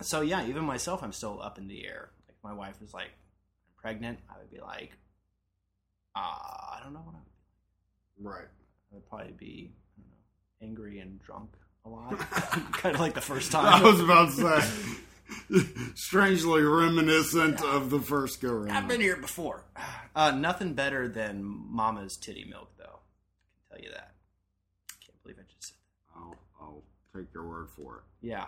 so 0.00 0.20
yeah, 0.20 0.46
even 0.46 0.64
myself, 0.64 1.02
I'm 1.02 1.12
still 1.12 1.40
up 1.42 1.58
in 1.58 1.68
the 1.68 1.86
air. 1.86 2.10
Like 2.26 2.36
my 2.42 2.52
wife 2.52 2.80
was 2.80 2.92
like, 2.94 3.10
"I'm 3.10 3.80
pregnant," 3.80 4.18
I 4.30 4.38
would 4.38 4.50
be 4.50 4.60
like, 4.60 4.92
uh, 6.16 6.20
"I 6.20 6.80
don't 6.82 6.92
know 6.92 7.00
what 7.00 7.14
I 7.14 7.18
would." 7.18 8.26
Right. 8.26 8.48
I 8.90 8.94
would 8.94 9.08
probably 9.08 9.32
be, 9.32 9.72
I 9.96 10.00
don't 10.00 10.08
know, 10.10 10.16
angry 10.68 10.98
and 11.00 11.20
drunk 11.20 11.50
a 11.84 11.88
lot, 11.88 12.18
kind 12.72 12.94
of 12.94 13.00
like 13.00 13.14
the 13.14 13.20
first 13.20 13.52
time. 13.52 13.66
I 13.66 13.82
was 13.82 14.00
about 14.00 14.32
to 14.32 14.60
say, 14.60 15.64
strangely 15.94 16.62
reminiscent 16.62 17.62
of 17.62 17.90
the 17.90 18.00
first 18.00 18.40
go 18.40 18.52
round. 18.52 18.72
I've 18.72 18.88
been 18.88 19.00
here 19.00 19.16
before. 19.16 19.64
Uh, 20.14 20.30
nothing 20.30 20.74
better 20.74 21.08
than 21.08 21.42
Mama's 21.42 22.18
titty 22.18 22.44
milk, 22.44 22.68
though. 22.76 22.98
I 23.72 23.76
can 23.76 23.80
tell 23.80 23.82
you 23.82 23.90
that. 23.94 24.12
I 24.90 24.94
Can't 25.02 25.22
believe 25.22 25.38
I 25.38 25.44
just 25.50 25.68
said 25.68 25.76
that. 25.78 26.20
I'll, 26.20 26.36
I'll 26.60 26.82
take 27.16 27.32
your 27.32 27.48
word 27.48 27.70
for 27.70 27.96
it. 27.96 28.26
Yeah. 28.26 28.44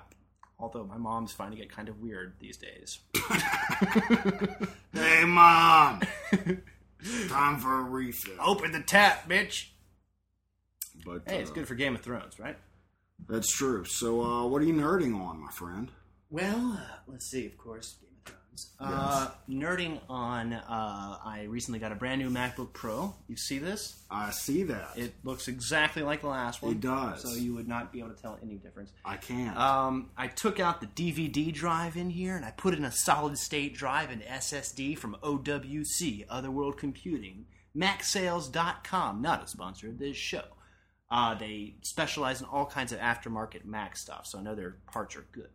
Although 0.59 0.85
my 0.85 0.97
mom's 0.97 1.33
finding 1.33 1.61
it 1.61 1.71
kind 1.71 1.89
of 1.89 2.01
weird 2.01 2.35
these 2.41 2.57
days. 2.57 3.01
Hey, 4.93 5.25
mom! 5.25 6.03
Time 7.29 7.59
for 7.59 7.81
a 7.81 7.83
refill. 7.83 8.35
Open 8.41 8.71
the 8.71 8.81
tap, 8.81 9.29
bitch. 9.29 9.67
But 11.05 11.23
Hey, 11.27 11.41
it's 11.41 11.51
uh, 11.51 11.55
good 11.55 11.67
for 11.67 11.75
Game 11.75 11.97
of 11.97 12.01
Thrones, 12.01 12.39
right? 12.39 12.57
That's 13.29 13.51
true. 13.51 13.85
So, 13.85 14.23
uh, 14.23 14.47
what 14.47 14.63
are 14.63 14.65
you 14.65 14.73
nerding 14.75 15.19
on, 15.21 15.41
my 15.43 15.51
friend? 15.51 15.91
Well, 16.31 16.79
uh, 16.81 16.97
let's 17.09 17.27
see. 17.27 17.45
Of 17.45 17.59
course, 17.59 17.97
Game 18.01 18.11
of 18.11 18.14
Thrones. 18.14 18.14
Uh, 18.79 19.29
nerding 19.49 20.01
on. 20.09 20.53
Uh, 20.53 21.19
I 21.25 21.47
recently 21.49 21.79
got 21.79 21.93
a 21.93 21.95
brand 21.95 22.21
new 22.21 22.31
MacBook 22.31 22.73
Pro. 22.73 23.15
You 23.29 23.37
see 23.37 23.59
this? 23.59 24.03
I 24.11 24.31
see 24.31 24.63
that. 24.65 24.91
It 24.97 25.15
looks 25.25 25.49
exactly 25.49 26.03
like 26.03 26.21
the 26.21 26.29
last 26.29 26.63
one. 26.63 26.73
It 26.73 26.81
does. 26.81 27.23
So 27.23 27.35
you 27.35 27.55
would 27.55 27.69
not 27.69 27.93
be 27.93 28.01
able 28.01 28.11
to 28.11 28.21
tell 28.21 28.39
any 28.43 28.55
difference. 28.55 28.93
I 29.05 29.17
can't. 29.17 29.57
Um, 29.57 30.11
I 30.17 30.29
took 30.29 30.61
out 30.61 30.81
the 30.81 30.87
DVD 30.87 31.53
drive 31.53 31.97
in 31.97 32.11
here 32.11 32.37
and 32.37 32.45
I 32.45 32.51
put 32.51 32.75
in 32.75 32.85
a 32.85 32.93
solid 32.93 33.39
state 33.39 33.75
drive 33.75 34.11
and 34.11 34.23
SSD 34.23 34.97
from 34.99 35.17
OWC, 35.23 36.27
Other 36.29 36.51
World 36.51 36.77
Computing, 36.77 37.47
MacSales.com, 37.77 39.21
not 39.21 39.45
a 39.45 39.47
sponsor 39.47 39.89
of 39.89 39.99
this 39.99 40.17
show. 40.17 40.45
Uh, 41.11 41.35
they 41.35 41.75
specialize 41.83 42.41
in 42.41 42.47
all 42.47 42.67
kinds 42.67 42.93
of 42.93 42.99
aftermarket 42.99 43.65
Mac 43.65 43.97
stuff, 43.97 44.27
so 44.27 44.39
I 44.39 44.43
know 44.43 44.55
their 44.55 44.77
parts 44.91 45.17
are 45.17 45.27
good. 45.33 45.49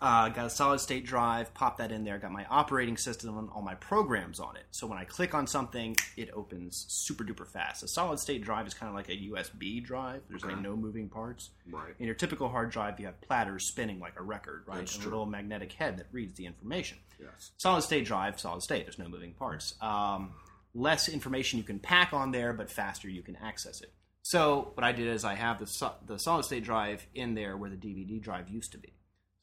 Uh, 0.00 0.28
got 0.28 0.46
a 0.46 0.50
solid 0.50 0.78
state 0.78 1.06
drive, 1.06 1.52
pop 1.54 1.78
that 1.78 1.90
in 1.90 2.04
there, 2.04 2.18
got 2.18 2.32
my 2.32 2.44
operating 2.50 2.96
system 2.96 3.38
and 3.38 3.48
all 3.50 3.62
my 3.62 3.74
programs 3.76 4.40
on 4.40 4.56
it. 4.56 4.64
So 4.70 4.86
when 4.86 4.98
I 4.98 5.04
click 5.04 5.34
on 5.34 5.46
something, 5.46 5.96
it 6.16 6.30
opens 6.34 6.84
super 6.88 7.24
duper 7.24 7.46
fast. 7.46 7.82
A 7.82 7.88
solid 7.88 8.18
state 8.18 8.42
drive 8.42 8.66
is 8.66 8.74
kind 8.74 8.88
of 8.88 8.94
like 8.94 9.08
a 9.08 9.12
USB 9.12 9.82
drive, 9.82 10.22
there's 10.28 10.44
like 10.44 10.60
no 10.60 10.76
moving 10.76 11.08
parts. 11.08 11.50
right. 11.70 11.94
In 11.98 12.06
your 12.06 12.14
typical 12.14 12.48
hard 12.48 12.70
drive, 12.70 13.00
you 13.00 13.06
have 13.06 13.20
platters 13.20 13.64
spinning 13.64 13.98
like 14.00 14.18
a 14.18 14.22
record, 14.22 14.64
right? 14.66 14.78
That's 14.78 14.94
and 14.94 15.02
true. 15.02 15.10
a 15.10 15.12
little 15.12 15.26
magnetic 15.26 15.72
head 15.72 15.98
that 15.98 16.06
reads 16.12 16.34
the 16.34 16.46
information. 16.46 16.98
Yes. 17.20 17.52
Solid 17.56 17.82
state 17.82 18.04
drive, 18.04 18.38
solid 18.38 18.62
state. 18.62 18.84
There's 18.84 18.98
no 18.98 19.08
moving 19.08 19.32
parts. 19.32 19.74
Um, 19.80 20.32
less 20.74 21.08
information 21.08 21.58
you 21.58 21.64
can 21.64 21.78
pack 21.78 22.12
on 22.12 22.30
there, 22.32 22.52
but 22.52 22.70
faster 22.70 23.08
you 23.08 23.22
can 23.22 23.36
access 23.36 23.80
it. 23.80 23.92
So 24.22 24.72
what 24.74 24.84
I 24.84 24.92
did 24.92 25.06
is 25.06 25.24
I 25.24 25.34
have 25.34 25.58
the 25.58 25.92
the 26.04 26.18
solid 26.18 26.44
state 26.44 26.64
drive 26.64 27.06
in 27.14 27.34
there 27.34 27.56
where 27.56 27.70
the 27.70 27.76
DVD 27.76 28.20
drive 28.20 28.48
used 28.48 28.72
to 28.72 28.78
be. 28.78 28.92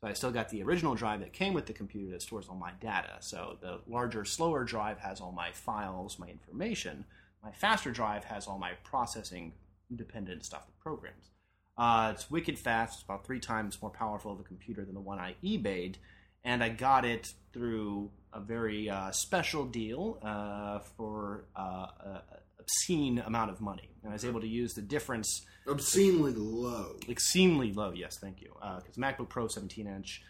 So 0.03 0.09
I 0.09 0.13
still 0.13 0.31
got 0.31 0.49
the 0.49 0.61
original 0.63 0.95
drive 0.95 1.21
that 1.21 1.31
came 1.31 1.53
with 1.53 1.65
the 1.65 1.71
computer 1.71 2.11
that 2.11 2.21
stores 2.21 2.47
all 2.49 2.57
my 2.57 2.73
data. 2.81 3.15
So 3.21 3.57
the 3.61 3.79
larger, 3.87 4.25
slower 4.25 4.65
drive 4.65 4.99
has 4.99 5.21
all 5.21 5.31
my 5.31 5.51
files, 5.53 6.19
my 6.19 6.27
information. 6.27 7.05
My 7.41 7.53
faster 7.53 7.89
drive 7.89 8.25
has 8.25 8.45
all 8.45 8.57
my 8.57 8.73
processing 8.83 9.53
dependent 9.95 10.43
stuff, 10.43 10.65
the 10.65 10.73
programs. 10.83 11.29
Uh, 11.77 12.11
it's 12.13 12.29
wicked 12.29 12.59
fast. 12.59 12.95
It's 12.95 13.03
about 13.03 13.25
three 13.25 13.39
times 13.39 13.81
more 13.81 13.91
powerful 13.91 14.33
of 14.33 14.41
a 14.41 14.43
computer 14.43 14.83
than 14.83 14.93
the 14.93 14.99
one 14.99 15.19
I 15.19 15.35
eBayed, 15.41 15.95
and 16.43 16.61
I 16.61 16.67
got 16.67 17.05
it 17.05 17.31
through 17.53 18.11
a 18.33 18.41
very 18.41 18.89
uh, 18.89 19.11
special 19.11 19.63
deal 19.65 20.19
uh, 20.21 20.79
for 20.79 21.45
uh, 21.55 21.61
a 21.61 22.23
obscene 22.63 23.19
amount 23.19 23.51
of 23.51 23.61
money. 23.61 23.89
And 24.01 24.09
I 24.11 24.13
was 24.13 24.25
able 24.25 24.41
to 24.41 24.47
use 24.47 24.73
the 24.73 24.81
difference 24.81 25.45
Obscenely 25.67 26.33
low. 26.33 26.95
extremely 27.07 27.71
low. 27.71 27.91
Yes, 27.91 28.17
thank 28.17 28.41
you. 28.41 28.53
Because 28.77 28.95
MacBook 28.97 29.29
Pro 29.29 29.47
17 29.47 29.85
inch, 29.87 30.23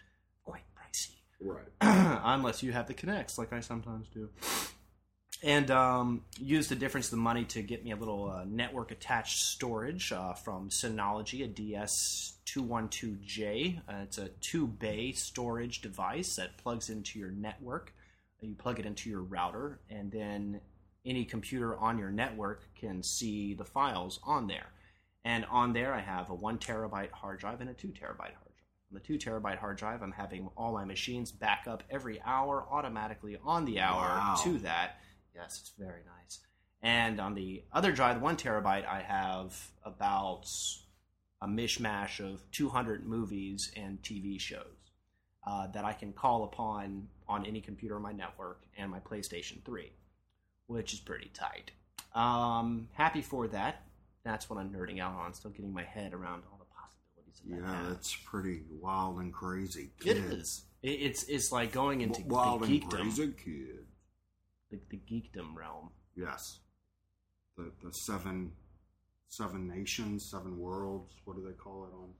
quite 0.44 0.62
pricey 0.76 1.16
Right. 1.40 1.66
unless 1.80 2.62
you 2.62 2.70
have 2.72 2.86
the 2.86 2.94
connects, 2.94 3.36
like 3.38 3.52
I 3.52 3.58
sometimes 3.60 4.08
do. 4.08 4.28
And 5.42 5.70
um, 5.70 6.24
use 6.38 6.68
the 6.68 6.76
difference 6.76 7.06
of 7.06 7.10
the 7.12 7.16
money 7.18 7.44
to 7.46 7.62
get 7.62 7.84
me 7.84 7.90
a 7.90 7.96
little 7.96 8.30
uh, 8.30 8.44
network 8.46 8.90
attached 8.90 9.40
storage 9.40 10.10
uh, 10.10 10.32
from 10.32 10.70
Synology, 10.70 11.44
a 11.44 11.48
DS212J. 11.48 13.80
Uh, 13.86 13.92
it's 14.04 14.16
a 14.16 14.28
two 14.40 14.66
bay 14.66 15.12
storage 15.12 15.82
device 15.82 16.36
that 16.36 16.56
plugs 16.56 16.88
into 16.88 17.18
your 17.18 17.30
network. 17.30 17.92
You 18.40 18.54
plug 18.54 18.78
it 18.78 18.86
into 18.86 19.10
your 19.10 19.22
router, 19.22 19.80
and 19.88 20.12
then 20.12 20.60
any 21.04 21.24
computer 21.24 21.76
on 21.76 21.98
your 21.98 22.10
network 22.10 22.62
can 22.74 23.02
see 23.02 23.54
the 23.54 23.64
files 23.64 24.20
on 24.24 24.46
there. 24.46 24.66
And 25.24 25.44
on 25.50 25.72
there, 25.72 25.92
I 25.94 26.00
have 26.00 26.30
a 26.30 26.34
one 26.34 26.58
terabyte 26.58 27.10
hard 27.10 27.38
drive 27.40 27.60
and 27.60 27.70
a 27.70 27.74
two 27.74 27.88
terabyte 27.88 28.18
hard 28.18 28.52
drive. 28.56 28.90
On 28.90 28.94
the 28.94 29.00
two 29.00 29.18
terabyte 29.18 29.58
hard 29.58 29.76
drive, 29.76 30.02
I'm 30.02 30.12
having 30.12 30.48
all 30.56 30.72
my 30.72 30.84
machines 30.84 31.32
back 31.32 31.64
up 31.66 31.82
every 31.90 32.20
hour 32.24 32.64
automatically 32.70 33.38
on 33.44 33.64
the 33.64 33.80
hour 33.80 34.00
Wow. 34.02 34.36
to 34.44 34.58
that. 34.58 35.00
Yes, 35.34 35.60
it's 35.60 35.72
very 35.78 36.02
nice. 36.18 36.40
And 36.82 37.18
on 37.20 37.34
the 37.34 37.64
other 37.72 37.92
drive, 37.92 38.16
the 38.16 38.20
one 38.24 38.36
terabyte, 38.36 38.86
I 38.86 39.00
have 39.00 39.70
about 39.84 40.46
a 41.40 41.46
mishmash 41.46 42.20
of 42.20 42.42
200 42.52 43.06
movies 43.06 43.72
and 43.76 44.00
TV 44.02 44.38
shows 44.38 44.66
uh, 45.46 45.66
that 45.68 45.84
I 45.84 45.92
can 45.94 46.12
call 46.12 46.44
upon 46.44 47.08
on 47.26 47.46
any 47.46 47.60
computer 47.62 47.96
on 47.96 48.02
my 48.02 48.12
network 48.12 48.62
and 48.76 48.90
my 48.90 49.00
PlayStation 49.00 49.62
3, 49.64 49.90
which 50.66 50.92
is 50.92 51.00
pretty 51.00 51.30
tight. 51.34 51.70
Um, 52.14 52.88
happy 52.92 53.22
for 53.22 53.48
that. 53.48 53.82
That's 54.24 54.48
what 54.48 54.58
I'm 54.58 54.70
nerding 54.70 55.00
out 55.00 55.14
on. 55.14 55.34
Still 55.34 55.50
getting 55.50 55.72
my 55.72 55.82
head 55.82 56.14
around 56.14 56.42
all 56.50 56.58
the 56.58 56.64
possibilities 56.74 57.40
that 57.44 57.56
Yeah, 57.72 57.84
has. 57.88 57.96
it's 57.96 58.16
pretty 58.24 58.62
wild 58.80 59.18
and 59.18 59.32
crazy. 59.32 59.90
It 60.00 60.04
Kids. 60.04 60.32
is. 60.32 60.62
It, 60.82 60.88
it's 61.00 61.24
it's 61.24 61.52
like 61.52 61.72
going 61.72 62.00
into 62.00 62.20
W- 62.22 62.34
wild 62.36 62.60
the 62.62 62.66
and 62.66 62.82
geekdom, 62.82 62.90
crazy 62.90 63.32
kid. 63.44 63.86
the, 64.70 64.78
the 64.90 65.00
geekdom 65.10 65.54
realm. 65.54 65.90
Yes. 66.16 66.58
The 67.56 67.70
the 67.82 67.92
seven 67.92 68.52
seven 69.28 69.66
nations, 69.68 70.24
seven 70.30 70.58
worlds. 70.58 71.14
What 71.24 71.36
do 71.36 71.42
they 71.46 71.52
call 71.54 71.84
it 71.84 71.94
on 71.94 72.10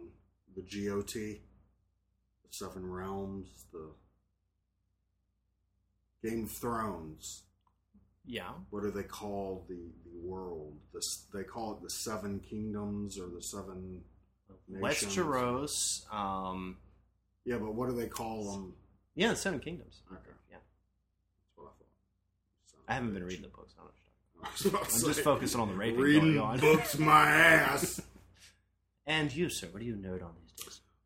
on 0.00 0.08
the 0.56 0.62
GOT? 0.62 1.12
The 1.14 1.38
seven 2.50 2.90
realms. 2.90 3.46
The 3.72 3.90
Game 6.22 6.44
of 6.44 6.50
Thrones. 6.50 7.42
Yeah. 8.26 8.50
What 8.70 8.82
do 8.82 8.90
they 8.90 9.04
call 9.04 9.64
the 9.68 9.74
the 10.04 10.18
world? 10.26 10.74
This 10.92 11.24
they 11.32 11.44
call 11.44 11.72
it 11.72 11.82
the 11.82 11.90
seven 11.90 12.40
kingdoms 12.40 13.18
or 13.18 13.28
the 13.28 13.40
seven. 13.42 14.02
nations. 14.68 15.16
Westeros. 15.16 16.12
Um, 16.14 16.76
Yeah, 17.44 17.56
but 17.58 17.74
what 17.74 17.88
do 17.88 17.94
they 17.94 18.06
call 18.08 18.52
them? 18.52 18.74
yeah, 19.14 19.30
the 19.30 19.36
Seven 19.36 19.60
Kingdoms. 19.60 20.02
Okay, 20.12 20.20
Yeah. 20.50 20.56
that's 20.58 21.56
what 21.56 21.64
I 21.64 21.70
thought. 21.78 21.86
Son 22.66 22.80
I 22.88 22.94
haven't 22.94 23.14
been 23.14 23.24
reading 23.24 23.42
the 23.42 23.48
books. 23.48 23.74
I 23.78 23.82
don't 23.82 23.86
know 23.86 23.92
what 24.40 24.48
I 24.48 24.52
was 24.52 24.66
about 24.66 24.88
to 24.88 24.94
I'm 25.06 25.12
just 25.14 25.20
focusing 25.20 25.60
on 25.60 25.68
the 25.68 25.74
raping 25.74 26.00
Reading 26.00 26.34
going 26.34 26.38
on. 26.38 26.58
books, 26.60 26.98
my 26.98 27.30
ass. 27.30 28.00
And 29.06 29.34
you, 29.34 29.48
sir, 29.48 29.68
what 29.70 29.80
do 29.80 29.86
you 29.86 29.94
nerd 29.94 30.22
on 30.22 30.34
these? 30.38 30.47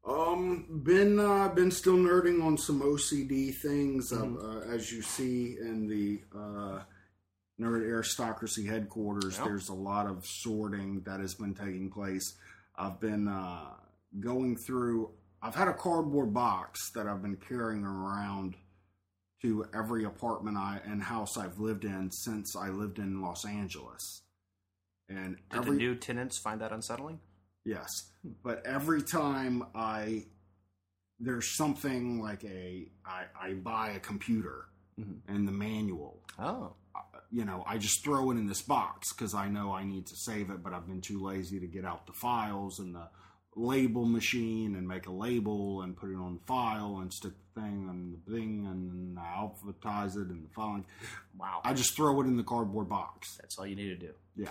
Um, 0.04 0.80
been 0.82 1.18
uh, 1.20 1.48
been 1.50 1.70
still 1.70 1.96
nerding 1.96 2.42
on 2.44 2.58
some 2.58 2.82
OCD 2.82 3.52
things, 3.52 4.10
Mhm. 4.10 4.36
uh, 4.42 4.68
as 4.72 4.90
you 4.92 5.00
see 5.00 5.56
in 5.58 5.86
the 5.86 6.22
uh, 6.36 6.82
nerd 7.60 7.82
aristocracy 7.84 8.66
headquarters. 8.66 9.38
Yeah. 9.38 9.44
There's 9.44 9.68
a 9.68 9.74
lot 9.74 10.06
of 10.06 10.26
sorting 10.26 11.02
that 11.02 11.20
has 11.20 11.34
been 11.34 11.54
taking 11.54 11.88
place. 11.90 12.36
I've 12.74 12.98
been 12.98 13.28
uh, 13.28 13.74
going 14.18 14.56
through. 14.56 15.10
I've 15.40 15.54
had 15.54 15.68
a 15.68 15.74
cardboard 15.74 16.34
box 16.34 16.90
that 16.92 17.06
I've 17.06 17.22
been 17.22 17.36
carrying 17.36 17.84
around 17.84 18.56
to 19.42 19.66
every 19.74 20.04
apartment 20.04 20.56
I 20.56 20.80
and 20.84 21.02
house 21.02 21.36
I've 21.36 21.58
lived 21.60 21.84
in 21.84 22.10
since 22.10 22.56
I 22.56 22.70
lived 22.70 22.98
in 22.98 23.20
Los 23.22 23.44
Angeles. 23.44 24.22
And 25.08 25.36
Did 25.50 25.58
every 25.58 25.72
the 25.72 25.78
new 25.78 25.94
tenants 25.96 26.38
find 26.38 26.60
that 26.60 26.72
unsettling? 26.72 27.20
Yes, 27.64 28.10
but 28.42 28.66
every 28.66 29.02
time 29.02 29.64
I 29.74 30.26
there's 31.20 31.56
something 31.56 32.20
like 32.20 32.42
a 32.44 32.88
I, 33.06 33.24
I 33.40 33.52
buy 33.54 33.90
a 33.90 34.00
computer 34.00 34.66
Mhm. 34.98 35.20
and 35.28 35.46
the 35.48 35.52
manual, 35.52 36.22
Oh, 36.38 36.74
uh, 36.94 37.00
you 37.30 37.44
know, 37.46 37.62
I 37.66 37.78
just 37.78 38.04
throw 38.04 38.30
it 38.30 38.34
in 38.36 38.46
this 38.46 38.60
box 38.62 39.12
because 39.12 39.32
I 39.34 39.48
know 39.48 39.72
I 39.72 39.84
need 39.84 40.06
to 40.08 40.16
save 40.16 40.50
it, 40.50 40.62
but 40.62 40.72
I've 40.74 40.86
been 40.86 41.00
too 41.00 41.22
lazy 41.22 41.58
to 41.60 41.66
get 41.66 41.84
out 41.86 42.06
the 42.06 42.12
files 42.12 42.78
and 42.78 42.94
the 42.94 43.08
label 43.56 44.04
machine 44.06 44.74
and 44.76 44.86
make 44.88 45.06
a 45.06 45.12
label 45.12 45.82
and 45.82 45.96
put 45.96 46.10
it 46.10 46.16
on 46.16 46.34
the 46.34 46.44
file 46.46 46.98
and 47.00 47.12
stick 47.12 47.32
the 47.54 47.60
thing 47.60 47.86
on 47.88 48.12
the 48.26 48.32
thing 48.32 48.66
and 48.66 48.90
then 49.16 49.22
alphabetize 49.22 50.16
it 50.16 50.28
and 50.28 50.44
the 50.44 50.50
following. 50.54 50.84
wow. 51.38 51.60
I 51.64 51.72
just 51.74 51.94
throw 51.96 52.20
it 52.20 52.26
in 52.26 52.36
the 52.36 52.42
cardboard 52.44 52.88
box. 52.88 53.36
That's 53.40 53.58
all 53.58 53.66
you 53.66 53.76
need 53.76 53.88
to 54.00 54.06
do. 54.08 54.12
Yeah. 54.36 54.50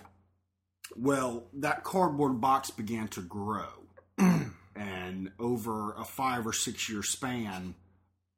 Well, 0.96 1.48
that 1.54 1.84
cardboard 1.84 2.42
box 2.42 2.72
began 2.72 3.08
to 3.10 3.22
grow. 3.22 3.70
and 4.76 5.32
over 5.40 5.94
a 5.94 6.04
five 6.04 6.46
or 6.46 6.54
six 6.54 6.90
year 6.90 7.04
span, 7.04 7.76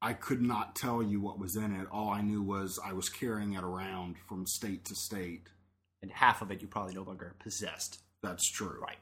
I 0.01 0.13
could 0.13 0.41
not 0.41 0.75
tell 0.75 1.01
you 1.01 1.21
what 1.21 1.39
was 1.39 1.55
in 1.55 1.73
it. 1.73 1.87
All 1.91 2.09
I 2.09 2.21
knew 2.21 2.41
was 2.41 2.79
I 2.83 2.93
was 2.93 3.09
carrying 3.09 3.53
it 3.53 3.63
around 3.63 4.15
from 4.27 4.45
state 4.45 4.85
to 4.85 4.95
state. 4.95 5.47
And 6.01 6.11
half 6.11 6.41
of 6.41 6.51
it 6.51 6.61
you 6.61 6.67
probably 6.67 6.93
no 6.93 7.03
longer 7.03 7.35
possessed. 7.39 8.01
That's 8.21 8.49
true. 8.49 8.79
Right. 8.81 8.97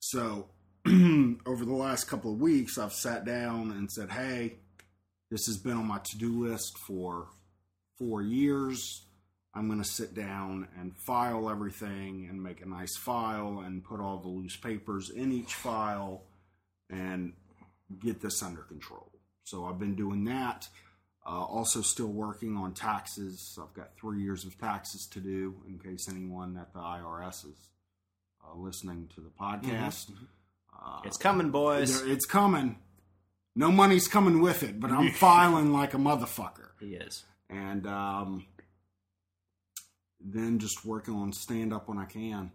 So, 0.00 0.48
over 0.86 1.64
the 1.64 1.74
last 1.74 2.04
couple 2.04 2.32
of 2.32 2.40
weeks, 2.40 2.78
I've 2.78 2.92
sat 2.92 3.24
down 3.24 3.72
and 3.72 3.90
said, 3.90 4.10
hey, 4.10 4.54
this 5.30 5.46
has 5.46 5.56
been 5.56 5.76
on 5.76 5.86
my 5.86 5.98
to 5.98 6.18
do 6.18 6.46
list 6.46 6.78
for 6.78 7.26
four 7.98 8.22
years. 8.22 9.05
I'm 9.56 9.66
going 9.68 9.82
to 9.82 9.88
sit 9.88 10.14
down 10.14 10.68
and 10.78 10.94
file 11.06 11.48
everything 11.48 12.26
and 12.30 12.42
make 12.42 12.60
a 12.60 12.66
nice 12.68 12.96
file 12.96 13.62
and 13.64 13.82
put 13.82 14.00
all 14.00 14.18
the 14.18 14.28
loose 14.28 14.56
papers 14.56 15.08
in 15.10 15.32
each 15.32 15.54
file 15.54 16.22
and 16.90 17.32
get 18.00 18.20
this 18.20 18.42
under 18.42 18.60
control. 18.62 19.10
So, 19.44 19.64
I've 19.64 19.78
been 19.78 19.94
doing 19.94 20.24
that. 20.24 20.68
Uh, 21.24 21.42
also, 21.42 21.80
still 21.80 22.06
working 22.12 22.56
on 22.56 22.72
taxes. 22.74 23.58
I've 23.60 23.72
got 23.74 23.96
three 23.98 24.22
years 24.22 24.44
of 24.44 24.58
taxes 24.58 25.08
to 25.12 25.20
do 25.20 25.54
in 25.66 25.78
case 25.78 26.06
anyone 26.08 26.56
at 26.56 26.72
the 26.72 26.78
IRS 26.78 27.46
is 27.46 27.70
uh, 28.44 28.56
listening 28.56 29.08
to 29.14 29.20
the 29.20 29.30
podcast. 29.30 30.10
Uh, 30.72 31.00
It's 31.04 31.16
coming, 31.16 31.50
boys. 31.50 32.02
it's 32.02 32.26
coming. 32.26 32.76
No 33.56 33.72
money's 33.72 34.06
coming 34.06 34.40
with 34.42 34.62
it, 34.62 34.78
but 34.78 34.90
I'm 34.92 35.10
filing 35.14 35.72
like 35.72 35.94
a 35.94 35.98
motherfucker. 35.98 36.68
He 36.78 36.94
is. 36.94 37.24
And 37.50 37.86
um, 37.86 38.44
then 40.32 40.58
just 40.58 40.84
working 40.84 41.14
on 41.14 41.32
stand 41.32 41.72
up 41.72 41.88
when 41.88 41.98
I 41.98 42.04
can. 42.04 42.50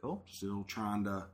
Cool. 0.00 0.24
Still 0.28 0.64
trying 0.64 1.04
to 1.04 1.26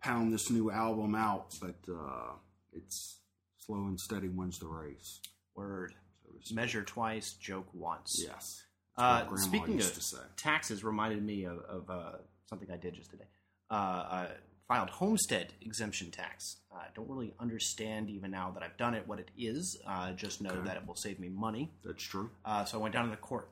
pound 0.00 0.32
this 0.32 0.50
new 0.50 0.70
album 0.70 1.14
out, 1.14 1.54
but 1.60 1.76
uh, 1.92 2.32
it's 2.72 3.18
slow 3.58 3.86
and 3.86 3.98
steady 3.98 4.28
wins 4.28 4.58
the 4.58 4.66
race. 4.66 5.20
Word. 5.54 5.94
So. 6.42 6.54
Measure 6.54 6.82
twice, 6.82 7.32
joke 7.32 7.66
once. 7.72 8.22
Yes. 8.22 8.62
Uh, 8.96 9.24
speaking 9.36 9.80
of 9.80 9.92
taxes, 10.36 10.84
reminded 10.84 11.22
me 11.22 11.44
of, 11.44 11.58
of 11.60 11.90
uh, 11.90 12.12
something 12.48 12.70
I 12.70 12.76
did 12.76 12.94
just 12.94 13.10
today. 13.10 13.24
Uh, 13.70 13.74
I 13.74 14.28
filed 14.68 14.90
homestead 14.90 15.52
exemption 15.60 16.10
tax. 16.10 16.58
I 16.72 16.86
don't 16.94 17.08
really 17.08 17.34
understand 17.40 18.10
even 18.10 18.30
now 18.30 18.50
that 18.52 18.62
I've 18.62 18.76
done 18.76 18.94
it 18.94 19.06
what 19.06 19.18
it 19.18 19.30
is. 19.36 19.78
Uh, 19.86 20.12
just 20.12 20.40
know 20.40 20.50
Okay. 20.50 20.66
that 20.66 20.76
it 20.76 20.86
will 20.86 20.96
save 20.96 21.18
me 21.18 21.28
money. 21.28 21.72
That's 21.84 22.02
true. 22.02 22.30
Uh, 22.44 22.64
so 22.64 22.78
I 22.78 22.82
went 22.82 22.94
down 22.94 23.04
to 23.04 23.10
the 23.10 23.16
court 23.16 23.48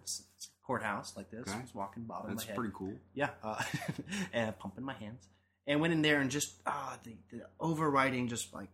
courthouse 0.67 1.17
like 1.17 1.31
this. 1.31 1.43
Okay. 1.43 1.53
I 1.57 1.61
was 1.61 1.75
walking, 1.75 2.05
bobbing 2.05 2.31
That's 2.31 2.45
my 2.45 2.49
head. 2.49 2.57
pretty 2.57 2.73
cool. 2.75 2.95
Yeah, 3.15 3.31
uh, 3.43 3.63
and 4.33 4.59
pumping 4.59 4.85
my 4.85 4.95
hands, 4.95 5.29
and 5.67 5.81
went 5.81 5.93
in 5.93 6.03
there 6.03 6.21
and 6.21 6.31
just 6.31 6.55
ah, 6.67 6.99
the, 7.05 7.17
the 7.31 7.45
overriding, 7.61 8.29
just 8.29 8.53
like 8.55 8.69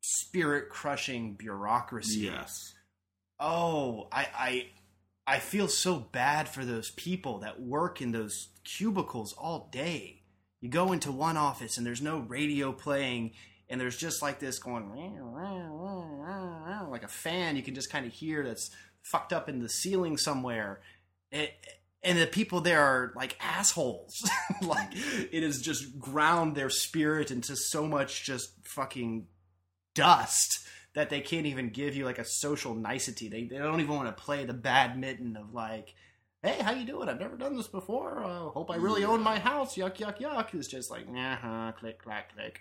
spirit 0.00 0.68
crushing 0.70 1.34
bureaucracy. 1.34 2.20
Yes. 2.20 2.74
Oh, 3.38 4.08
I, 4.12 4.26
I, 4.36 4.66
I 5.26 5.38
feel 5.38 5.68
so 5.68 5.98
bad 5.98 6.48
for 6.48 6.64
those 6.64 6.90
people 6.90 7.38
that 7.38 7.60
work 7.60 8.02
in 8.02 8.12
those 8.12 8.48
cubicles 8.64 9.32
all 9.32 9.68
day. 9.72 10.22
You 10.60 10.68
go 10.68 10.92
into 10.92 11.10
one 11.10 11.38
office 11.38 11.78
and 11.78 11.86
there's 11.86 12.02
no 12.02 12.18
radio 12.18 12.70
playing, 12.72 13.32
and 13.70 13.80
there's 13.80 13.96
just 13.96 14.20
like 14.20 14.40
this 14.40 14.58
going 14.58 14.90
like 16.90 17.04
a 17.04 17.08
fan. 17.08 17.56
You 17.56 17.62
can 17.62 17.74
just 17.74 17.90
kind 17.90 18.04
of 18.04 18.12
hear 18.12 18.44
that's 18.44 18.70
fucked 19.02 19.32
up 19.32 19.48
in 19.48 19.60
the 19.60 19.68
ceiling 19.68 20.16
somewhere. 20.18 20.80
It, 21.32 21.54
and 22.02 22.18
the 22.18 22.26
people 22.26 22.60
there 22.60 22.80
are 22.80 23.12
like 23.14 23.36
assholes. 23.40 24.28
like 24.62 24.90
it 24.92 25.42
has 25.42 25.60
just 25.60 25.98
ground 25.98 26.54
their 26.54 26.70
spirit 26.70 27.30
into 27.30 27.56
so 27.56 27.86
much 27.86 28.24
just 28.24 28.52
fucking 28.64 29.26
dust 29.94 30.66
that 30.94 31.10
they 31.10 31.20
can't 31.20 31.46
even 31.46 31.70
give 31.70 31.94
you 31.94 32.04
like 32.04 32.18
a 32.18 32.24
social 32.24 32.74
nicety. 32.74 33.28
They 33.28 33.44
they 33.44 33.58
don't 33.58 33.80
even 33.80 33.94
want 33.94 34.14
to 34.14 34.22
play 34.22 34.44
the 34.44 34.54
badminton 34.54 35.36
of 35.36 35.52
like, 35.54 35.94
hey, 36.42 36.62
how 36.62 36.72
you 36.72 36.86
doing? 36.86 37.08
I've 37.08 37.20
never 37.20 37.36
done 37.36 37.56
this 37.56 37.68
before. 37.68 38.24
Uh, 38.24 38.48
hope 38.48 38.70
I 38.70 38.76
really 38.76 39.04
own 39.04 39.22
my 39.22 39.38
house. 39.38 39.76
Yuck 39.76 39.96
yuck 39.96 40.20
yuck. 40.20 40.54
It's 40.54 40.68
just 40.68 40.90
like, 40.90 41.06
uh 41.08 41.36
huh, 41.36 41.72
click 41.78 42.02
clack 42.02 42.34
click. 42.34 42.60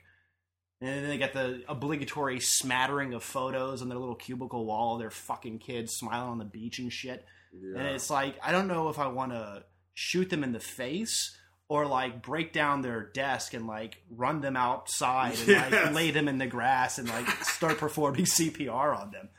And 0.82 0.90
then 0.90 1.10
they 1.10 1.18
get 1.18 1.34
the 1.34 1.64
obligatory 1.68 2.40
smattering 2.40 3.14
of 3.14 3.22
photos 3.22 3.82
on 3.82 3.90
their 3.90 3.98
little 3.98 4.16
cubicle 4.16 4.66
wall 4.66 4.96
of 4.96 5.02
their 5.02 5.12
fucking 5.12 5.60
kids 5.60 5.94
smiling 5.94 6.32
on 6.32 6.38
the 6.38 6.46
beach 6.46 6.80
and 6.80 6.92
shit. 6.92 7.26
And 7.52 7.88
it's 7.88 8.10
like, 8.10 8.36
I 8.44 8.52
don't 8.52 8.68
know 8.68 8.90
if 8.90 9.00
I 9.00 9.08
want 9.08 9.32
to 9.32 9.64
shoot 9.94 10.30
them 10.30 10.44
in 10.44 10.52
the 10.54 10.60
face 10.60 11.36
or 11.68 11.86
like 11.86 12.22
break 12.22 12.54
down 12.54 12.82
their 12.82 13.04
desk 13.14 13.54
and 13.54 13.68
like 13.68 14.02
run 14.10 14.42
them 14.42 14.56
outside 14.58 15.36
and 15.48 15.72
like 15.74 15.94
lay 15.94 16.12
them 16.12 16.28
in 16.28 16.38
the 16.38 16.48
grass 16.48 16.98
and 16.98 17.08
like 17.10 17.28
start 17.44 17.78
performing 17.78 18.26
CPR 18.40 18.98
on 19.00 19.12
them. 19.12 19.30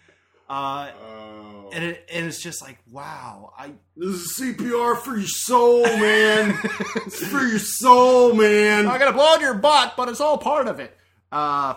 Uh, 0.49 0.91
Oh. 1.01 1.71
and, 1.73 1.85
it, 1.85 2.09
and 2.13 2.27
it's 2.27 2.43
just 2.43 2.61
like, 2.61 2.79
wow, 2.91 3.53
I 3.57 3.71
This 3.97 4.17
is 4.17 4.41
CPR 4.41 4.97
for 4.99 5.17
your 5.17 5.29
soul, 5.29 5.85
man. 5.85 6.59
it's 7.07 7.25
for 7.27 7.41
your 7.41 7.61
soul, 7.61 8.35
man. 8.35 8.89
I 8.89 8.99
gotta 8.99 9.13
blow 9.13 9.25
on 9.35 9.41
your 9.41 9.55
butt, 9.55 9.95
but 9.97 10.09
it's 10.09 10.21
all 10.21 10.39
part 10.39 10.67
of 10.67 10.81
it. 10.81 10.97
Uh, 11.31 11.75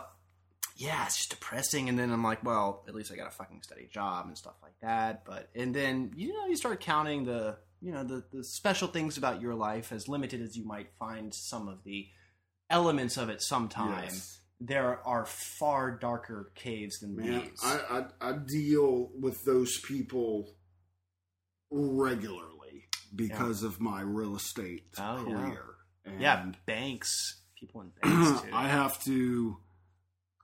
yeah, 0.83 1.05
it's 1.05 1.17
just 1.17 1.29
depressing. 1.29 1.87
And 1.89 1.97
then 1.97 2.11
I'm 2.11 2.23
like, 2.23 2.43
well, 2.43 2.83
at 2.87 2.95
least 2.95 3.11
I 3.11 3.15
got 3.15 3.27
a 3.27 3.31
fucking 3.31 3.61
steady 3.63 3.87
job 3.91 4.27
and 4.27 4.37
stuff 4.37 4.55
like 4.61 4.73
that. 4.81 5.23
But 5.25 5.49
and 5.55 5.73
then 5.73 6.11
you 6.15 6.33
know 6.33 6.45
you 6.47 6.55
start 6.55 6.79
counting 6.81 7.23
the 7.25 7.57
you 7.81 7.91
know 7.91 8.03
the 8.03 8.23
the 8.31 8.43
special 8.43 8.87
things 8.87 9.17
about 9.17 9.41
your 9.41 9.55
life 9.55 9.91
as 9.91 10.07
limited 10.07 10.41
as 10.41 10.55
you 10.57 10.65
might 10.65 10.87
find 10.99 11.33
some 11.33 11.67
of 11.67 11.83
the 11.83 12.07
elements 12.69 13.17
of 13.17 13.29
it. 13.29 13.41
Sometime 13.41 14.03
Yes. 14.05 14.39
there 14.59 14.99
are 15.07 15.25
far 15.25 15.91
darker 15.91 16.51
caves 16.55 16.99
than 16.99 17.15
Man, 17.15 17.41
these. 17.41 17.59
I, 17.63 18.05
I 18.21 18.29
I 18.29 18.33
deal 18.33 19.09
with 19.19 19.43
those 19.45 19.79
people 19.81 20.49
regularly 21.71 22.85
because 23.15 23.63
of 23.63 23.79
my 23.79 24.01
real 24.01 24.35
estate 24.35 24.83
Oh, 24.97 25.25
yeah. 25.27 25.35
career. 25.35 25.63
And 26.05 26.21
yeah, 26.21 26.45
banks, 26.65 27.41
people 27.59 27.81
in 27.81 27.91
banks 28.01 28.41
too. 28.43 28.49
I 28.53 28.67
have 28.67 29.01
to 29.05 29.57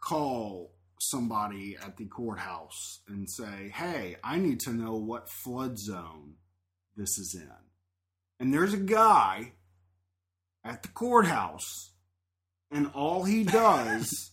call 0.02 0.76
somebody 1.00 1.78
at 1.82 1.98
the 1.98 2.06
courthouse 2.06 3.02
and 3.08 3.30
say, 3.30 3.70
"Hey, 3.74 4.18
I 4.24 4.38
need 4.38 4.60
to 4.62 4.74
know 4.74 4.96
what 4.96 5.30
flood 5.30 5.78
zone 5.78 6.36
this 6.96 7.18
is 7.18 7.36
in." 7.36 7.52
And 8.40 8.54
there's 8.54 8.74
a 8.74 8.78
guy 8.78 9.54
at 10.64 10.82
the 10.84 10.90
courthouse, 10.90 11.92
and 12.72 12.88
all 12.88 13.24
he 13.24 13.44
does 13.44 14.32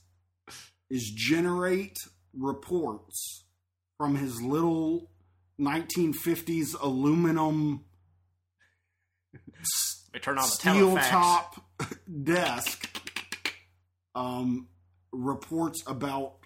is 0.90 1.10
generate 1.10 1.98
reports 2.32 3.44
from 3.96 4.16
his 4.16 4.42
little 4.42 5.10
1950s 5.58 6.74
aluminum 6.80 7.84
They 10.12 10.18
turn 10.18 10.38
on 10.38 10.44
the 10.44 10.50
steel 10.50 10.96
top 10.96 11.62
desk 12.22 12.88
um, 14.14 14.68
reports 15.16 15.82
about 15.86 16.36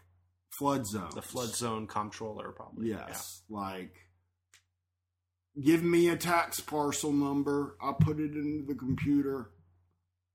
flood 0.59 0.87
zones. 0.87 1.15
the 1.15 1.23
flood 1.23 1.49
zone 1.49 1.87
comptroller, 1.87 2.53
probably. 2.53 2.89
Yes, 2.89 3.43
like 3.49 3.97
give 5.63 5.83
me 5.83 6.09
a 6.09 6.17
tax 6.17 6.61
parcel 6.61 7.13
number. 7.13 7.77
I 7.83 7.93
put 7.99 8.19
it 8.21 8.33
into 8.33 8.65
the 8.67 8.75
computer. 8.75 9.51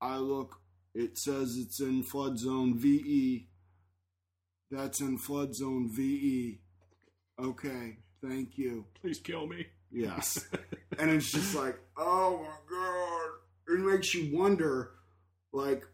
I 0.00 0.16
look. 0.18 0.56
It 0.94 1.18
says 1.18 1.56
it's 1.58 1.80
in 1.80 2.02
flood 2.02 2.38
zone 2.38 2.78
VE. 2.78 3.48
That's 4.70 5.00
in 5.00 5.18
flood 5.18 5.54
zone 5.54 5.90
VE. 5.94 6.60
Okay, 7.42 7.98
thank 8.24 8.56
you. 8.56 8.86
Please 9.00 9.18
kill 9.18 9.46
me. 9.46 9.66
Yes. 9.90 10.46
and 10.98 11.10
it's 11.10 11.30
just 11.30 11.54
like, 11.54 11.78
oh 11.96 12.38
my 12.42 12.56
God. 12.70 13.30
It 13.68 13.80
makes 13.80 14.14
you 14.14 14.36
wonder, 14.36 14.92
like, 15.52 15.84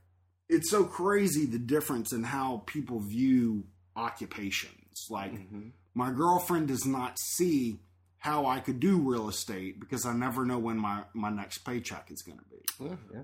it's 0.52 0.70
so 0.70 0.84
crazy 0.84 1.46
the 1.46 1.58
difference 1.58 2.12
in 2.12 2.22
how 2.22 2.62
people 2.66 3.00
view 3.00 3.64
occupations. 3.96 5.06
Like, 5.08 5.32
mm-hmm. 5.32 5.68
my 5.94 6.12
girlfriend 6.12 6.68
does 6.68 6.84
not 6.84 7.18
see 7.18 7.80
how 8.18 8.46
I 8.46 8.60
could 8.60 8.78
do 8.78 8.98
real 8.98 9.28
estate 9.28 9.80
because 9.80 10.04
I 10.04 10.12
never 10.12 10.44
know 10.44 10.58
when 10.58 10.78
my, 10.78 11.04
my 11.14 11.30
next 11.30 11.58
paycheck 11.58 12.10
is 12.10 12.22
going 12.22 12.38
to 12.38 12.44
be. 12.44 12.96
yeah. 13.14 13.22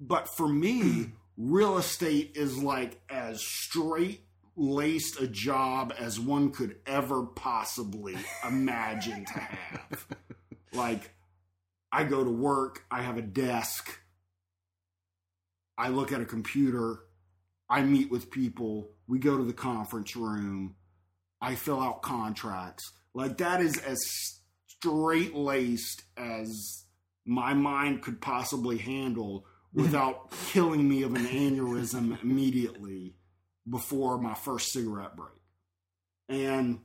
But 0.00 0.28
for 0.28 0.48
me, 0.48 1.12
real 1.36 1.76
estate 1.78 2.32
is 2.34 2.58
like 2.58 3.00
as 3.08 3.44
straight 3.44 4.22
laced 4.56 5.20
a 5.20 5.26
job 5.26 5.94
as 5.98 6.18
one 6.18 6.50
could 6.50 6.76
ever 6.86 7.24
possibly 7.24 8.16
imagine 8.46 9.24
to 9.26 9.38
have. 9.38 10.06
Like, 10.74 11.12
I 11.92 12.04
go 12.04 12.24
to 12.24 12.30
work, 12.30 12.86
I 12.90 13.02
have 13.02 13.18
a 13.18 13.22
desk, 13.22 14.00
I 15.78 15.88
look 15.88 16.12
at 16.12 16.20
a 16.20 16.26
computer, 16.26 17.00
I 17.68 17.82
meet 17.82 18.10
with 18.10 18.30
people, 18.30 18.90
we 19.06 19.18
go 19.18 19.36
to 19.36 19.44
the 19.44 19.52
conference 19.52 20.14
room, 20.14 20.76
I 21.40 21.54
fill 21.54 21.80
out 21.80 22.02
contracts. 22.02 22.92
Like, 23.14 23.38
that 23.38 23.60
is 23.60 23.76
as 23.78 23.98
straight 24.66 25.34
laced 25.34 26.02
as 26.16 26.84
my 27.24 27.54
mind 27.54 28.02
could 28.02 28.20
possibly 28.20 28.78
handle 28.78 29.46
without 29.74 30.30
killing 30.52 30.86
me 30.86 31.02
of 31.02 31.14
an 31.14 31.26
aneurysm 31.26 32.22
immediately 32.22 33.14
before 33.68 34.18
my 34.18 34.34
first 34.34 34.72
cigarette 34.72 35.16
break. 35.16 35.30
And 36.28 36.80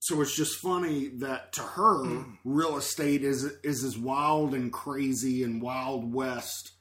so 0.00 0.20
it's 0.20 0.36
just 0.36 0.60
funny 0.60 1.08
that 1.18 1.52
to 1.54 1.60
her, 1.60 2.04
hmm. 2.04 2.22
real 2.44 2.76
estate 2.76 3.24
is 3.24 3.44
is 3.64 3.84
as 3.84 3.98
wild 3.98 4.54
and 4.54 4.72
crazy 4.72 5.42
and 5.42 5.60
wild 5.60 6.12
west, 6.12 6.72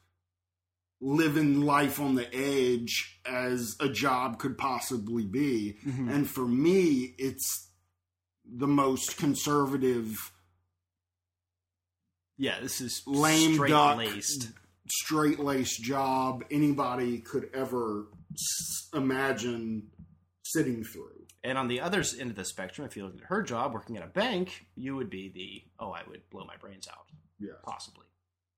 living 0.99 1.61
life 1.61 1.99
on 1.99 2.15
the 2.15 2.27
edge 2.35 3.19
as 3.25 3.75
a 3.79 3.87
job 3.89 4.39
could 4.39 4.57
possibly 4.57 5.25
be. 5.25 5.77
Mm-hmm. 5.85 6.09
And 6.09 6.29
for 6.29 6.47
me, 6.47 7.13
it's 7.17 7.69
the 8.49 8.67
most 8.67 9.17
conservative 9.17 10.31
Yeah, 12.37 12.59
this 12.61 12.81
is 12.81 13.03
Lame 13.05 13.53
straight 13.55 13.69
duck. 13.71 13.97
laced. 13.97 14.49
straight 14.89 15.39
laced 15.39 15.81
job 15.83 16.43
anybody 16.51 17.19
could 17.19 17.49
ever 17.53 18.07
s- 18.33 18.89
imagine 18.93 19.87
sitting 20.43 20.83
through. 20.83 21.11
And 21.43 21.57
on 21.57 21.67
the 21.67 21.81
other 21.81 22.03
end 22.19 22.29
of 22.31 22.35
the 22.35 22.45
spectrum, 22.45 22.87
if 22.87 22.95
you 22.97 23.05
look 23.05 23.15
at 23.17 23.23
her 23.25 23.41
job 23.43 23.73
working 23.73 23.97
at 23.97 24.03
a 24.03 24.07
bank, 24.07 24.65
you 24.75 24.95
would 24.95 25.09
be 25.09 25.29
the 25.29 25.63
oh, 25.83 25.91
I 25.91 26.01
would 26.09 26.21
blow 26.29 26.45
my 26.45 26.57
brains 26.57 26.87
out, 26.87 27.05
Yeah, 27.39 27.53
possibly. 27.63 28.05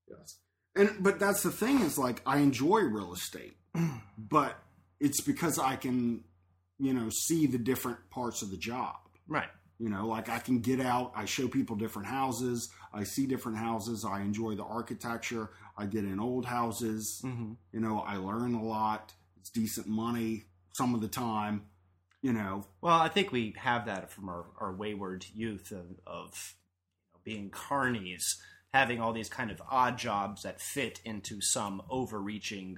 Yes. 0.07 0.37
And 0.79 1.03
but 1.03 1.19
that's 1.19 1.43
the 1.43 1.51
thing 1.51 1.81
is 1.81 1.97
like 1.97 2.21
I 2.25 2.37
enjoy 2.39 2.79
real 2.81 3.13
estate, 3.13 3.57
but 4.17 4.55
it's 4.99 5.21
because 5.21 5.59
I 5.59 5.75
can, 5.75 6.23
you 6.79 6.93
know, 6.93 7.09
see 7.09 7.45
the 7.47 7.57
different 7.57 8.09
parts 8.09 8.41
of 8.41 8.49
the 8.51 8.57
job. 8.57 8.95
Right. 9.27 9.49
You 9.77 9.89
know, 9.89 10.07
like 10.07 10.27
I 10.29 10.39
can 10.39 10.59
get 10.59 10.81
out, 10.81 11.13
I 11.15 11.23
show 11.25 11.47
people 11.47 11.75
different 11.77 12.07
houses, 12.09 12.69
I 12.93 13.03
see 13.03 13.25
different 13.27 13.57
houses, 13.59 14.03
I 14.05 14.21
enjoy 14.21 14.55
the 14.55 14.63
architecture, 14.63 15.51
I 15.77 15.85
get 15.85 16.03
in 16.03 16.19
old 16.19 16.45
houses, 16.45 17.21
Mm-hmm. 17.23 17.53
you 17.71 17.79
know, 17.79 17.99
I 17.99 18.17
learn 18.17 18.55
a 18.55 18.63
lot. 18.63 19.13
It's 19.39 19.49
decent 19.49 19.87
money 19.87 20.43
some 20.73 20.93
of 20.95 20.99
the 21.01 21.07
time, 21.07 21.63
you 22.21 22.33
know. 22.33 22.65
Well, 22.81 22.99
I 22.99 23.07
think 23.07 23.31
we 23.31 23.53
have 23.57 23.85
that 23.85 24.11
from 24.11 24.27
our, 24.29 24.45
our 24.59 24.73
wayward 24.73 25.25
youth 25.33 25.71
of, 25.71 25.85
of 26.05 26.55
you 27.03 27.11
know, 27.13 27.19
being 27.23 27.49
carnies, 27.49 28.23
having 28.73 29.01
all 29.01 29.13
these 29.13 29.29
kind 29.29 29.51
of 29.51 29.61
odd 29.69 29.97
jobs 29.97 30.43
that 30.43 30.61
fit 30.61 30.99
into 31.03 31.41
some 31.41 31.81
overreaching 31.89 32.77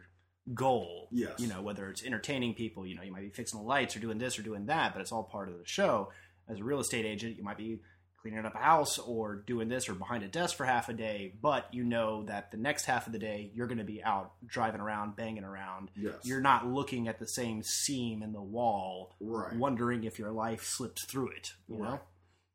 goal. 0.53 1.07
Yes. 1.11 1.39
You 1.39 1.47
know, 1.47 1.61
whether 1.61 1.89
it's 1.89 2.03
entertaining 2.03 2.53
people, 2.53 2.85
you 2.85 2.95
know, 2.95 3.03
you 3.03 3.11
might 3.11 3.21
be 3.23 3.29
fixing 3.29 3.59
the 3.59 3.65
lights 3.65 3.95
or 3.95 3.99
doing 3.99 4.17
this 4.17 4.39
or 4.39 4.41
doing 4.41 4.65
that, 4.67 4.93
but 4.93 5.01
it's 5.01 5.11
all 5.11 5.23
part 5.23 5.49
of 5.49 5.57
the 5.57 5.65
show. 5.65 6.11
As 6.49 6.59
a 6.59 6.63
real 6.63 6.79
estate 6.79 7.05
agent, 7.05 7.37
you 7.37 7.43
might 7.43 7.57
be 7.57 7.79
cleaning 8.21 8.45
up 8.45 8.53
a 8.53 8.57
house 8.59 8.99
or 8.99 9.35
doing 9.35 9.67
this 9.67 9.89
or 9.89 9.93
behind 9.95 10.23
a 10.23 10.27
desk 10.27 10.55
for 10.55 10.63
half 10.65 10.89
a 10.89 10.93
day, 10.93 11.33
but 11.41 11.65
you 11.71 11.83
know 11.83 12.23
that 12.25 12.51
the 12.51 12.57
next 12.57 12.85
half 12.85 13.07
of 13.07 13.13
the 13.13 13.19
day 13.19 13.51
you're 13.55 13.65
going 13.67 13.79
to 13.79 13.83
be 13.83 14.03
out 14.03 14.33
driving 14.45 14.79
around, 14.79 15.15
banging 15.15 15.43
around. 15.43 15.89
Yes. 15.95 16.13
You're 16.23 16.41
not 16.41 16.67
looking 16.67 17.07
at 17.07 17.17
the 17.19 17.27
same 17.27 17.63
seam 17.63 18.21
in 18.21 18.31
the 18.31 18.41
wall, 18.41 19.15
Right. 19.19 19.55
wondering 19.55 20.03
if 20.03 20.19
your 20.19 20.31
life 20.31 20.63
slipped 20.65 21.07
through 21.09 21.29
it. 21.29 21.53
You 21.67 21.79
know? 21.79 21.99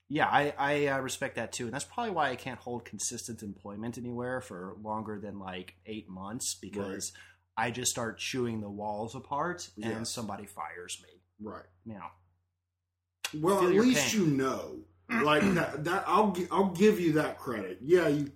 Right. 0.09 0.17
Yeah, 0.17 0.27
I, 0.27 0.55
I 0.59 0.87
uh, 0.89 1.01
respect 1.01 1.37
that 1.37 1.53
too, 1.53 1.65
and 1.65 1.75
that's 1.75 1.85
probably 1.85 2.13
why 2.13 2.31
I 2.31 2.37
can't 2.37 2.59
hold 2.61 2.85
consistent 2.85 3.43
employment 3.43 3.99
anywhere 3.99 4.41
for 4.41 4.77
longer 4.83 5.19
than 5.21 5.39
like 5.39 5.75
eight 5.87 6.09
months 6.09 6.55
because 6.55 7.13
I 7.57 7.71
just 7.71 7.91
start 7.91 8.19
chewing 8.19 8.61
the 8.61 8.71
walls 8.71 9.15
apart 9.15 9.69
and 9.77 9.85
Yes. 9.85 10.11
somebody 10.13 10.47
fires 10.47 11.03
me. 11.03 11.21
Right. 11.41 11.65
You 11.85 11.95
know, 11.95 13.41
Well, 13.41 13.67
at 13.67 13.73
least 13.75 14.13
pain. 14.13 14.21
you 14.21 14.27
know, 14.29 14.79
like 15.23 15.43
that. 15.55 15.85
That 15.85 16.05
I'll 16.07 16.37
I'll 16.53 16.71
give 16.71 17.01
you 17.01 17.13
that 17.15 17.39
credit. 17.39 17.79
Yeah, 17.83 18.09
you 18.09 18.31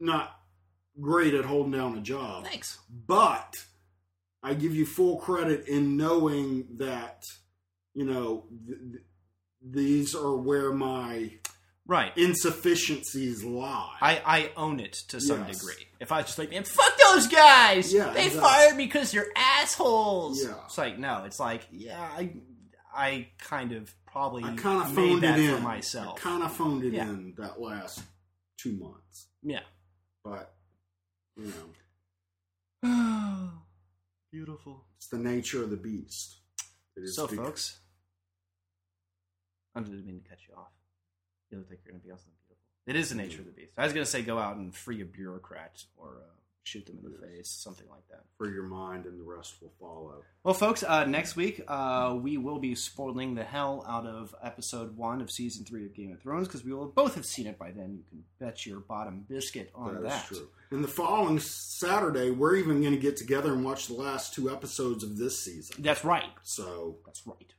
not 0.00 0.34
great 1.00 1.34
at 1.34 1.44
holding 1.44 1.72
down 1.72 1.96
a 1.98 2.00
job, 2.00 2.44
thanks. 2.44 2.78
but 3.06 3.56
I 4.42 4.54
give 4.54 4.74
you 4.74 4.86
full 4.86 5.18
credit 5.18 5.66
in 5.68 5.96
knowing 5.96 6.66
that 6.78 7.24
you 7.94 8.04
know 8.04 8.46
th- 8.66 8.78
th- 8.78 9.02
these 9.62 10.14
are 10.14 10.36
where 10.36 10.72
my 10.72 11.32
Right. 11.86 12.12
insufficiencies 12.18 13.42
lie. 13.42 13.96
I, 14.02 14.20
I 14.24 14.52
own 14.58 14.78
it 14.78 14.92
to 15.08 15.20
some 15.22 15.46
Yes. 15.48 15.58
degree. 15.60 15.86
If 16.00 16.12
I 16.12 16.18
was 16.18 16.26
just 16.26 16.38
like, 16.38 16.50
man, 16.50 16.64
fuck 16.64 16.98
those 16.98 17.26
guys. 17.28 17.92
Yeah, 17.92 18.10
they 18.12 18.26
exactly. 18.26 18.40
fired 18.40 18.76
me 18.76 18.84
because 18.84 19.10
they're 19.10 19.30
assholes. 19.34 20.42
Yeah. 20.44 20.54
It's 20.66 20.76
like 20.76 20.98
no, 20.98 21.24
it's 21.24 21.40
like 21.40 21.66
yeah, 21.72 21.98
I 22.00 22.32
I 22.94 23.28
kind 23.38 23.72
of 23.72 23.92
probably 24.06 24.44
I 24.44 24.54
kind 24.56 24.82
of 24.82 24.92
phoned 24.94 25.22
that 25.22 25.38
it 25.38 25.46
in 25.48 25.56
for 25.56 25.62
myself. 25.62 26.16
Kind 26.20 26.42
of 26.42 26.52
phoned 26.52 26.84
it 26.84 26.92
Yeah. 26.92 27.04
in 27.08 27.34
that 27.38 27.58
last 27.60 28.02
two 28.58 28.72
months, 28.72 29.28
yeah. 29.42 29.60
but 30.22 30.54
you 31.36 31.52
know 32.82 32.82
Beautiful. 34.30 34.84
it's 34.96 35.08
the 35.08 35.18
nature 35.18 35.62
of 35.62 35.70
the 35.70 35.76
beast. 35.76 36.36
It 36.96 37.04
is 37.04 37.16
So, 37.16 37.26
folks, 37.28 37.80
I 39.74 39.80
didn't 39.80 40.06
mean 40.06 40.20
to 40.22 40.28
cut 40.28 40.38
you 40.48 40.54
off. 40.56 40.72
You 41.50 41.58
look 41.58 41.70
like 41.70 41.80
you're 41.84 41.92
going 41.92 42.00
to 42.02 42.06
be 42.06 42.10
something 42.10 42.32
beautiful. 42.46 42.64
It 42.86 42.96
is 42.96 43.10
the 43.10 43.16
nature 43.16 43.40
of 43.40 43.46
the 43.46 43.52
beast. 43.52 43.72
I 43.76 43.84
was 43.84 43.92
going 43.92 44.04
to 44.04 44.10
say 44.10 44.22
go 44.22 44.38
out 44.38 44.56
and 44.56 44.74
free 44.74 45.00
a 45.02 45.04
bureaucrat 45.04 45.84
or 45.96 46.22
uh, 46.22 46.32
shoot 46.64 46.84
them 46.86 46.98
in 47.04 47.10
the 47.12 47.18
face, 47.18 47.48
something 47.50 47.86
like 47.88 48.06
that. 48.10 48.24
for 48.36 48.50
your 48.50 48.64
mind, 48.64 49.06
and 49.06 49.18
the 49.18 49.24
rest 49.24 49.54
will 49.62 49.72
follow. 49.80 50.22
Well, 50.44 50.54
folks, 50.54 50.82
uh, 50.82 51.04
next 51.04 51.36
week 51.36 51.62
uh, 51.68 52.16
we 52.20 52.36
will 52.36 52.58
be 52.58 52.74
spoiling 52.74 53.34
the 53.34 53.44
hell 53.44 53.84
out 53.88 54.06
of 54.06 54.34
episode 54.42 54.96
one 54.96 55.20
of 55.22 55.30
season 55.30 55.64
three 55.64 55.84
of 55.86 55.94
Game 55.94 56.12
of 56.12 56.20
Thrones 56.20 56.46
because 56.48 56.64
we 56.64 56.72
will 56.72 56.88
both 56.88 57.14
have 57.14 57.24
seen 57.26 57.46
it 57.46 57.58
by 57.58 57.70
then. 57.70 57.94
You 57.96 58.04
can 58.08 58.24
bet 58.38 58.66
your 58.66 58.80
bottom 58.80 59.24
biscuit 59.28 59.70
on 59.74 60.02
That's 60.02 60.14
that. 60.28 60.34
true. 60.34 60.48
And 60.70 60.84
the 60.84 60.88
following 60.88 61.38
Saturday, 61.38 62.30
we're 62.30 62.56
even 62.56 62.80
going 62.82 62.94
to 62.94 63.00
get 63.00 63.16
together 63.16 63.52
and 63.52 63.64
watch 63.64 63.86
the 63.86 63.94
last 63.94 64.34
two 64.34 64.50
episodes 64.50 65.02
of 65.02 65.16
this 65.16 65.38
season. 65.40 65.82
That's 65.82 66.04
right. 66.04 66.24
So, 66.42 66.96
That's 67.06 67.26
right. 67.26 67.54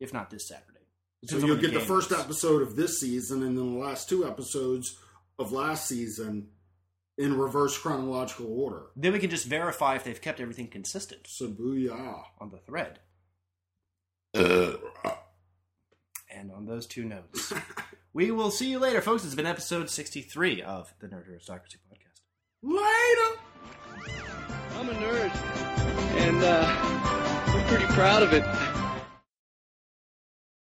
If 0.00 0.12
not 0.12 0.28
this 0.30 0.46
Saturday. 0.48 0.77
So 1.26 1.38
you'll 1.38 1.48
when 1.50 1.60
get 1.60 1.74
the 1.74 1.80
first 1.80 2.12
episode 2.12 2.62
of 2.62 2.76
this 2.76 3.00
season, 3.00 3.42
and 3.42 3.56
then 3.58 3.72
the 3.74 3.78
last 3.78 4.08
two 4.08 4.26
episodes 4.26 4.96
of 5.38 5.52
last 5.52 5.86
season 5.86 6.48
in 7.16 7.36
reverse 7.36 7.76
chronological 7.76 8.46
order. 8.46 8.86
Then 8.94 9.12
we 9.12 9.18
can 9.18 9.30
just 9.30 9.46
verify 9.46 9.96
if 9.96 10.04
they've 10.04 10.20
kept 10.20 10.40
everything 10.40 10.68
consistent 10.68 11.26
So 11.26 11.48
booyah. 11.48 12.22
on 12.40 12.50
the 12.50 12.58
thread. 12.58 13.00
And 16.30 16.52
on 16.52 16.66
those 16.66 16.86
two 16.86 17.04
notes, 17.04 17.52
we 18.12 18.30
will 18.30 18.50
see 18.52 18.70
you 18.70 18.78
later, 18.78 19.00
folks. 19.00 19.24
It's 19.24 19.34
been 19.34 19.46
episode 19.46 19.90
63 19.90 20.62
of 20.62 20.94
the 21.00 21.08
Nerd 21.08 21.28
Aristocracy 21.28 21.78
podcast. 21.90 22.20
Later. 22.62 23.40
I'm 24.76 24.88
a 24.88 24.94
nerd, 24.94 25.34
and 26.18 26.44
uh, 26.44 26.64
I'm 27.46 27.66
pretty 27.66 27.86
proud 27.86 28.22
of 28.22 28.32
it. 28.32 28.44